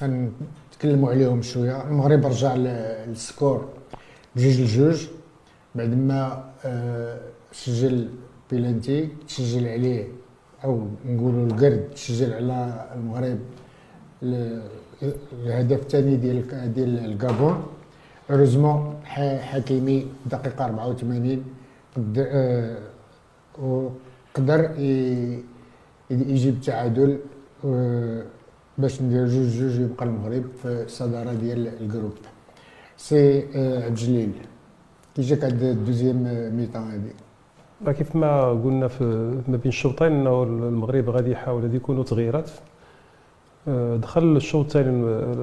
كنتكلموا 0.00 1.10
عليهم 1.10 1.42
شوية. 1.42 1.88
المغرب 1.88 2.26
رجع 2.26 2.54
لل 2.54 2.87
score 2.87 3.68
بجوج 4.36 4.60
لجوج 4.60 5.06
بعد 5.74 5.94
ما 5.94 6.44
آه، 6.64 7.20
سجل 7.52 8.08
بيلانتي 8.50 9.08
تسجل 9.28 9.68
عليه 9.68 10.08
أو 10.64 10.86
نقولوا 11.06 11.46
القرد 11.46 11.90
تسجل 11.94 12.32
على 12.32 12.86
المغرب 12.94 13.38
الهدف 15.02 15.80
الثاني 15.82 16.16
ديال 16.16 16.72
ديال 16.74 17.04
الكابون 17.04 17.62
heureusement 18.30 18.94
حكيمي 19.50 20.06
دقيقة 20.26 20.64
84 20.64 21.44
آه 22.18 22.76
قدر 24.34 24.60
يجيب 26.10 26.60
تعادل 26.60 27.18
باش 28.78 29.02
ندير 29.02 29.26
جوج 29.26 29.46
جوج 29.58 29.80
يبقى 29.80 30.04
المغرب 30.06 30.44
في 30.62 30.68
الصدارة 30.82 31.32
ديال 31.32 31.68
ال 31.80 31.84
groupe. 31.84 32.12
سي 32.96 33.38
آه، 33.56 33.76
عبد 33.84 33.86
الجليل 33.86 34.32
كي 35.14 35.22
جاك 35.22 35.44
هاد 35.44 35.62
ال 35.62 35.69
deuxième 35.69 36.22
mi-temps 36.56 36.82
هادي؟ 36.82 37.12
كيف 37.98 38.16
ما 38.16 38.50
قلنا 38.50 38.88
في 38.88 39.04
ما 39.48 39.56
بين 39.56 39.68
الشوطين 39.68 40.12
إنه 40.12 40.42
المغرب 40.42 41.10
غادي 41.10 41.30
يحاول 41.30 41.74
يكونوا 41.74 42.04
تغييرات. 42.04 42.50
آه، 43.68 43.96
دخل 43.96 44.36
الشوط 44.36 44.64
الثاني 44.64 44.88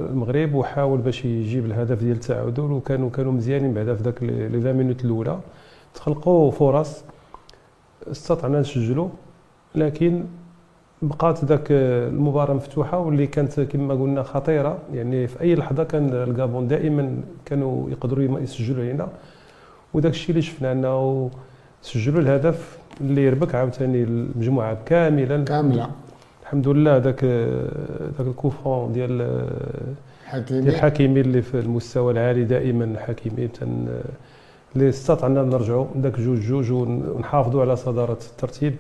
المغرب 0.09 0.53
وحاول 0.53 0.99
باش 0.99 1.26
يجيب 1.26 1.65
الهدف 1.65 1.99
ديال 1.99 2.15
التعادل 2.15 2.61
وكانوا 2.72 3.09
كانوا 3.09 3.32
مزيانين 3.32 3.74
بعدا 3.74 3.95
في 3.95 4.03
داك 4.03 4.24
لي 4.24 4.45
20 4.45 4.74
مينوت 4.74 5.05
الأولى. 5.05 5.39
تخلقوا 5.93 6.51
فرص 6.51 7.03
استطعنا 8.11 8.59
نسجلوا 8.59 9.09
لكن 9.76 10.24
بقات 11.01 11.45
ذاك 11.45 11.67
المباراة 11.72 12.53
مفتوحة 12.53 12.97
واللي 12.99 13.28
كانت 13.28 13.59
كما 13.59 13.93
قلنا 13.93 14.24
خطيرة. 14.24 14.78
يعني 14.93 15.28
في 15.28 15.41
أي 15.41 15.55
لحظة 15.55 15.84
كان 15.84 16.09
الكابون 16.13 16.67
دائما 16.67 17.22
كانوا 17.45 17.89
يقدروا 17.89 18.39
يسجلوا 18.39 18.84
علينا 18.84 19.07
وداك 19.93 20.11
الشيء 20.11 20.30
اللي 20.30 20.41
شفنا 20.41 20.72
أنه 20.72 21.30
سجلوا 21.82 22.22
الهدف 22.22 22.78
اللي 23.01 23.30
ربك 23.30 23.55
عاوتاني 23.55 24.03
المجموعة 24.03 24.78
كاملا. 24.86 25.43
كاملة. 25.43 25.89
الحمد 26.50 26.68
لله 26.68 26.97
ذاك 26.97 27.24
ذاك 28.18 28.28
الكوفون 28.28 28.93
ديال 28.93 29.22
الحكيمي 30.26 30.70
الحكيمي 30.70 31.22
اللي 31.22 31.41
في 31.41 31.60
المستوى 31.60 32.14
العالي 32.14 32.43
دائما 32.43 32.86
الحكيمي 32.86 33.47
تن 33.47 33.88
اللي 34.76 34.89
استطعنا 34.89 35.43
نرجعوا 35.43 35.86
ذاك 35.97 36.20
جوج 36.20 36.39
جوج 36.39 36.72
ونحافظوا 36.72 37.62
على 37.62 37.76
صدارة 37.76 38.18
الترتيب. 38.32 38.76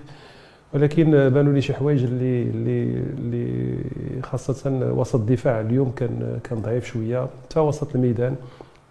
ولكن 0.73 1.29
بانوا 1.29 1.53
لي 1.53 1.61
شي 1.61 1.73
حوايج 1.73 2.03
اللي 2.03 2.43
اللي 2.43 3.03
اللي 3.17 3.77
خاصة 4.23 4.91
وسط 4.95 5.15
الدفاع 5.15 5.59
اليوم 5.59 5.91
كان 5.91 6.39
كان 6.43 6.61
ضعيف 6.61 6.85
شوية. 6.85 7.27
حتى 7.45 7.59
وسط 7.59 7.95
الميدان 7.95 8.35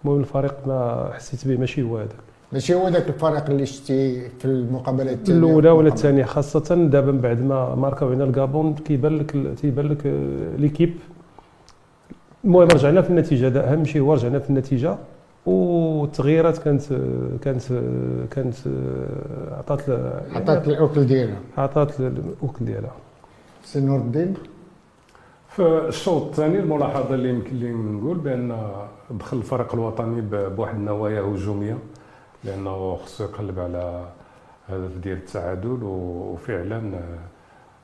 المهم 0.05 0.21
الفريق 0.21 0.55
ما 0.67 1.11
حسيت 1.15 1.49
به 1.49 1.57
ماشي 1.57 1.83
هو 1.83 1.99
هذاك. 1.99 2.28
ماشي 2.53 2.75
هو 2.75 2.89
ذاك 2.89 3.09
الفريق 3.09 3.51
اللي 3.51 3.67
شتي 3.67 4.29
في 4.29 4.45
المقابلة 4.45 5.13
الثانية 5.13 5.39
الأولى 5.39 5.71
ولا 5.71 5.89
الثانية؟ 5.89 6.25
خاصة 6.25 6.75
دابا 6.75 7.13
من 7.13 7.21
بعد 7.21 7.43
ما 7.43 7.75
ماركا 7.75 8.07
بين 8.07 8.23
الكابون 8.23 8.75
كيبان 8.75 9.19
لك 9.19 9.37
تيبان 9.61 9.89
لك 9.89 10.07
ليكيب. 10.59 10.95
المهم 12.45 12.69
رجعنا 12.69 13.03
في 13.03 13.11
النتيجة. 13.11 13.61
أهم 13.61 13.85
شيء 13.85 14.03
هو 14.03 14.15
رجعنا 14.15 14.39
في 14.39 14.51
النتيجة. 14.51 14.97
والتغييرات 15.47 16.59
كانت 16.59 16.83
كانت 17.43 17.63
كانت 18.31 18.55
آه، 18.67 19.59
عطات 19.59 19.91
عطات 20.35 20.69
الاكل 20.69 21.07
ديالها. 21.07 21.41
عطات 21.59 22.01
الاكل 22.01 22.65
ديالها. 22.65 22.93
سي 23.65 23.81
نور 23.81 23.99
الدين. 23.99 24.35
في 25.49 25.63
الشوط 25.89 26.23
الثاني 26.23 26.59
الملاحظة 26.59 27.15
اللي 27.15 27.29
يمكن 27.29 27.57
لي 27.57 27.73
نقول 27.73 28.19
بأن 28.19 28.57
دخل 29.11 29.37
الفريق 29.37 29.75
الوطني 29.75 30.21
بواحد 30.21 30.75
النوايا 30.75 31.21
هجومية. 31.21 31.79
لأنه 32.45 32.97
خصو 32.97 33.25
يقلب 33.25 33.59
على 33.59 34.09
هدف 34.69 34.97
ديال 34.97 35.17
التعادل 35.17 35.79
وفعلا 35.83 37.01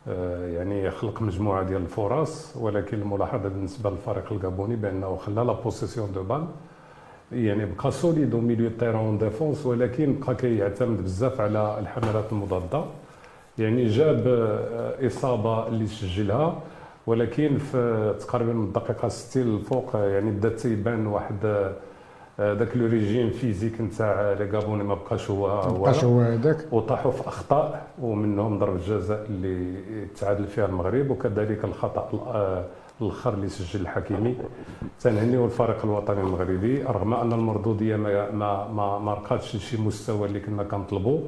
آه، 0.09 0.46
يعني 0.48 0.90
خلق 0.90 1.22
مجموعة 1.22 1.62
ديال 1.62 1.82
الفرص 1.82 2.57
ولكن 2.57 3.02
الملاحظة 3.02 3.48
بالنسبة 3.48 3.90
للفريق 3.90 4.32
الكابوني 4.32 4.76
بأنه 4.76 5.16
خلى 5.16 5.34
la 5.44 5.52
possession 5.52 6.12
de 6.12 6.22
balle 6.22 6.44
يعني 7.32 7.66
بقى 7.66 7.90
solide 7.92 8.34
au 8.34 8.40
milieu 8.40 8.70
terrain 8.78 9.18
défense 9.18 9.66
ولكن 9.66 10.20
بقى 10.20 10.34
كيعتمد 10.34 11.05
بزاف 11.05 11.40
على 11.40 11.76
الحملات 11.80 12.24
المضادة. 12.32 12.84
يعني 13.59 13.86
جاب 13.86 14.24
آه، 14.26 15.07
إصابة 15.07 15.66
اللي 15.68 15.86
سجلها 15.86 16.62
ولكن 17.07 17.59
في 17.59 18.14
تقريبا 18.20 18.52
من 18.52 18.64
الدقيقه 18.64 19.09
60 19.09 19.42
الفوق 19.42 19.96
آه، 19.96 20.09
يعني 20.09 20.30
بدا 20.30 20.48
تيبان 20.48 21.07
واحد 21.07 21.72
آه، 22.41 22.53
ذاك 22.53 22.76
le 22.76 22.86
régime 22.86 23.30
physique 23.30 23.80
نتاع 23.80 24.32
les 24.32 24.50
Gabonais 24.50 24.84
ما 24.85 24.95
بقاش 24.95 25.30
هو 25.30 25.47
هو 25.49 25.82
بقاش 25.82 26.05
هو 26.05 26.20
هذاك. 26.20 26.57
وطاحوا 26.72 27.11
في 27.11 27.28
أخطاء 27.28 27.87
ومنهم 28.03 28.59
ضربه 28.59 28.78
جزاء 28.78 29.26
اللي 29.30 29.80
تعادل 30.20 30.47
فيها 30.47 30.66
المغرب 30.66 31.11
وكذلك 31.11 31.64
الخطأ 31.64 32.09
آه، 32.35 32.64
الأخر 33.01 33.35
اللي 33.35 33.49
سجل 33.49 33.80
الحكيمي. 33.80 34.35
تنهنيو 35.01 35.45
الفريق 35.45 35.85
الوطني 35.85 36.20
المغربي 36.20 36.82
رغم 36.82 37.14
أن 37.14 37.32
المردودية 37.32 37.97
ما 37.97 38.30
ما 38.30 38.68
ما, 38.68 38.99
ما 38.99 39.14
رقاتش 39.14 39.57
لشي 39.57 39.82
مستوى 39.82 40.28
اللي 40.28 40.41
كنا 40.41 40.62
كنطلبوا 40.62 41.20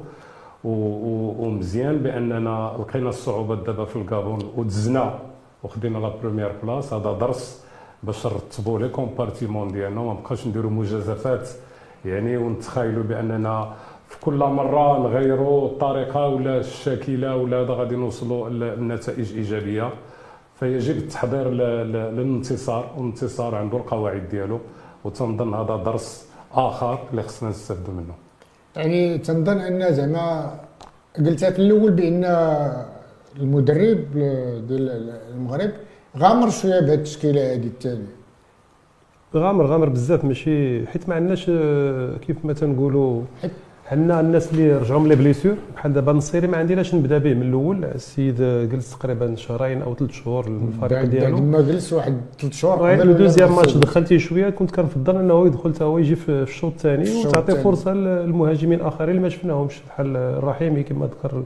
ومزيان 0.63 1.97
بأننا 1.97 2.75
لقينا 2.79 3.09
الصعوبات 3.09 3.57
دابا 3.57 3.85
في 3.85 3.95
الكابون 3.95 4.39
ودزنا 4.55 5.19
وخدينا 5.63 5.97
la 5.97 6.09
première 6.23 6.51
place 6.63 6.93
هذا 6.93 7.13
درس 7.13 7.63
باش 8.03 8.25
نرتبوا 8.25 8.79
les 8.79 8.89
compartiments 8.89 9.71
ديالنا 9.71 10.01
ما 10.01 10.13
بقاش 10.13 10.47
نديروا 10.47 10.71
مجازفات. 10.71 11.49
يعني 12.05 12.37
ونتخايلوا 12.37 13.03
بأننا 13.03 13.73
في 14.09 14.19
كل 14.19 14.37
مرة 14.37 14.99
نغيروا 14.99 15.67
الطريقة 15.67 16.27
ولا 16.27 16.57
الشاكلة 16.57 17.35
ولا 17.35 17.57
هذا 17.57 17.73
غادي 17.73 17.95
نوصلوا 17.95 18.49
لنتائج 18.49 19.35
إيجابية. 19.35 19.89
فيجب 20.59 20.97
التحضير 20.97 21.49
للانتصار. 21.49 22.93
والانتصار 22.97 23.55
عنده 23.55 23.77
القواعد 23.77 24.29
ديالو. 24.29 24.59
وتنظن 25.03 25.53
هذا 25.53 25.75
درس 25.75 26.27
آخر 26.53 26.99
اللي 27.11 27.23
خصنا 27.23 27.49
نستافدوا 27.49 27.93
منه. 27.93 28.13
يعني 28.75 29.17
تنظن 29.17 29.59
أن 29.59 29.93
زعما 29.93 30.53
قلتها 31.17 31.51
في 31.51 31.59
الأول 31.59 31.91
بأن 31.91 32.23
المدرب 33.39 34.11
ديال 34.67 35.19
المغرب 35.33 35.71
غامر 36.17 36.49
شوية 36.49 36.79
بهذه 36.79 36.93
التشكيلة 36.93 37.53
هذه 37.53 37.67
الثانية 37.67 38.07
غامر 39.35 39.65
غامر 39.65 39.89
بزاف 39.89 40.25
ماشي 40.25 40.87
حيت 40.87 41.09
ما 41.09 41.15
عندناش 41.15 41.45
آه، 41.49 42.17
كيف 42.27 42.45
ما 42.45 42.53
تنقولوا 42.53 43.21
عندنا 43.91 44.19
الناس 44.19 44.51
اللي 44.53 44.77
رجعهم 44.77 45.07
les 45.07 45.15
blessures 45.15 45.55
بحال 45.75 45.93
دابا 45.93 46.11
النصيري 46.11 46.47
ما 46.47 46.57
عنديناش 46.57 46.95
نبدا 46.95 47.17
به 47.17 47.33
من 47.33 47.41
الأول. 47.41 47.85
السيد 47.85 48.41
جلس 48.71 48.91
تقريبا 48.97 49.35
شهرين 49.35 49.81
أو 49.81 49.95
ثلاث 49.95 50.11
شهور 50.11 50.47
الفريق 50.47 51.03
ديالو 51.03 51.35
بعد 51.35 51.43
ما 51.45 51.61
جلس 51.61 51.93
واحد 51.93 52.17
ثلاث 52.39 52.53
شهور 52.53 52.81
غير 52.81 53.01
ال 53.03 53.09
deuxième 53.09 53.55
match 53.55 53.77
دخلتي 53.77 54.19
شوية 54.19 54.49
كنت 54.49 54.71
كنفضل 54.71 55.15
أنه 55.15 55.47
يدخل 55.47 55.73
حتى 55.73 55.83
هو 55.83 55.97
يجي 55.97 56.15
في 56.15 56.29
الشوط 56.31 56.71
الثاني 56.71 57.25
وتعطي 57.25 57.55
فرصة 57.55 57.93
للمهاجمين 57.93 58.79
الآخرين 58.79 59.09
اللي 59.09 59.21
ما 59.21 59.29
شفناهمش 59.29 59.81
بحال 59.87 60.17
الرحيمي 60.17 60.83
كما 60.83 61.05
ذكر 61.05 61.43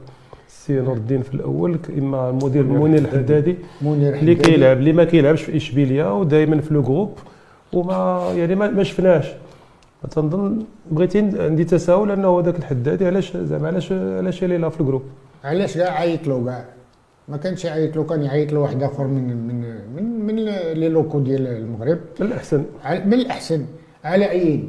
السي 0.62 0.74
نور 0.74 0.97
الدين 0.97 1.22
في 1.22 1.34
الأول 1.34 1.80
إما 1.97 2.30
المدير 2.30 2.64
منير 2.64 2.99
الحدادي 2.99 3.55
اللي 3.82 4.36
كيلعب 4.36 4.78
اللي 4.78 4.93
ما 4.93 5.03
كيلعبش 5.03 5.41
في 5.41 5.57
إشبيلية 5.57 6.20
ودائما 6.20 6.62
في 6.62 6.74
le 6.73 6.82
groupe 6.82 7.19
وما 7.74 8.32
يعني 8.36 8.55
ما 8.55 8.84
شفناش. 8.84 9.26
تنظن 10.12 10.64
بغيتي 10.91 11.20
عندي 11.20 11.64
تساؤل 11.64 12.12
أنه 12.12 12.39
هذاك 12.39 12.55
الحدادي 12.59 13.05
علاش 13.05 13.38
زعما 13.38 13.68
علاش 13.68 13.91
علاش 13.91 14.43
اللي 14.43 14.57
لا 14.57 14.70
في 14.70 14.82
ال 14.82 14.85
groupe 14.85 15.03
علاش 15.43 15.78
كاع 15.78 15.99
عيط 15.99 16.28
له 16.28 16.45
كاع؟ 16.45 16.66
ما 17.28 17.38
كانش 17.38 17.66
يعيط 17.66 17.95
له 17.95 18.03
كان 18.03 18.24
يعيط 18.24 18.53
له 18.53 18.59
واحد 18.59 18.84
آخر 18.84 19.07
من 19.07 19.47
من 19.47 19.62
من 19.95 20.26
من 20.26 20.36
les 20.73 20.89
locaux 20.89 21.19
ديال 21.20 21.47
المغرب. 21.47 21.99
من 22.20 22.26
الأحسن. 22.28 22.64
من 23.05 23.14
الأحسن. 23.14 23.66
على 24.03 24.32
اي 24.32 24.64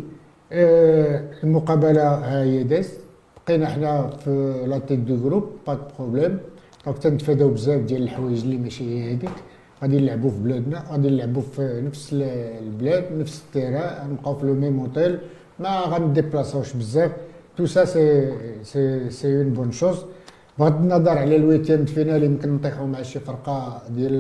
آه، 0.52 1.22
المقابلة 1.44 2.02
آه، 2.02 2.42
هي 2.42 2.62
دازت 2.62 3.01
بقينا 3.46 3.68
حنا 3.68 4.08
في 4.22 4.64
la 4.66 4.78
tête 4.78 4.98
du 4.98 5.16
groupe 5.16 5.44
pas 5.66 5.74
de 5.74 5.80
problème. 5.98 6.38
donc 6.86 6.98
تنتفاداو 6.98 7.48
بزاف 7.48 7.80
ديال 7.80 8.02
الحوايج 8.02 8.40
اللي 8.42 8.58
ماشي 8.58 8.84
هي 8.84 9.14
هذيك 9.14 9.36
غادي 9.82 10.00
نلعبوا 10.00 10.30
في 10.30 10.38
بلادنا 10.38 10.84
غادي 10.90 11.08
نلعبوا 11.10 11.42
في 11.42 11.82
نفس 11.86 12.08
البلاد 12.12 13.04
نفس 13.20 13.42
ال 13.42 13.50
terrain 13.50 14.04
نبقاو 14.10 14.34
في 14.34 14.46
le 14.46 14.54
même 14.54 14.80
hôtel 14.80 15.18
ما 15.60 15.80
غنديبلاصوش 15.80 16.72
بزاف. 16.72 17.12
tout 17.56 17.66
ça 17.66 17.84
c'est 17.84 18.32
c'est 18.62 19.10
c'est 19.10 19.36
une 19.36 19.50
bonne 19.50 19.72
chose. 19.72 19.98
بغض 20.58 20.76
النظر 20.82 21.18
على 21.18 21.36
ال 21.36 21.42
huitième 21.42 21.88
finale 21.88 22.22
يمكن 22.22 22.54
نطيحوا 22.54 22.86
مع 22.86 23.02
شي 23.02 23.20
فرقة 23.20 23.82
ديال 23.96 24.16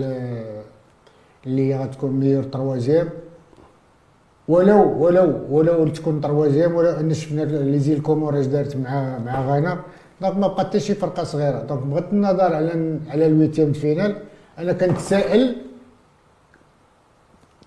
اللي 1.46 1.76
غتكون 1.76 2.12
meilleur 2.12 2.42
troisième. 2.42 3.08
ولو 4.48 4.82
ولو 5.02 5.28
ولو 5.50 5.88
تكون 5.88 6.20
troisième 6.20 6.74
ولو 6.74 6.90
ان 6.90 7.14
شفنا 7.14 7.42
les 7.42 7.78
îles 7.78 8.02
Comores 8.02 8.46
دارت 8.46 8.76
مع 8.76 9.18
مع 9.18 9.40
غانا 9.46 9.78
donc 10.20 10.36
ما 10.36 10.46
بقات 10.46 10.66
حتى 10.66 10.80
شي 10.80 10.94
فرقة 10.94 11.24
صغيرة. 11.24 11.62
donc 11.62 11.82
بغض 11.82 12.12
النظر 12.12 12.54
على 12.54 12.98
على 13.08 13.26
ال 13.26 13.31
huitième 13.31 13.72
finale 13.72 14.16
أنا 14.58 14.72
كنتسائل 14.72 15.56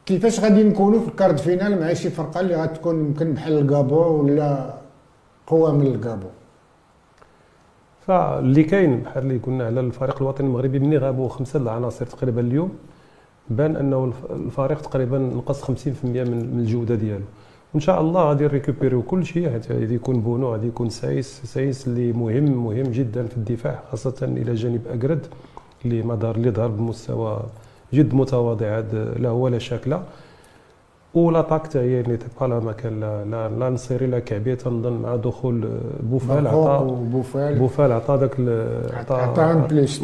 كيفاش 0.06 0.40
غادي 0.40 0.64
نكونوا 0.64 1.00
في 1.00 1.08
ال 1.08 1.13
quart 1.13 1.38
finale 1.38 1.80
مع 1.80 1.94
شي 1.94 2.10
فرقة 2.10 2.40
اللي 2.40 2.56
غتكون 2.56 3.00
يمكن 3.06 3.34
بحال 3.34 3.58
الكابون 3.58 4.02
ولا 4.24 4.74
قوة 5.48 5.72
من 5.74 5.88
الكابون. 5.88 6.28
فاللي 8.08 8.64
كاين 8.64 9.00
بحال 9.02 9.24
اللي 9.24 9.38
قلنا 9.38 9.66
على 9.66 9.80
الفريق 9.80 10.22
الوطني 10.22 10.48
المغربي 10.48 10.80
ملي 10.80 10.98
غابوا 10.98 11.30
خمسة 11.30 11.60
العناصر 11.60 12.06
تقريبا 12.06 12.42
اليوم. 12.42 12.72
بان 13.50 13.76
انه 13.76 14.14
الفريق 14.30 14.82
تقريبا 14.82 15.18
نقص 15.18 15.64
50% 15.64 15.70
من 16.04 16.60
الجودة 16.60 16.96
ديالو. 16.96 17.24
وإن 17.74 17.82
شاء 17.82 18.02
الله 18.02 18.24
غادي 18.24 18.44
نريكوبيريو 18.44 19.02
كل 19.02 19.26
شيء 19.26 19.48
غادي 19.70 19.96
يكون 19.96 20.22
بونو 20.22 20.52
غادي 20.52 20.68
يكون 20.68 20.90
سايس 20.90 21.42
سايس 21.44 21.88
اللي 21.88 22.14
مهم 22.14 22.66
مهم 22.66 22.92
جدا 22.92 23.28
في 23.28 23.38
الدفاع 23.38 23.80
خاصة 23.92 24.16
إلى 24.22 24.54
جانب 24.54 24.82
اكرد 24.88 25.26
اللي 25.86 26.02
ما 26.02 26.16
دار 26.16 26.36
اللي 26.36 26.52
ظهر 26.52 26.68
بمستوى 26.68 27.40
جد 27.94 28.14
متواضع 28.14 28.82
لا 29.20 29.30
هو 29.30 29.48
لا 29.48 29.60
شك 29.60 29.88
لا. 29.88 30.00
و 31.14 31.19
l'attaque 31.19 31.64
حتى 31.64 31.80
هي 31.80 32.02
n'était 32.02 32.26
pas 32.42 32.46
là 32.46 32.60
ما 32.60 32.73
كان 32.73 33.00
لا 33.00 33.26
لا, 33.26 33.50
لا 33.50 33.70
نصيري 33.70 34.08
لا 34.08 34.20
كعبية 34.20 34.54
تنظن 34.56 35.02
مع 35.02 35.16
دخول 35.16 35.70
بوفال 36.04 36.48
عطى 36.48 36.86
بوفال. 37.12 37.60
بوفال 37.60 37.92
عطى 37.92 38.18
داك 38.18 38.40
عطى 38.94 39.14
عطى 39.14 39.68
plus. 39.70 40.00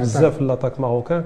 بزاف 0.00 0.36
في 0.36 0.44
l'attaque 0.44 0.80
marocaine. 0.80 1.24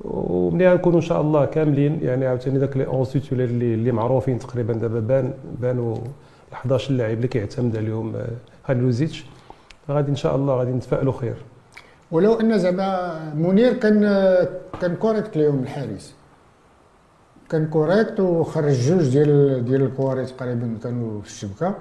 وملي 0.00 0.72
غنكونوا 0.72 0.98
إن 0.98 1.04
شاء 1.04 1.20
الله 1.20 1.44
كاملين 1.44 1.98
يعني 2.02 2.26
عاوتاني 2.26 2.58
داك 2.58 2.76
les 2.76 2.86
onze 2.86 3.06
اللي 3.32 3.74
اللي 3.74 3.92
معروفين 3.92 4.38
تقريبا 4.38 4.72
دابا 4.72 5.00
بان 5.00 5.32
بانوا 5.60 5.96
11 6.52 6.94
لاعب 6.94 7.16
اللي 7.16 7.28
كيعتمد 7.28 7.76
عليهم 7.76 8.16
آه، 8.16 8.28
هالوزيتش 8.66 9.24
غادي 9.90 10.10
إن 10.10 10.16
شاء 10.16 10.36
الله 10.36 10.54
غادي 10.54 10.70
نتفائلوا 10.70 11.12
خير. 11.12 11.34
ولو 12.10 12.34
أن 12.34 12.58
زعما 12.58 13.20
منير 13.34 13.72
كان 13.72 14.00
كان 14.80 14.96
correct 14.96 15.36
اليوم 15.36 15.62
الحارس. 15.62 16.14
كان 17.50 17.66
correct 17.66 18.20
وخرج 18.20 18.72
جوج 18.72 19.08
ديال 19.08 19.64
ديال 19.64 19.82
الكواري 19.82 20.26
تقريبا 20.26 20.78
كانوا 20.82 21.20
في 21.20 21.26
الشبكة. 21.26 21.74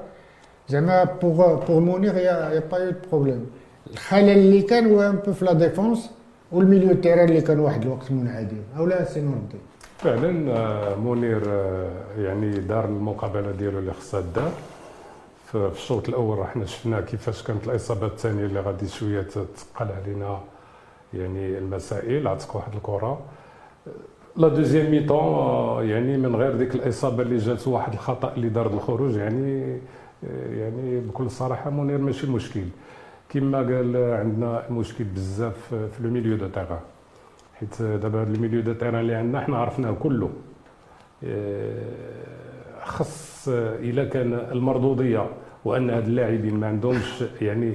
زعما 0.69 1.03
pour 1.03 1.65
pour 1.65 1.79
منير 1.79 2.15
y 2.15 2.59
a 2.71 2.73
pas 2.73 2.77
eu 2.77 2.91
problème 3.11 3.45
الخلل 3.91 4.29
اللي 4.29 4.61
كان 4.61 4.91
هو 4.91 5.01
un 5.01 5.15
peu 5.15 5.33
في 5.33 5.45
la 5.45 5.53
défense 5.53 6.09
و 6.53 6.58
ال 6.58 6.63
milieu 6.63 6.93
terrain 6.93 7.29
اللي 7.29 7.41
كان 7.41 7.59
واحد 7.59 7.81
الوقت 7.81 8.11
منعدم 8.11 8.61
أو 8.77 8.85
لا 8.85 9.05
سي 9.05 9.21
نوردي 9.21 9.57
فعلا 9.97 10.51
آه، 10.51 10.95
منير 10.95 11.41
آه، 11.47 11.89
يعني 12.17 12.51
دار 12.59 12.85
المقابلة 12.85 13.51
ديالو 13.51 13.79
اللي 13.79 13.93
خصها 13.93 14.21
دار 14.35 14.51
في 15.51 15.69
الشوط 15.71 16.09
الأول 16.09 16.37
رحنا 16.37 16.65
شفنا 16.65 17.01
كيفاش 17.01 17.43
كانت 17.43 17.67
الاصابه 17.67 18.07
الثانية 18.07 18.45
اللي 18.45 18.59
غادي 18.59 18.87
شوية 18.87 19.21
تثقل 19.21 19.87
علينا 20.03 20.39
يعني 21.13 21.57
المسائل 21.57 22.27
عطيك 22.27 22.55
واحد 22.55 22.73
الكرة. 22.75 23.19
la 24.35 24.47
deuxième 24.47 24.91
mi-temps 24.91 25.89
يعني 25.89 26.17
من 26.17 26.35
غير 26.35 26.55
ديك 26.55 26.75
الإصابة 26.75 27.23
اللي 27.23 27.37
جات 27.37 27.67
واحد 27.67 27.93
الخطأ 27.93 28.33
اللي 28.33 28.49
دار 28.49 28.67
الخروج 28.67 29.15
يعني 29.15 29.79
يعني 30.57 30.99
بكل 30.99 31.31
صراحة 31.31 31.69
منير 31.69 31.97
ماشي 31.97 32.27
مشكل. 32.27 32.63
كما 33.33 33.57
قال 33.57 33.97
عندنا 33.97 34.63
مشكل 34.71 35.03
بزاف 35.03 35.67
في 35.69 36.03
le 36.03 36.09
milieu 36.09 36.37
de 36.37 36.47
terrain. 36.47 36.79
حيت 37.59 37.81
دابا 37.81 38.21
هذا 38.21 38.33
ال 38.33 38.37
milieu 38.37 38.61
de 38.61 38.73
terrain 38.73 38.95
اللي 38.95 39.15
عندنا 39.15 39.39
حنا 39.39 39.57
عرفناه 39.57 39.91
كله. 39.91 40.29
خص 42.83 43.47
إلا 43.89 44.05
كان 44.05 44.33
المردودية 44.33 45.29
وأن 45.65 45.89
هاد 45.89 46.07
اللاعبين 46.07 46.55
ما 46.59 46.67
عندهمش 46.67 47.23
يعني 47.41 47.73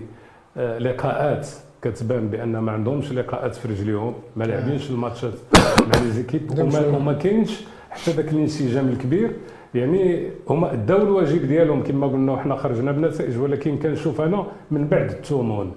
آه، 0.57 0.79
لقاءات. 0.79 1.49
كتبان 1.83 2.29
بأن 2.29 2.59
ما 2.59 2.73
عندهمش 2.73 3.13
لقاءات 3.13 3.55
في 3.55 3.69
رجليهم 3.69 4.15
ما 4.37 4.45
لاعبينش 4.45 4.91
الماتشات 4.91 5.33
مع 5.55 6.01
les 6.03 6.11
équipes 6.11 6.59
وما, 6.59 6.87
وما 6.87 7.13
كاينش 7.13 7.61
حتى 7.91 8.11
ذاك 8.11 8.33
الانسجام 8.33 8.89
الكبير 8.89 9.31
يعني 9.75 10.31
هما 10.51 10.73
اداو 10.73 11.03
الواجب 11.03 11.47
ديالهم 11.47 11.83
كما 11.83 12.07
قلنا 12.07 12.33
وحنا 12.33 12.57
خرجنا 12.57 12.93
بنتائج 12.93 13.39
ولكن 13.39 13.79
كنشوف 13.79 14.21
أنا 14.21 14.47
من 14.71 14.89
بعد 14.89 15.11
التومون 15.11 15.73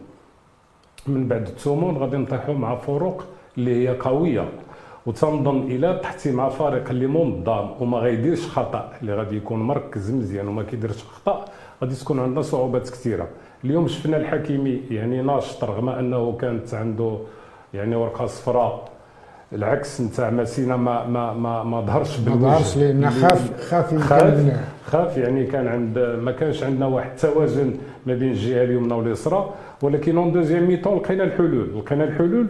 من 1.07 1.27
بعد 1.27 1.47
التومون 1.47 1.97
غادي 1.97 2.17
نطيحوا 2.17 2.53
مع 2.53 2.75
فروق 2.75 3.23
اللي 3.57 3.89
هي 3.89 3.95
قوية. 3.99 4.49
وتنظن 5.05 5.61
إلى 5.61 5.99
طحتي 6.03 6.31
مع 6.31 6.49
فريق 6.49 6.89
اللي 6.89 7.07
منظم 7.07 7.69
وما 7.79 7.97
غيديرش 7.97 8.47
خطأ 8.47 8.93
اللي 9.01 9.13
غادي 9.13 9.37
يكون 9.37 9.59
مركز 9.59 10.11
مزيان 10.11 10.47
وما 10.47 10.63
كيديرش 10.63 11.03
خطأ 11.03 11.45
غادي 11.81 11.95
تكون 11.95 12.19
عندنا 12.19 12.41
صعوبات 12.41 12.89
كثيرة. 12.89 13.27
اليوم 13.65 13.87
شفنا 13.87 14.17
الحكيمي 14.17 14.81
يعني 14.91 15.21
ناشط 15.21 15.63
رغم 15.63 15.89
أنه 15.89 16.37
كانت 16.37 16.73
عنده 16.73 17.17
يعني 17.73 17.95
ورقة 17.95 18.25
صفراء. 18.25 18.90
العكس 19.53 20.01
نتاع 20.01 20.29
ماسينا 20.29 20.75
ما 20.75 21.07
ما 21.07 21.33
ما 21.33 21.63
ما 21.63 21.81
ظهرش 21.81 22.17
بالوجه. 22.17 22.39
ما 22.39 22.49
ظهرش 22.51 22.77
لأن 22.77 23.09
خاف 23.09 23.69
خاف 23.69 23.97
خاف, 23.97 24.53
خاف 24.85 25.17
يعني 25.17 25.45
كان 25.45 25.67
عند 25.67 25.99
ما 25.99 26.31
كانش 26.31 26.63
عندنا 26.63 26.85
واحد 26.85 27.09
التوازن 27.09 27.73
ما 28.05 28.13
بين 28.15 28.29
الجهة 28.31 28.63
اليمنى 28.63 28.93
واليسرى 28.93 29.49
ولكن 29.81 30.17
en 30.17 30.31
deuxième 30.31 30.67
mi-temps 30.67 30.97
لقينا 30.97 31.23
الحلول. 31.23 31.67
لقينا 31.77 32.03
الحلول 32.03 32.47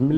من 0.00 0.16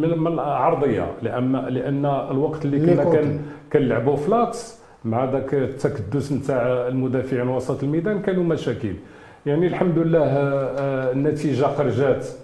من, 0.00 0.18
من 0.18 0.26
العرضية 0.32 1.06
لأن 1.22 1.56
لأن 1.56 2.04
الوقت 2.06 2.64
اللي 2.64 2.78
كنا 2.86 3.04
كان 3.12 3.40
كنلعبوا 3.72 4.16
فلاتس 4.16 4.80
مع 5.04 5.24
ذاك 5.24 5.54
التكدس 5.54 6.32
نتاع 6.32 6.88
المدافعين 6.88 7.48
وسط 7.48 7.82
الميدان 7.82 8.22
كانوا 8.22 8.44
مشاكل. 8.44 8.92
يعني 9.46 9.66
الحمد 9.66 9.98
لله 9.98 10.18
آه، 10.22 10.74
آه، 10.78 11.12
النتيجة 11.12 11.64
خرجت 11.64 12.38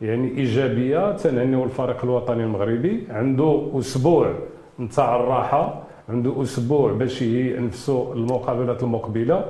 يعني 0.00 0.28
إيجابية. 0.38 1.16
تنهنيو 1.16 1.64
الفريق 1.64 2.04
الوطني 2.04 2.44
المغربي 2.44 3.06
عنده 3.10 3.70
أسبوع 3.78 4.34
نتاع 4.80 5.16
الراحة 5.16 5.82
عنده 6.08 6.42
أسبوع 6.42 6.92
باش 6.92 7.22
يهيئ 7.22 7.60
نفسه 7.60 8.12
المقابلات 8.12 8.82
المقبلة 8.82 9.44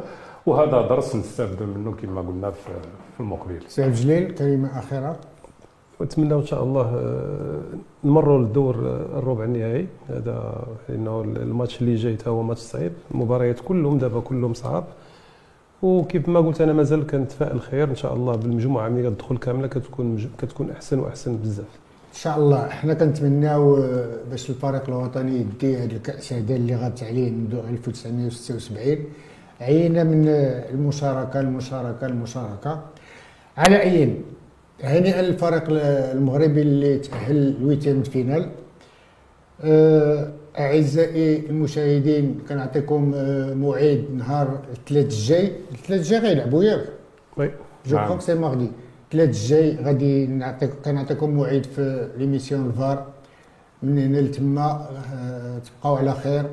وهذا 0.46 0.88
درس 0.88 1.16
نستافد 1.16 1.62
منه 1.62 1.92
كما 1.92 2.20
قلنا 2.20 2.50
في 2.50 2.68
المقبل. 3.20 3.60
سيد 3.68 3.92
جليل 3.92 4.30
كلمة 4.34 4.78
أخيرة؟ 4.78 5.16
ونتمنى 6.00 6.34
إن 6.34 6.46
شاء 6.46 6.62
الله 6.64 6.82
آه، 6.82 7.60
نمروا 8.04 8.38
للدور 8.38 8.74
الربع 9.18 9.44
النهائي. 9.44 9.86
هذا 10.08 10.66
لأنه 10.88 11.20
الماتش 11.20 11.80
اللي 11.82 11.94
جاي 11.94 12.16
هو 12.26 12.42
ماتش 12.42 12.60
صعيب. 12.60 12.92
المباريات 13.10 13.60
كلهم 13.60 13.98
دابا 13.98 14.20
كلهم 14.20 14.54
صعاب. 14.54 14.84
وكيف 15.82 16.28
ما 16.28 16.40
قلت 16.40 16.60
أنا 16.60 16.72
مازال 16.72 17.06
كنتفائل 17.06 17.60
خير 17.60 17.90
إن 17.90 17.94
شاء 17.96 18.14
الله 18.14 18.36
بالمجموعة 18.36 18.88
ملي 18.88 19.10
كتدخل 19.10 19.36
كاملة 19.38 19.66
كتكون 19.66 20.30
كتكون 20.38 20.70
أحسن 20.70 20.98
وأحسن 20.98 21.36
بزاف. 21.36 21.66
إن 22.12 22.18
شاء 22.18 22.38
الله. 22.38 22.68
حنا 22.68 22.94
كنتمناو 22.94 23.76
آه، 23.76 24.16
باش 24.30 24.50
الفريق 24.50 24.88
الوطني 24.88 25.36
يدي 25.40 25.76
هذا 25.76 25.92
الكأس 25.92 26.32
هذا 26.32 26.54
اللي 26.56 26.76
غات 26.76 27.02
عليه 27.02 27.30
منذ 27.30 27.54
1976 27.68 28.98
عينا 29.60 30.04
من 30.04 30.28
المشاركة 30.74 31.40
المشاركة 31.40 32.06
المشاركة. 32.06 32.80
على 33.56 33.82
أي 33.82 34.14
هنيئا 34.84 35.22
للفريق 35.22 35.64
المغربي 35.68 36.62
اللي 36.62 36.98
تأهل 36.98 37.60
لويتيام 37.62 38.02
فينال. 38.02 38.48
آه، 39.64 40.30
أعزائي 40.58 41.46
المشاهدين 41.50 42.38
كنعطيكم 42.48 43.12
آه، 43.14 43.54
موعد 43.54 44.04
نهار 44.16 44.58
الثلاث 44.72 45.04
الجاي. 45.04 45.52
الثلاث 45.72 46.00
الجاي 46.00 46.18
غيلعبوا 46.18 46.64
ياك. 46.64 46.84
Oui. 47.36 47.50
je 47.86 47.96
crois 48.06 48.15
que 48.15 48.20
c'est 48.20 48.34
mardi 48.34 48.70
الثلاث 49.04 49.28
الجاي 49.28 49.76
غادي 49.84 50.26
نعطيك 50.26 50.70
كنعطيكم 50.84 51.30
موعد 51.30 51.66
في 51.66 52.08
l'émission 52.18 52.66
الفار 52.66 53.06
من 53.82 53.98
هنا 53.98 54.18
لتما 54.18 54.88
آه، 55.14 55.58
تبقاو 55.58 55.94
على 55.96 56.14
خير. 56.14 56.44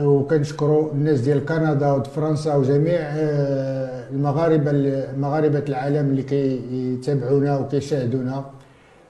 وكنشكروا 0.00 0.92
الناس 0.92 1.20
ديال 1.20 1.44
كندا 1.44 1.92
وفرنسا 1.92 2.54
وجميع 2.56 3.00
آه، 3.00 4.10
المغاربة 4.10 4.72
مغاربة 5.18 5.64
العالم 5.68 6.10
اللي 6.10 6.22
كيتابعونا 6.22 7.58
وكيشاهدونا. 7.58 8.44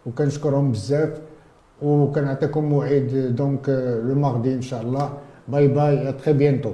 وكنشكرهم 0.06 0.72
بزاف. 0.72 1.20
وكنعطيكم 1.82 2.64
موعد 2.64 3.34
donc 3.36 3.68
le 4.06 4.14
mardi 4.14 4.54
إن 4.54 4.62
شاء 4.62 4.82
الله. 4.82 5.06
bye 5.48 5.68
bye 5.68 6.12
très 6.12 6.32
bientôt 6.32 6.72